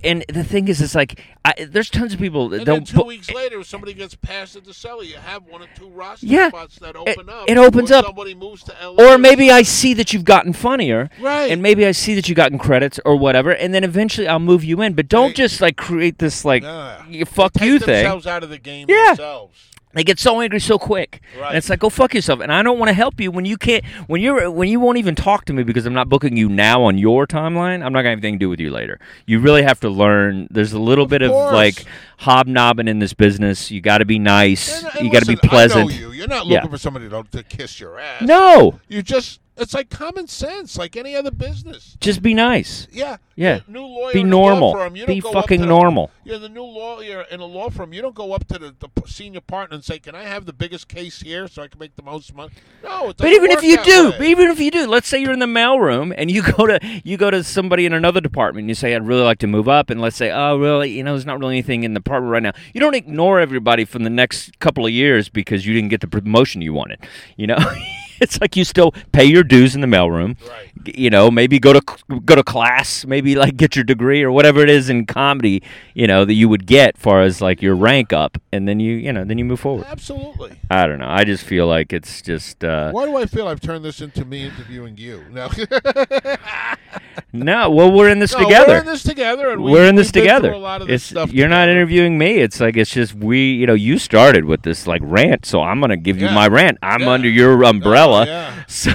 And 0.04 0.24
the 0.30 0.44
thing 0.44 0.68
is, 0.70 0.82
it's 0.82 0.96
like 0.96 1.22
I, 1.46 1.54
there's 1.70 1.90
tons 1.90 2.14
of 2.14 2.20
people 2.20 2.48
that 2.50 2.58
And 2.58 2.66
don't. 2.66 2.88
two 2.88 3.02
weeks 3.04 3.30
eh, 3.30 3.34
later, 3.34 3.60
if 3.60 3.68
somebody 3.68 3.94
gets 3.94 4.16
past 4.16 4.56
at 4.56 4.64
the 4.64 4.74
cellar, 4.74 5.04
you 5.04 5.16
have 5.16 5.44
one 5.46 5.62
or 5.62 5.68
two 5.76 5.90
roster 5.90 6.26
Yeah. 6.26 6.48
spots 6.48 6.80
that 6.80 6.92
It- 6.92 6.96
open 6.96 7.30
up. 7.30 7.50
it 7.50 7.58
opens 7.58 7.92
or 7.92 7.96
up. 7.96 8.06
Somebody 8.06 8.34
moves 8.36 8.64
to 8.64 8.74
LA. 8.82 9.04
or 9.14 9.18
maybe 9.18 9.52
I 9.52 9.64
see 9.64 9.94
that 9.96 10.14
you've 10.14 10.24
gotten 10.26 10.54
funnier, 10.54 11.10
Right. 11.20 11.52
And 11.52 11.62
maybe 11.62 11.86
I 11.86 11.92
see 11.92 12.16
that 12.16 12.30
you've 12.30 12.38
gotten 12.38 12.58
credits 12.58 13.00
or 13.04 13.18
whatever, 13.18 13.52
and 13.52 13.74
then 13.74 13.84
eventually 13.84 14.28
I'll 14.28 14.40
move 14.40 14.64
you 14.64 14.82
in. 14.82 14.94
But 14.94 15.10
don't 15.10 15.30
They- 15.30 15.44
just 15.44 15.60
like 15.60 15.76
create 15.76 16.20
this 16.20 16.46
like 16.46 16.64
you 17.10 17.26
fuck 17.26 17.60
you 17.60 17.80
thing. 17.80 17.88
themselves 18.04 18.26
out 18.28 18.44
of 18.44 18.50
the 18.50 18.58
game 18.58 18.86
Yeah. 18.90 19.08
themselves. 19.10 19.60
They 19.94 20.04
get 20.04 20.18
so 20.20 20.42
angry 20.42 20.60
so 20.60 20.80
quick, 20.80 21.22
Right. 21.40 21.50
and 21.50 21.58
it's 21.58 21.70
like, 21.70 21.80
go 21.80 21.90
fuck 21.90 22.14
yourself. 22.16 22.40
And 22.40 22.52
I 22.52 22.64
don't 22.64 22.80
want 22.80 22.90
to 22.90 22.94
help 22.94 23.20
you 23.22 23.30
when 23.32 23.46
you 23.46 23.58
can't, 23.58 23.86
when 24.08 24.22
you're, 24.22 24.50
when 24.50 24.68
you 24.68 24.80
won't 24.80 24.98
even 24.98 25.14
talk 25.14 25.46
to 25.46 25.54
me 25.54 25.62
because 25.64 25.86
I'm 25.86 25.94
not 25.94 26.10
booking 26.10 26.36
you 26.36 26.50
now 26.50 26.82
on 26.84 26.98
your 26.98 27.28
timeline. 27.28 27.84
I'm 27.86 27.94
not 27.94 28.00
gonna 28.02 28.10
have 28.10 28.18
anything 28.20 28.36
to 28.36 28.40
do 28.40 28.50
with 28.50 28.60
you 28.60 28.72
later. 28.72 29.00
You 29.28 29.40
really 29.40 29.62
have 29.64 29.80
to 29.82 29.90
learn. 29.90 30.48
There's 30.50 30.74
a 30.74 30.80
little 30.80 31.06
bit 31.06 31.22
of 31.22 31.32
like 31.32 31.86
hobnobbing 32.18 32.88
in 32.88 33.00
this 33.00 33.14
business. 33.14 33.70
You 33.70 33.82
got 33.82 34.00
to 34.00 34.06
be 34.06 34.18
nice. 34.20 34.84
And- 34.84 34.96
and 34.96 35.06
you 35.06 35.12
got 35.12 35.20
to 35.22 35.26
be 35.28 35.36
pleasant. 35.36 35.92
I 35.92 35.94
know 35.94 36.00
you. 36.00 36.12
You're 36.12 36.28
not 36.28 36.46
Yeah. 36.48 36.56
looking 36.56 36.72
for 36.72 36.78
somebody 36.78 37.10
to, 37.10 37.24
to 37.32 37.44
kiss 37.44 37.80
your 37.80 38.00
ass. 38.00 38.22
No, 38.22 38.80
You 38.88 39.02
just 39.04 39.40
it's 39.58 39.74
like 39.74 39.90
common 39.90 40.28
sense, 40.28 40.78
like 40.78 40.96
any 40.98 41.16
other 41.16 41.32
business. 41.32 41.96
just 42.00 42.22
be 42.22 42.34
nice. 42.34 42.88
Yeah. 42.92 43.18
Yeah. 43.36 43.62
New 43.68 43.82
lawyer 43.82 44.14
Be 44.14 44.22
in 44.22 44.32
a 44.32 44.38
law 44.38 44.50
normal. 44.50 44.74
firm, 44.74 44.96
you 44.96 45.06
Be 45.08 45.20
don't 45.20 45.32
go 45.34 45.40
up 45.40 45.44
fucking 45.46 45.60
to 45.60 45.66
the- 45.66 45.70
normal. 45.70 46.12
You're 46.24 46.38
the 46.40 46.50
new 46.50 46.64
lawyer 46.64 47.26
in 47.32 47.40
a 47.40 47.46
law 47.46 47.70
firm. 47.70 47.92
You 47.94 48.02
don't 48.02 48.14
go 48.16 48.34
up 48.34 48.48
to 48.48 48.60
the, 48.60 48.76
the 48.80 48.90
senior 49.08 49.42
partner 49.42 49.76
and 49.76 49.84
say, 49.84 50.00
"Can 50.00 50.16
I 50.16 50.24
have 50.24 50.46
the 50.46 50.54
biggest 50.54 50.88
case 50.88 51.20
here 51.22 51.48
so 51.48 51.62
I 51.64 51.68
can 51.68 51.80
make 51.80 51.96
the 51.96 52.04
most 52.04 52.34
money?" 52.34 52.52
No, 52.84 53.10
it 53.10 53.18
But 53.18 53.28
even 53.32 53.52
if 53.52 53.64
you 53.64 53.78
do, 53.84 54.12
but 54.12 54.22
even 54.22 54.50
if 54.50 54.60
you 54.60 54.70
do, 54.72 54.86
let's 54.88 55.08
say 55.08 55.20
you're 55.20 55.34
in 55.34 55.40
the 55.40 55.46
mailroom 55.48 56.14
and 56.18 56.30
you 56.32 56.42
go 56.58 56.66
to 56.68 56.80
you 57.04 57.18
go 57.18 57.30
to 57.32 57.44
somebody 57.44 57.86
in 57.86 57.94
another 57.94 58.22
department 58.22 58.64
and 58.64 58.70
you 58.70 58.76
say 58.76 58.96
I'd 58.96 59.06
really 59.08 59.24
like 59.24 59.40
to 59.40 59.48
move 59.48 59.68
up 59.68 59.90
and 59.90 60.00
let's 60.00 60.16
say 60.16 60.32
oh 60.32 60.58
really 60.58 60.92
you 60.92 61.04
know 61.04 61.14
there's 61.14 61.26
not 61.26 61.40
really 61.40 61.56
anything 61.56 61.84
in 61.84 61.94
the 61.94 62.00
department 62.00 62.32
right 62.32 62.44
now. 62.44 62.54
You 62.74 62.80
don't 62.80 62.96
ignore 62.96 63.40
everybody 63.40 63.84
from 63.86 64.04
the 64.04 64.10
next 64.12 64.60
couple 64.60 64.86
of 64.86 64.92
years 64.92 65.28
because 65.30 65.66
you 65.66 65.74
didn't 65.74 65.90
get 65.90 66.02
the 66.02 66.08
promotion 66.08 66.62
you 66.62 66.74
wanted. 66.74 67.00
You 67.36 67.48
know, 67.48 67.58
it's 68.22 68.40
like 68.42 68.56
you 68.56 68.64
still 68.64 68.94
pay 69.12 69.26
your 69.26 69.44
dues 69.44 69.76
in 69.76 69.82
the 69.82 69.88
mailroom. 69.88 70.38
Right. 70.48 70.70
You 70.86 71.10
know, 71.12 71.30
maybe 71.30 71.60
go 71.60 71.72
to 71.74 71.82
go 72.26 72.36
to 72.36 72.44
class, 72.44 73.06
maybe 73.06 73.36
like 73.36 73.56
get 73.58 73.76
your 73.76 73.86
degree 73.86 74.24
or 74.24 74.32
whatever 74.32 74.60
it 74.62 74.70
is 74.70 74.90
in 74.90 75.06
comedy. 75.06 75.62
You 75.94 76.08
know 76.08 76.26
that 76.26 76.34
you 76.34 76.50
would 76.50 76.66
get 76.66 76.98
far 76.98 77.22
as 77.22 77.42
like 77.42 77.62
your 77.62 77.76
rank 77.76 78.12
up, 78.12 78.38
and 78.52 78.68
then 78.68 78.80
you 78.80 78.96
you 78.96 79.14
know 79.14 79.24
then 79.24 79.38
you 79.38 79.46
move 79.46 79.60
forward. 79.60 79.86
Absolutely. 79.88 80.60
I 80.72 80.88
don't 80.88 81.00
know. 81.00 81.08
I 81.08 81.24
just 81.26 81.44
feel 81.46 81.68
like 81.68 81.94
it's 81.94 82.22
just. 82.22 82.64
Uh, 82.64 82.92
Why 82.92 83.06
do 83.06 83.16
I 83.16 83.26
feel 83.28 83.48
I've 83.48 83.62
turned 83.62 83.86
this 83.86 84.02
into 84.02 84.26
me 84.26 84.46
interviewing 84.46 84.98
you? 84.98 85.24
No, 85.32 85.50
No, 87.36 87.70
well, 87.72 87.92
we're 87.92 88.10
in 88.10 88.20
this 88.20 88.34
No, 88.34 88.40
together. 88.44 88.74
We're 88.74 88.80
in 88.80 88.86
this 88.86 89.04
together, 89.04 89.50
and 89.52 89.64
we, 89.64 89.72
We're 89.72 89.88
in 89.88 89.96
this 89.96 90.12
together. 90.12 90.52
A 90.52 90.58
lot 90.58 90.82
of 90.82 90.88
this 90.88 91.02
It's 91.02 91.10
stuff 91.10 91.32
you're 91.34 91.48
not 91.50 91.68
interviewing 91.70 92.18
me. 92.18 92.40
It's 92.40 92.60
like 92.60 92.78
it's 92.78 92.92
just 92.92 93.14
we. 93.16 93.54
You 93.54 93.66
know, 93.68 93.74
you 93.74 93.98
started 93.98 94.46
with 94.46 94.64
this 94.64 94.86
like 94.88 95.02
rant, 95.04 95.46
so 95.46 95.62
I'm 95.62 95.80
gonna 95.80 95.98
give 95.98 96.20
you 96.22 96.30
my 96.30 96.48
rant. 96.48 96.78
I'm 96.82 97.02
Yeah. 97.02 97.10
under 97.10 97.30
your 97.30 97.64
umbrella. 97.64 98.26
Yeah. 98.26 98.64
So 98.68 98.92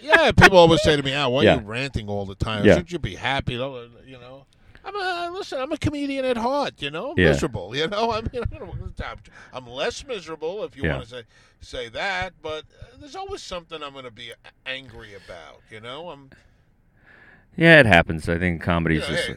yeah, 0.00 0.32
people 0.32 0.58
always 0.58 0.82
say 0.82 0.96
to 0.96 1.02
me, 1.02 1.12
"Al, 1.12 1.32
why 1.32 1.42
Yeah. 1.44 1.56
are 1.56 1.60
you 1.60 1.66
ranting 1.66 2.08
all 2.08 2.26
the 2.26 2.34
time? 2.34 2.64
Yeah. 2.64 2.74
Shouldn't 2.74 2.92
you 2.92 2.98
be 2.98 3.14
happy?" 3.16 3.54
You 3.54 3.58
know, 4.20 4.46
I'm 4.84 4.96
a 4.96 5.30
listen. 5.32 5.60
I'm 5.60 5.72
a 5.72 5.76
comedian 5.76 6.24
at 6.24 6.36
heart. 6.36 6.74
You 6.82 6.90
know, 6.90 7.14
Yeah. 7.16 7.26
miserable. 7.28 7.74
You 7.76 7.86
know, 7.88 8.12
I'm, 8.16 8.28
you 8.32 8.40
know, 8.40 8.74
I'm 9.52 9.66
less 9.66 10.04
miserable 10.06 10.64
if 10.64 10.76
you 10.76 10.84
Yeah. 10.84 10.96
want 10.96 11.04
to 11.04 11.10
say 11.10 11.22
say 11.60 11.88
that, 11.90 12.32
but 12.42 12.64
uh, 12.80 12.96
there's 12.98 13.14
always 13.16 13.42
something 13.42 13.82
I'm 13.82 13.92
going 13.92 14.04
to 14.06 14.10
be 14.10 14.32
angry 14.64 15.14
about. 15.14 15.60
You 15.70 15.80
know, 15.80 16.10
I'm. 16.10 16.30
yeah, 17.56 17.80
it 17.80 17.86
happens. 17.86 18.28
I 18.28 18.38
think 18.38 18.60
You 18.60 18.64
comedy's 18.64 19.00
know, 19.02 19.08
just. 19.16 19.28
hey, 19.28 19.36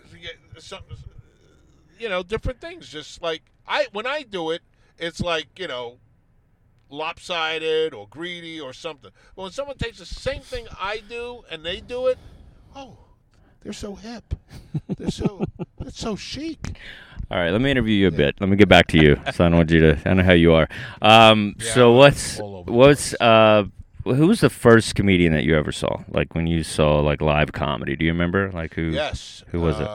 some, 0.60 0.80
you 2.00 2.10
know, 2.10 2.24
different 2.24 2.60
things. 2.62 2.88
Just 2.90 3.22
like 3.22 3.42
I, 3.68 3.88
when 3.92 4.06
I 4.06 4.24
do 4.24 4.52
it, 4.52 4.62
it's 4.98 5.20
like 5.20 5.48
you 5.60 5.68
know, 5.68 5.98
lopsided 6.94 7.94
or 7.94 8.08
greedy 8.08 8.60
or 8.60 8.72
something. 8.74 9.12
But 9.36 9.42
when 9.42 9.52
someone 9.52 9.78
takes 9.78 9.98
the 10.00 10.06
same 10.06 10.42
thing 10.42 10.68
I 10.80 11.02
do 11.10 11.44
and 11.50 11.64
they 11.64 11.82
do 11.82 12.08
it, 12.08 12.18
oh, 12.76 12.98
they're 13.62 13.74
so 13.74 13.96
hip. 13.96 14.34
They're 14.98 15.10
so 15.12 15.44
it's 15.82 16.00
so 16.00 16.16
chic. 16.16 16.78
All 17.32 17.40
right, 17.40 17.52
let 17.52 17.62
me 17.62 17.72
interview 17.72 17.96
you 17.96 18.08
a 18.08 18.12
bit. 18.12 18.36
Let 18.40 18.50
me 18.50 18.56
get 18.58 18.70
back 18.70 18.88
to 18.88 18.98
you. 19.02 19.16
So 19.34 19.46
I 19.46 19.50
don't 19.50 19.58
want 19.58 19.72
you 19.72 19.80
to. 19.80 19.92
I 19.94 20.04
don't 20.04 20.18
know 20.18 20.24
how 20.24 20.34
you 20.34 20.54
are. 20.54 20.68
Um, 21.02 21.56
Yeah, 21.58 21.74
so 21.74 21.92
what's 21.94 22.40
all 22.40 22.58
over 22.58 22.66
the 22.66 22.72
what's 22.78 23.14
uh. 23.20 23.66
Who 24.06 24.28
was 24.28 24.42
the 24.42 24.50
first 24.50 24.96
comedian 24.96 25.32
that 25.32 25.46
you 25.46 25.56
ever 25.56 25.72
saw? 25.72 26.04
Like 26.10 26.36
when 26.36 26.46
you 26.46 26.62
saw 26.64 27.00
like 27.00 27.22
live 27.22 27.54
comedy? 27.54 27.96
Do 27.96 28.04
you 28.04 28.12
remember? 28.12 28.52
Like 28.52 28.74
who? 28.74 28.90
Yes. 28.90 29.46
Who 29.48 29.62
was 29.62 29.80
it? 29.80 29.88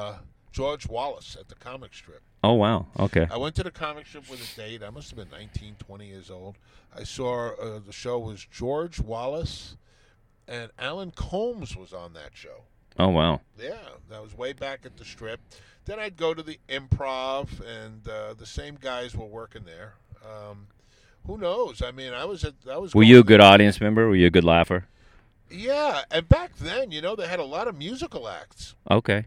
George 0.53 0.89
Wallace 0.89 1.37
at 1.39 1.49
the 1.49 1.55
comic 1.55 1.95
strip. 1.95 2.23
Oh 2.43 2.55
wow. 2.55 2.87
Okay. 2.99 3.27
I 3.31 3.37
went 3.37 3.55
to 3.57 3.63
the 3.63 3.71
comic 3.71 4.07
strip 4.07 4.31
with 4.31 4.41
a 4.41 4.57
date. 4.57 4.83
I 4.83 4.91
must 4.91 5.11
have 5.11 5.19
been 5.19 5.31
19, 5.31 5.77
20 5.79 6.07
years 6.07 6.31
old. 6.31 6.57
I 6.97 7.05
saw 7.05 7.51
uh, 7.55 7.81
the 7.85 7.93
show 7.93 8.19
was 8.19 8.45
George 8.45 9.01
Wallace, 9.01 9.77
and 10.47 10.71
Alan 10.79 11.11
Colmes 11.11 11.77
was 11.77 11.93
on 11.93 12.13
that 12.15 12.31
show. 12.35 12.65
Oh 12.99 13.09
wow. 13.09 13.41
Yeah, 13.61 13.77
that 14.11 14.23
was 14.23 14.37
way 14.37 14.53
back 14.53 14.81
at 14.85 14.97
the 14.97 15.05
strip. 15.05 15.41
Then 15.85 15.99
I'd 15.99 16.17
go 16.17 16.35
to 16.35 16.43
the 16.43 16.59
improv, 16.69 17.49
and 17.61 18.07
uh, 18.09 18.35
the 18.35 18.47
same 18.47 18.77
guys 18.81 19.17
were 19.17 19.27
working 19.27 19.65
there. 19.65 19.95
Um, 20.25 20.67
who 21.27 21.39
knows? 21.39 21.83
I 21.83 21.93
mean, 21.93 22.13
I 22.13 22.25
was 22.25 22.45
at 22.45 22.55
I 22.71 22.79
was. 22.79 22.95
Were 22.95 23.03
you 23.03 23.21
a 23.21 23.25
good 23.25 23.41
audience 23.41 23.81
member? 23.81 24.09
Were 24.09 24.17
you 24.17 24.27
a 24.27 24.31
good 24.31 24.45
laugher? 24.45 24.87
Yeah, 25.51 26.03
and 26.11 26.29
back 26.29 26.57
then, 26.57 26.91
you 26.91 27.01
know, 27.01 27.17
they 27.17 27.27
had 27.27 27.41
a 27.41 27.45
lot 27.45 27.69
of 27.69 27.77
musical 27.77 28.29
acts, 28.29 28.75
Okay. 28.91 29.27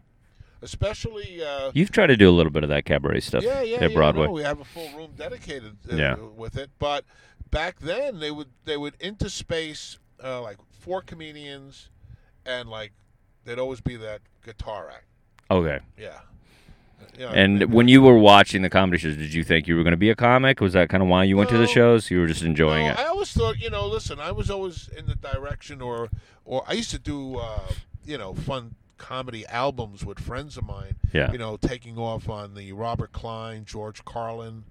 Especially. 0.62 1.42
Uh, 1.42 1.70
You've 1.74 1.90
tried 1.90 2.06
to 2.08 2.16
do 2.16 2.28
a 2.28 2.32
little 2.32 2.52
bit 2.52 2.62
of 2.62 2.68
that 2.70 2.84
cabaret 2.84 3.20
stuff 3.20 3.42
yeah, 3.44 3.62
yeah, 3.62 3.76
at 3.78 3.90
yeah, 3.90 3.96
Broadway. 3.96 4.26
no, 4.26 4.32
we 4.32 4.42
have 4.42 4.60
a 4.60 4.64
full 4.64 4.88
room 4.96 5.10
dedicated 5.16 5.76
uh, 5.92 5.96
Yeah. 5.96 6.14
with 6.14 6.56
it. 6.56 6.70
But 6.78 7.04
back 7.50 7.78
then, 7.80 8.20
they 8.20 8.30
would 8.30 8.48
they 8.64 8.76
would 8.76 8.94
interspace 9.00 9.98
uh, 10.22 10.40
like 10.40 10.58
four 10.70 11.02
comedians, 11.02 11.90
and 12.46 12.68
like 12.68 12.92
there'd 13.44 13.58
always 13.58 13.80
be 13.80 13.96
that 13.96 14.20
guitar 14.44 14.88
act. 14.90 15.06
Okay. 15.50 15.80
Yeah. 15.98 16.20
Yeah, 17.18 17.30
And 17.32 17.74
when 17.74 17.88
you 17.88 18.00
were 18.00 18.16
watching 18.16 18.62
the 18.62 18.70
comedy 18.70 18.96
shows, 18.96 19.16
did 19.16 19.34
you 19.34 19.42
think 19.44 19.66
you 19.66 19.76
were 19.76 19.82
going 19.82 19.90
to 19.92 19.98
be 19.98 20.08
a 20.08 20.14
comic? 20.14 20.60
Was 20.60 20.72
that 20.72 20.88
kind 20.88 21.02
of 21.02 21.08
why 21.08 21.24
you 21.24 21.36
went 21.36 21.50
to 21.50 21.58
the 21.58 21.66
shows? 21.66 22.10
You 22.10 22.20
were 22.20 22.26
just 22.26 22.42
enjoying 22.42 22.86
No, 22.86 22.92
it. 22.92 22.98
I 22.98 23.04
always 23.06 23.32
thought, 23.32 23.58
you 23.60 23.68
know, 23.68 23.86
listen, 23.86 24.18
I 24.18 24.30
was 24.32 24.48
always 24.50 24.88
in 24.96 25.06
the 25.06 25.16
direction, 25.16 25.82
or, 25.82 26.08
or 26.44 26.64
I 26.66 26.72
used 26.74 26.90
to 26.92 26.98
do, 27.00 27.36
uh, 27.38 27.60
you 28.06 28.16
know, 28.16 28.32
fun 28.34 28.76
comedy 28.98 29.46
albums 29.46 30.04
with 30.04 30.18
friends 30.18 30.56
of 30.56 30.64
mine. 30.64 30.96
Yeah. 31.12 31.30
You 31.32 31.38
know, 31.38 31.56
taking 31.56 31.98
off 31.98 32.28
on 32.28 32.54
the 32.54 32.72
Robert 32.72 33.12
Klein, 33.12 33.64
George 33.64 34.04
Carlin, 34.04 34.64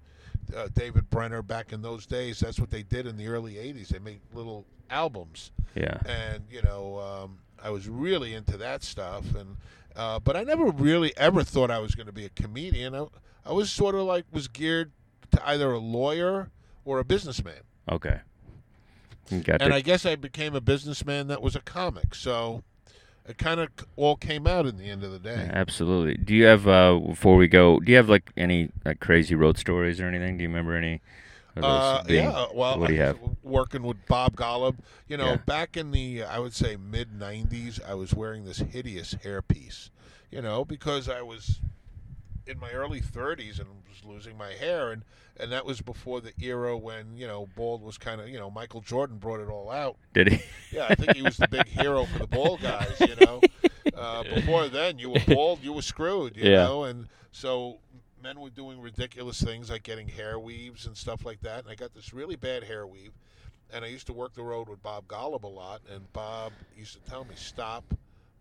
uh, 0.56 0.68
David 0.74 1.10
Brenner. 1.10 1.42
Back 1.42 1.72
in 1.72 1.82
those 1.82 2.06
days, 2.06 2.40
that's 2.40 2.58
what 2.58 2.70
they 2.70 2.82
did 2.82 3.06
in 3.06 3.16
the 3.16 3.26
early 3.28 3.54
'80s. 3.54 3.88
They 3.88 3.98
made 3.98 4.20
little 4.34 4.66
albums, 4.90 5.50
Yeah. 5.74 5.98
and 6.06 6.44
you 6.50 6.62
know, 6.62 6.98
um, 6.98 7.38
I 7.62 7.70
was 7.70 7.88
really 7.88 8.34
into 8.34 8.56
that 8.58 8.82
stuff, 8.82 9.34
and 9.34 9.56
uh, 9.96 10.18
but 10.20 10.36
I 10.36 10.42
never 10.44 10.66
really 10.66 11.12
ever 11.16 11.42
thought 11.44 11.70
I 11.70 11.78
was 11.78 11.94
going 11.94 12.06
to 12.06 12.12
be 12.12 12.24
a 12.24 12.30
comedian. 12.30 12.94
I, 12.94 13.06
I 13.44 13.52
was 13.52 13.70
sort 13.70 13.94
of 13.94 14.02
like 14.02 14.24
was 14.32 14.48
geared 14.48 14.92
to 15.32 15.48
either 15.48 15.72
a 15.72 15.78
lawyer 15.78 16.50
or 16.84 16.98
a 16.98 17.04
businessman. 17.04 17.62
Okay. 17.90 18.20
Gotcha. 19.30 19.62
And 19.62 19.72
I 19.72 19.80
guess 19.80 20.04
I 20.04 20.16
became 20.16 20.54
a 20.54 20.60
businessman 20.60 21.28
that 21.28 21.40
was 21.40 21.56
a 21.56 21.60
comic. 21.60 22.14
So 22.14 22.64
it 23.28 23.38
kind 23.38 23.60
of 23.60 23.68
all 23.96 24.16
came 24.16 24.46
out 24.46 24.66
in 24.66 24.76
the 24.76 24.88
end 24.90 25.04
of 25.04 25.12
the 25.12 25.18
day. 25.18 25.48
Absolutely. 25.52 26.14
Do 26.22 26.34
you 26.34 26.44
have 26.44 26.66
uh 26.66 26.98
before 26.98 27.36
we 27.36 27.48
go? 27.48 27.78
Do 27.80 27.90
you 27.90 27.96
have 27.96 28.08
like 28.08 28.30
any 28.36 28.70
like 28.84 29.00
crazy 29.00 29.34
road 29.34 29.58
stories 29.58 30.00
or 30.00 30.06
anything? 30.06 30.36
Do 30.38 30.42
you 30.42 30.48
remember 30.48 30.76
any? 30.76 31.00
Uh, 31.54 32.02
being- 32.04 32.24
yeah, 32.24 32.46
well, 32.54 32.78
what 32.78 32.88
do 32.88 32.94
you 32.94 33.02
I- 33.02 33.06
have? 33.06 33.18
working 33.42 33.82
with 33.82 33.98
Bob 34.06 34.36
Golub. 34.36 34.76
You 35.06 35.18
know, 35.18 35.32
Yeah. 35.32 35.36
back 35.44 35.76
in 35.76 35.90
the 35.90 36.24
I 36.24 36.38
would 36.38 36.54
say 36.54 36.76
mid 36.76 37.10
'90s, 37.12 37.78
I 37.86 37.92
was 37.94 38.14
wearing 38.14 38.44
this 38.44 38.58
hideous 38.58 39.14
hairpiece. 39.22 39.90
You 40.30 40.40
know, 40.40 40.64
because 40.64 41.10
I 41.10 41.20
was 41.20 41.60
in 42.46 42.58
my 42.58 42.70
early 42.72 43.00
30s 43.00 43.58
and 43.58 43.68
was 43.88 44.04
losing 44.04 44.36
my 44.36 44.52
hair, 44.52 44.90
and 44.92 45.02
and 45.38 45.50
that 45.52 45.64
was 45.64 45.80
before 45.80 46.20
the 46.20 46.32
era 46.40 46.76
when 46.76 47.16
you 47.16 47.26
know 47.26 47.46
bald 47.56 47.82
was 47.82 47.98
kind 47.98 48.20
of 48.20 48.28
you 48.28 48.38
know 48.38 48.50
Michael 48.50 48.80
Jordan 48.80 49.18
brought 49.18 49.40
it 49.40 49.48
all 49.48 49.70
out. 49.70 49.96
Did 50.14 50.28
he? 50.28 50.42
Yeah, 50.70 50.86
I 50.88 50.94
think 50.94 51.16
he 51.16 51.22
was 51.22 51.36
the 51.36 51.46
big 51.48 51.68
hero 51.80 52.04
for 52.06 52.18
the 52.18 52.26
bald 52.26 52.60
guys. 52.62 52.98
You 53.00 53.16
know, 53.16 53.40
uh, 53.96 54.22
before 54.24 54.68
then 54.68 54.98
you 54.98 55.10
were 55.10 55.20
bald, 55.26 55.62
you 55.62 55.72
were 55.72 55.82
screwed. 55.82 56.36
You 56.36 56.50
Yeah. 56.50 56.64
know, 56.64 56.84
and 56.84 57.08
so 57.32 57.78
men 58.22 58.38
were 58.40 58.50
doing 58.50 58.80
ridiculous 58.80 59.40
things 59.42 59.70
like 59.70 59.82
getting 59.82 60.08
hair 60.08 60.38
weaves 60.38 60.86
and 60.86 60.96
stuff 60.96 61.24
like 61.24 61.40
that. 61.42 61.60
And 61.64 61.68
I 61.70 61.74
got 61.74 61.94
this 61.94 62.12
really 62.12 62.36
bad 62.36 62.64
hair 62.64 62.86
weave, 62.86 63.12
and 63.72 63.84
I 63.84 63.88
used 63.88 64.06
to 64.06 64.12
work 64.12 64.34
the 64.34 64.42
road 64.42 64.68
with 64.68 64.82
Bob 64.82 65.06
Golub 65.08 65.42
a 65.44 65.48
lot, 65.48 65.82
and 65.92 66.12
Bob 66.12 66.52
used 66.76 66.94
to 66.94 67.10
tell 67.10 67.24
me, 67.24 67.34
"Stop." 67.36 67.84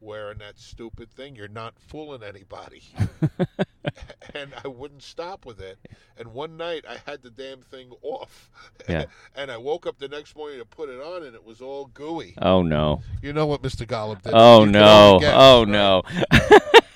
Wearing 0.03 0.39
that 0.39 0.57
stupid 0.57 1.11
thing, 1.11 1.35
you're 1.35 1.47
not 1.47 1.75
fooling 1.77 2.23
anybody. 2.23 2.81
and 4.35 4.51
I 4.63 4.67
wouldn't 4.67 5.03
stop 5.03 5.45
with 5.45 5.59
it. 5.59 5.77
And 6.17 6.33
one 6.33 6.57
night 6.57 6.85
I 6.87 6.97
had 7.09 7.21
the 7.23 7.29
damn 7.31 7.61
thing 7.61 7.91
off. 8.01 8.49
Yeah. 8.87 9.05
and 9.35 9.49
I 9.51 9.57
woke 9.57 9.85
up 9.87 9.97
the 9.99 10.07
next 10.07 10.35
morning 10.35 10.59
to 10.59 10.65
put 10.65 10.89
it 10.89 11.01
on 11.01 11.23
and 11.23 11.35
it 11.35 11.43
was 11.45 11.61
all 11.61 11.85
gooey. 11.87 12.35
Oh 12.41 12.61
no. 12.61 13.01
You 13.21 13.33
know 13.33 13.45
what 13.45 13.61
Mr. 13.61 13.85
Golub 13.87 14.21
did. 14.21 14.33
Oh 14.35 14.65
You 14.65 14.71
no. 14.71 15.07
only 15.13 15.19
guess, 15.21 15.35
Oh 15.37 15.59
right? 15.61 15.67
no. 15.69 16.01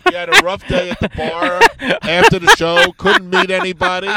He 0.09 0.13
had 0.15 0.29
a 0.29 0.43
rough 0.45 0.65
day 0.67 0.91
at 0.91 0.99
the 0.99 1.09
bar 1.09 1.59
after 2.03 2.37
the 2.39 2.53
show, 2.55 2.91
couldn't 2.97 3.29
meet 3.29 3.49
anybody, 3.49 4.07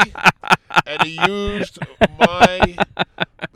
and 0.85 1.03
he 1.03 1.19
used 1.27 1.79
my 2.19 2.75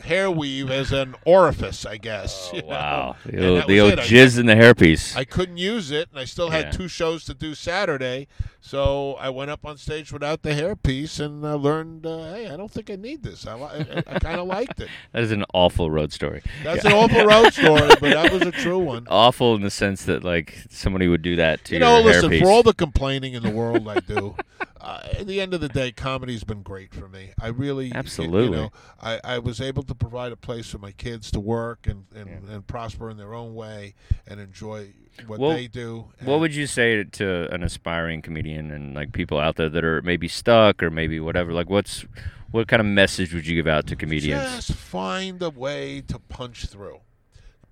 hair 0.04 0.30
weave 0.30 0.70
as 0.70 0.92
an 0.92 1.16
orifice, 1.26 1.86
I 1.86 1.98
guess. 1.98 2.52
Oh, 2.54 2.62
Wow. 2.66 3.16
And 3.24 3.34
The 3.34 3.48
old, 3.48 3.68
the 3.68 3.80
old. 3.80 4.00
I- 4.00 4.04
jizz 4.06 4.38
in 4.40 4.46
the 4.46 4.56
hairpiece. 4.56 5.16
I 5.16 5.24
couldn't 5.24 5.58
use 5.58 5.92
it, 5.92 6.10
and 6.12 6.20
I 6.20 6.26
still 6.26 6.50
had 6.50 6.66
Yeah. 6.66 6.72
two 6.72 6.88
shows 6.88 7.24
to 7.26 7.34
do 7.34 7.56
Saturday. 7.56 8.28
So 8.60 9.14
I 9.20 9.30
went 9.30 9.52
up 9.52 9.66
on 9.66 9.78
stage 9.78 10.12
without 10.14 10.42
the 10.42 10.52
hairpiece, 10.52 11.20
and 11.20 11.46
I 11.46 11.54
learned, 11.54 12.06
uh, 12.06 12.34
hey, 12.34 12.50
I 12.50 12.56
don't 12.58 12.72
think 12.72 12.90
I 12.90 12.96
need 12.96 13.24
this. 13.24 13.46
I, 13.46 13.58
I, 13.58 14.04
I 14.08 14.20
kind 14.20 14.40
of 14.40 14.48
liked 14.48 14.80
it. 14.80 14.88
that 15.12 15.24
is 15.24 15.32
an 15.32 15.44
awful 15.54 15.92
road 15.92 16.12
story. 16.14 16.42
That's 16.64 16.86
an 16.86 16.94
awful 16.94 17.26
road 17.26 17.54
story, 17.54 17.90
but 18.00 18.02
that 18.14 18.32
was 18.32 18.42
a 18.44 18.52
true 18.52 18.80
one. 18.80 19.06
Awful 19.10 19.56
in 19.56 19.62
the 19.62 19.72
sense 19.72 20.06
that 20.06 20.24
like 20.24 20.56
somebody 20.70 21.08
would 21.08 21.22
do 21.22 21.36
that 21.38 21.66
to 21.66 21.74
You 21.74 21.80
know, 21.80 22.00
listen, 22.02 22.30
hairpiece. 22.32 22.42
for 22.42 22.48
all 22.50 22.64
the 22.64 22.74
complaining 22.74 23.34
in 23.34 23.44
the 23.44 23.52
world 23.52 23.88
I 23.88 24.00
do, 24.00 24.36
uh, 24.82 25.02
at 25.20 25.28
the 25.28 25.42
end 25.42 25.54
of 25.54 25.60
the 25.62 25.70
day, 25.70 25.92
comedy's 25.92 26.44
been 26.46 26.62
great 26.62 26.94
for 26.94 27.03
me. 27.08 27.32
I 27.42 27.48
really, 27.48 27.92
Absolutely. 27.94 28.58
you 28.58 28.64
know, 28.64 28.72
I, 29.02 29.20
I 29.24 29.40
was 29.40 29.62
able 29.62 29.84
to 29.84 29.96
provide 29.96 30.32
a 30.32 30.36
place 30.38 30.70
for 30.70 30.78
my 30.78 30.92
kids 30.92 31.32
to 31.32 31.40
work 31.40 31.88
and, 31.88 32.06
and, 32.16 32.48
and 32.50 32.68
prosper 32.68 33.10
in 33.10 33.18
their 33.18 33.34
own 33.34 33.54
way 33.56 33.96
and 34.28 34.40
enjoy 34.40 34.94
what 35.28 35.40
Well, 35.40 35.52
they 35.52 35.68
do. 35.68 36.06
What 36.24 36.40
would 36.40 36.56
you 36.56 36.68
say 36.68 37.04
to 37.04 37.54
an 37.54 37.64
aspiring 37.64 38.22
comedian 38.22 38.72
and 38.72 38.94
like 38.96 39.12
people 39.12 39.40
out 39.40 39.56
there 39.56 39.70
that 39.70 39.84
are 39.84 40.02
maybe 40.02 40.28
stuck 40.28 40.82
or 40.82 40.90
maybe 40.90 41.20
whatever? 41.20 41.54
Like, 41.54 41.70
what's 41.70 42.06
what 42.52 42.68
kind 42.68 42.80
of 42.80 42.86
message 42.86 43.34
would 43.34 43.48
you 43.48 43.56
give 43.56 43.68
out 43.68 43.88
to 43.88 43.96
comedians? 43.96 44.44
Just 44.44 44.74
find 44.74 45.42
a 45.42 45.50
way 45.50 46.02
to 46.02 46.20
punch 46.20 46.68
through. 46.68 47.00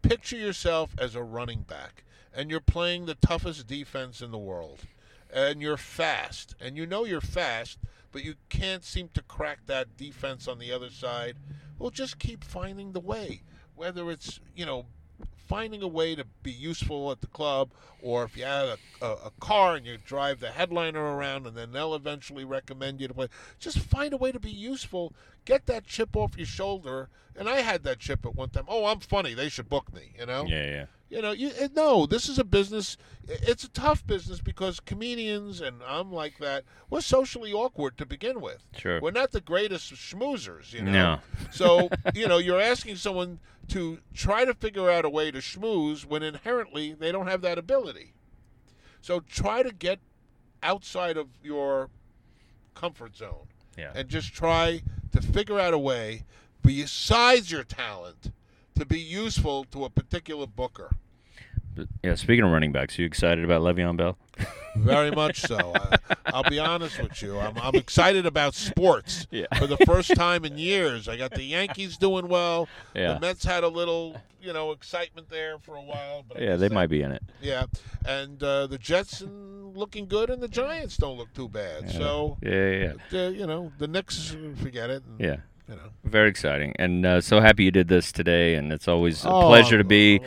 Picture 0.02 0.38
yourself 0.38 0.96
as 0.98 1.14
a 1.14 1.22
running 1.22 1.62
back, 1.62 2.04
and 2.36 2.50
you're 2.50 2.60
playing 2.60 3.06
the 3.06 3.14
toughest 3.14 3.68
defense 3.68 4.22
in 4.22 4.32
the 4.32 4.40
world, 4.40 4.80
and 5.34 5.62
you're 5.62 5.78
fast, 5.78 6.56
and 6.60 6.78
you 6.78 6.86
know 6.86 7.06
you're 7.06 7.22
fast, 7.22 7.80
but 8.12 8.24
you 8.24 8.36
can't 8.50 8.84
seem 8.84 9.10
to 9.14 9.22
crack 9.22 9.60
that 9.66 9.98
defense 9.98 10.48
on 10.48 10.60
the 10.60 10.72
other 10.72 10.90
side. 10.90 11.38
Well, 11.80 11.90
just 11.90 12.20
keep 12.20 12.44
finding 12.44 12.92
the 12.92 13.00
way, 13.00 13.42
whether 13.76 14.12
it's 14.12 14.40
you 14.56 14.66
know 14.66 14.86
finding 15.52 15.84
a 15.84 15.88
way 15.88 16.16
to 16.16 16.24
be 16.44 16.52
useful 16.52 17.12
at 17.12 17.20
the 17.20 17.28
club, 17.28 17.72
or 18.02 18.24
if 18.24 18.38
you 18.38 18.44
have 18.46 18.80
a, 19.02 19.06
a, 19.06 19.12
a 19.26 19.32
car 19.42 19.76
and 19.76 19.86
you 19.86 19.98
drive 19.98 20.40
the 20.40 20.52
headliner 20.52 21.16
around, 21.16 21.46
and 21.46 21.58
then 21.58 21.74
they'll 21.74 21.94
eventually 21.94 22.46
recommend 22.46 23.02
you 23.02 23.08
to 23.10 23.14
play. 23.14 23.28
Just 23.60 23.80
find 23.80 24.14
a 24.14 24.18
way 24.18 24.32
to 24.32 24.40
be 24.40 24.50
useful. 24.50 25.14
Get 25.44 25.66
that 25.66 25.86
chip 25.86 26.16
off 26.16 26.38
your 26.38 26.46
shoulder. 26.46 27.10
And 27.36 27.50
I 27.50 27.62
had 27.62 27.84
that 27.84 28.00
chip 28.00 28.26
at 28.26 28.36
one 28.36 28.50
time. 28.50 28.66
Oh, 28.68 28.86
I'm 28.86 29.00
funny. 29.00 29.34
They 29.34 29.50
should 29.50 29.68
book 29.68 29.94
me. 29.94 30.14
You 30.18 30.26
know. 30.26 30.46
Yeah, 30.46 30.66
yeah. 30.66 30.86
You 31.12 31.22
know, 31.22 31.34
you 31.34 31.52
no. 31.76 32.06
This 32.06 32.30
is 32.30 32.40
a 32.40 32.44
business. 32.46 32.96
It's 33.28 33.66
a 33.66 33.70
tough 33.70 34.08
business 34.08 34.40
because 34.40 34.80
comedians 34.80 35.60
and 35.60 35.82
I'm 35.86 36.10
like 36.10 36.38
that. 36.40 36.64
We're 36.90 37.02
socially 37.02 37.52
awkward 37.52 37.98
to 37.98 38.06
begin 38.06 38.40
with. 38.40 38.66
Sure. 38.78 39.02
We're 39.02 39.12
not 39.12 39.32
the 39.32 39.42
greatest 39.42 39.94
schmoozers. 39.94 40.72
You 40.72 40.84
know. 40.84 40.92
No. 40.92 41.20
So 41.52 41.90
you 42.16 42.30
know, 42.30 42.38
you're 42.38 42.62
asking 42.62 42.96
someone 42.96 43.40
to 43.68 44.00
try 44.14 44.46
to 44.46 44.54
figure 44.54 44.90
out 44.90 45.04
a 45.04 45.10
way 45.10 45.32
to 45.32 45.40
schmooze 45.40 46.06
when 46.06 46.24
inherently 46.24 46.94
they 46.94 47.12
don't 47.12 47.28
have 47.28 47.42
that 47.42 47.58
ability. 47.58 48.14
So 49.02 49.20
try 49.20 49.64
to 49.64 49.74
get 49.74 50.00
outside 50.64 51.18
of 51.18 51.28
your 51.44 51.90
comfort 52.74 53.18
zone 53.18 53.48
Yeah. 53.78 53.92
and 53.96 54.08
just 54.08 54.34
try 54.34 54.82
to 55.12 55.22
figure 55.22 55.60
out 55.60 55.74
a 55.74 55.78
way 55.78 56.24
besides 56.62 57.52
your 57.52 57.64
talent 57.66 58.32
to 58.82 58.86
be 58.86 59.00
useful 59.00 59.64
to 59.66 59.86
a 59.86 59.90
particular 59.90 60.46
booker. 60.48 60.92
But, 61.74 61.88
yeah. 62.04 62.16
Speaking 62.16 62.44
of 62.44 62.52
running 62.52 62.74
backs, 62.74 63.00
you 63.00 63.06
excited 63.06 63.46
about 63.46 63.62
Le'Veon 63.62 63.96
Bell? 63.96 64.18
Very 64.76 65.12
much 65.12 65.40
so. 65.42 65.72
I, 65.76 65.98
I'll 66.26 66.44
be 66.44 66.60
honest 66.60 67.02
with 67.02 67.22
you. 67.22 67.40
I'm, 67.40 67.58
I'm 67.58 67.76
excited 67.76 68.26
about 68.26 68.56
sports 68.56 69.26
Yeah. 69.32 69.46
for 69.58 69.68
the 69.68 69.78
first 69.86 70.14
time 70.16 70.44
in 70.44 70.58
years. 70.58 71.08
I 71.08 71.16
got 71.16 71.32
the 71.32 71.44
Yankees 71.44 71.98
doing 71.98 72.28
well. 72.28 72.68
Yeah. 72.94 73.14
The 73.14 73.20
Mets 73.22 73.46
had 73.46 73.64
a 73.64 73.70
little, 73.70 74.18
you 74.42 74.52
know, 74.52 74.72
excitement 74.72 75.30
there 75.30 75.60
for 75.60 75.76
a 75.78 75.82
while. 75.82 76.26
But 76.28 76.42
Yeah, 76.42 76.58
they 76.58 76.68
that- 76.68 76.74
might 76.74 76.88
be 76.90 77.02
in 77.04 77.12
it. 77.14 77.24
Yeah, 77.42 77.66
and 78.06 78.42
uh, 78.44 78.68
the 78.68 78.78
Jets 78.78 79.24
looking 79.74 80.08
good, 80.08 80.30
and 80.30 80.42
the 80.44 80.50
Giants 80.50 80.98
don't 80.98 81.18
look 81.18 81.34
too 81.34 81.48
bad. 81.48 81.90
So, 81.90 82.38
Yeah, 82.44 82.52
yeah, 82.70 82.94
yeah. 83.12 83.26
uh, 83.26 83.30
you 83.30 83.48
know, 83.48 83.72
the 83.78 83.88
Knicks, 83.88 84.36
forget 84.62 84.90
it. 84.90 85.04
and, 85.06 85.20
Yeah. 85.20 85.38
You 85.72 85.78
know. 85.78 85.84
Very 86.04 86.30
exciting, 86.30 86.74
and 86.78 87.06
uh, 87.06 87.22
so 87.22 87.40
happy 87.40 87.64
you 87.64 87.72
did 87.72 87.88
this 87.88 88.12
today. 88.12 88.56
And 88.56 88.74
it's 88.74 88.88
always 88.90 89.24
a 89.26 89.30
Oh, 89.30 89.48
pleasure 89.48 89.78
to 89.78 89.84
be. 89.86 90.20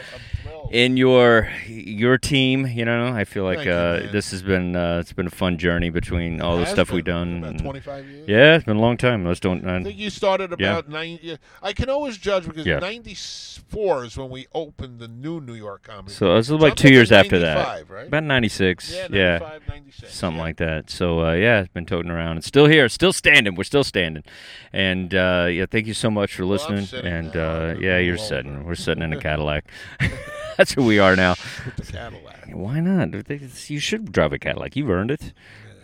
In 0.70 0.96
your 0.96 1.50
your 1.68 2.16
team. 2.16 2.66
You 2.66 2.86
know, 2.86 3.08
I 3.08 3.24
feel 3.24 3.44
like 3.44 3.58
Thank 3.58 3.66
you, 3.66 3.72
uh, 4.08 4.10
this 4.12 4.30
has 4.30 4.42
been 4.42 4.74
uh, 4.74 4.98
it's 5.00 5.12
been 5.12 5.26
a 5.26 5.30
fun 5.30 5.58
journey 5.58 5.90
between 5.90 6.40
all 6.40 6.56
the 6.56 6.64
stuff 6.64 6.90
we've 6.90 7.04
done. 7.04 7.44
About 7.44 7.58
25 7.58 8.06
years? 8.06 8.28
yeah, 8.28 8.54
it's 8.56 8.64
been 8.64 8.78
a 8.78 8.80
long 8.80 8.96
time. 8.96 9.26
Let's 9.26 9.40
don't. 9.40 9.64
I 9.66 9.76
Uh, 9.76 9.82
think 9.84 9.98
you 9.98 10.08
started 10.08 10.52
about. 10.54 10.90
Yeah. 10.90 11.36
I 11.62 11.74
can 11.74 11.90
always 11.90 12.16
judge 12.16 12.46
because 12.46 12.64
Yeah. 12.66 12.78
'94 12.78 14.04
is 14.04 14.16
when 14.16 14.30
we 14.30 14.46
opened 14.54 15.00
the 15.00 15.08
new 15.08 15.40
New 15.40 15.54
York 15.54 15.82
Comedy. 15.82 16.12
so 16.14 16.32
it 16.32 16.36
was 16.36 16.50
like 16.50 16.76
two 16.76 16.88
years 16.92 17.12
after 17.12 17.38
that, 17.40 17.56
95, 17.56 17.83
right? 18.04 18.08
about 18.08 18.24
ninety 18.24 18.48
six. 18.48 18.92
yeah, 18.92 19.08
yeah. 19.10 19.58
96. 19.68 20.12
something 20.14 20.38
yeah. 20.38 20.42
like 20.42 20.56
that. 20.56 20.90
So 20.90 21.24
uh, 21.24 21.32
yeah, 21.32 21.60
it's 21.60 21.72
been 21.72 21.86
toting 21.86 22.10
around. 22.10 22.38
It's 22.38 22.46
still 22.46 22.66
here, 22.66 22.88
still 22.88 23.12
standing. 23.12 23.54
We're 23.54 23.64
still 23.64 23.84
standing. 23.84 24.24
And 24.72 25.14
uh, 25.14 25.48
yeah, 25.50 25.66
thank 25.70 25.86
you 25.86 25.94
so 25.94 26.10
much 26.10 26.34
for 26.34 26.44
listening. 26.44 26.86
sitting 26.86 27.12
and 27.12 27.36
uh, 27.36 27.74
yeah, 27.78 27.98
you're 27.98 28.18
sitting. 28.18 28.64
We're 28.64 28.74
sitting 28.74 29.02
in 29.02 29.12
a 29.12 29.20
Cadillac. 29.20 29.64
That's 30.56 30.72
who 30.72 30.84
we 30.84 30.98
are 30.98 31.16
now. 31.16 31.34
With 31.64 31.76
the 31.76 31.92
Cadillac. 31.92 32.50
Why 32.52 32.80
not? 32.80 33.28
You 33.68 33.80
should 33.80 34.12
drive 34.12 34.32
a 34.32 34.38
Cadillac. 34.38 34.76
You've 34.76 34.90
earned 34.90 35.10
it. 35.10 35.32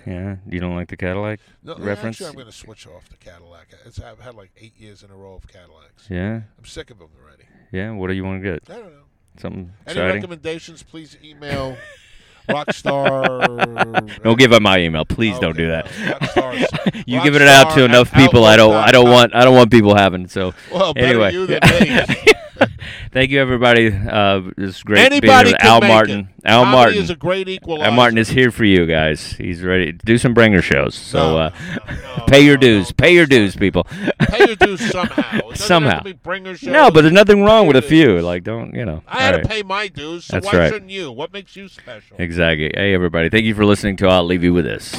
Yeah. 0.06 0.36
You 0.48 0.60
don't 0.60 0.76
like 0.76 0.88
the 0.88 0.96
Cadillac 0.96 1.40
No, 1.62 1.76
reference? 1.76 2.16
Actually, 2.16 2.28
I'm 2.28 2.34
going 2.34 2.46
to 2.46 2.52
switch 2.52 2.86
off 2.86 3.08
the 3.08 3.16
Cadillac. 3.16 3.68
It's, 3.84 4.00
I've 4.00 4.20
had 4.20 4.34
like 4.34 4.50
eight 4.58 4.78
years 4.78 5.02
in 5.02 5.10
a 5.10 5.16
row 5.16 5.34
of 5.34 5.46
Cadillacs. 5.46 6.06
Yeah. 6.08 6.42
I'm 6.58 6.64
sick 6.64 6.90
of 6.90 6.98
them 6.98 7.10
already. 7.22 7.44
Yeah. 7.72 7.92
What 7.92 8.08
do 8.08 8.14
you 8.14 8.24
want 8.24 8.42
to 8.42 8.50
get? 8.52 8.70
I 8.70 8.78
don't 8.78 8.92
know. 8.92 9.02
Something 9.38 9.72
Any 9.86 9.92
exciting? 9.92 10.14
recommendations? 10.14 10.82
Please 10.82 11.16
email 11.22 11.76
Rockstar. 12.52 14.22
Don't 14.22 14.38
give 14.38 14.52
up 14.52 14.62
my 14.62 14.78
email, 14.78 15.04
please. 15.04 15.38
Don't 15.38 15.56
do 15.56 15.68
that. 15.68 15.86
Rockstar- 15.86 17.02
you 17.06 17.22
giving 17.22 17.42
it 17.42 17.48
out 17.48 17.74
to 17.74 17.84
enough 17.84 18.12
people. 18.12 18.44
I 18.44 18.56
don't. 18.56 18.74
I 18.74 18.90
don't 18.90 19.08
want. 19.10 19.34
I 19.34 19.44
don't 19.44 19.54
want 19.56 19.70
people 19.70 19.94
having. 19.96 20.24
it, 20.24 20.30
So 20.30 20.54
Well, 20.72 20.92
anyway, 20.96 21.32
you 21.32 21.46
than 21.46 21.60
me. 21.80 22.00
thank 23.12 23.30
you 23.30 23.40
everybody. 23.40 23.88
Uh, 23.88 24.42
it's 24.56 24.82
great. 24.82 25.00
Anybody 25.04 25.50
can 25.52 25.60
Al 25.60 25.80
make 25.80 25.88
Martin. 25.88 26.18
it. 26.20 26.26
Al 26.44 26.62
Comedy 26.64 26.76
Martin. 26.76 27.02
is 27.02 27.10
a 27.10 27.16
great 27.16 27.48
equalizer. 27.48 27.84
Al 27.90 27.92
Martin 27.92 28.18
is 28.18 28.28
here 28.30 28.50
for 28.50 28.64
you 28.64 28.86
guys. 28.86 29.32
He's 29.32 29.62
ready 29.62 29.92
to 29.92 29.98
do 30.06 30.16
some 30.18 30.32
bringer 30.34 30.62
shows. 30.62 30.94
So 30.94 31.18
No, 31.18 31.38
uh, 31.38 31.50
no, 31.86 31.94
no, 32.18 32.24
pay 32.26 32.40
your 32.40 32.56
dues. 32.56 32.92
Pay 32.92 33.12
your 33.14 33.26
dues, 33.26 33.56
people. 33.56 33.84
Pay 33.84 34.46
your 34.46 34.56
dues 34.56 34.80
somehow. 34.90 35.52
Somehow. 35.54 35.90
Have 35.90 35.98
to 35.98 36.04
be 36.04 36.12
bringer 36.12 36.56
shows. 36.56 36.72
no, 36.72 36.90
but 36.90 37.02
there's 37.02 37.12
nothing 37.12 37.42
wrong 37.42 37.66
with 37.66 37.76
a 37.76 37.82
few. 37.82 38.20
Like, 38.20 38.42
don't 38.44 38.74
you 38.74 38.84
know? 38.84 39.02
I 39.06 39.20
had 39.22 39.34
All 39.34 39.42
to 39.42 39.48
pay 39.48 39.62
my 39.62 39.88
dues, 39.88 40.24
so 40.26 40.36
That's 40.36 40.46
why 40.46 40.58
right. 40.58 40.72
shouldn't 40.72 40.90
you? 40.90 41.12
What 41.12 41.32
makes 41.32 41.56
you 41.56 41.68
special? 41.68 42.16
Exactly. 42.18 42.70
Hey, 42.74 42.94
everybody. 42.94 43.28
Thank 43.28 43.44
you 43.44 43.54
for 43.54 43.64
listening 43.66 43.96
to 43.98 44.08
I'll 44.08 44.24
Leave 44.24 44.42
You 44.42 44.52
With 44.54 44.64
This. 44.64 44.94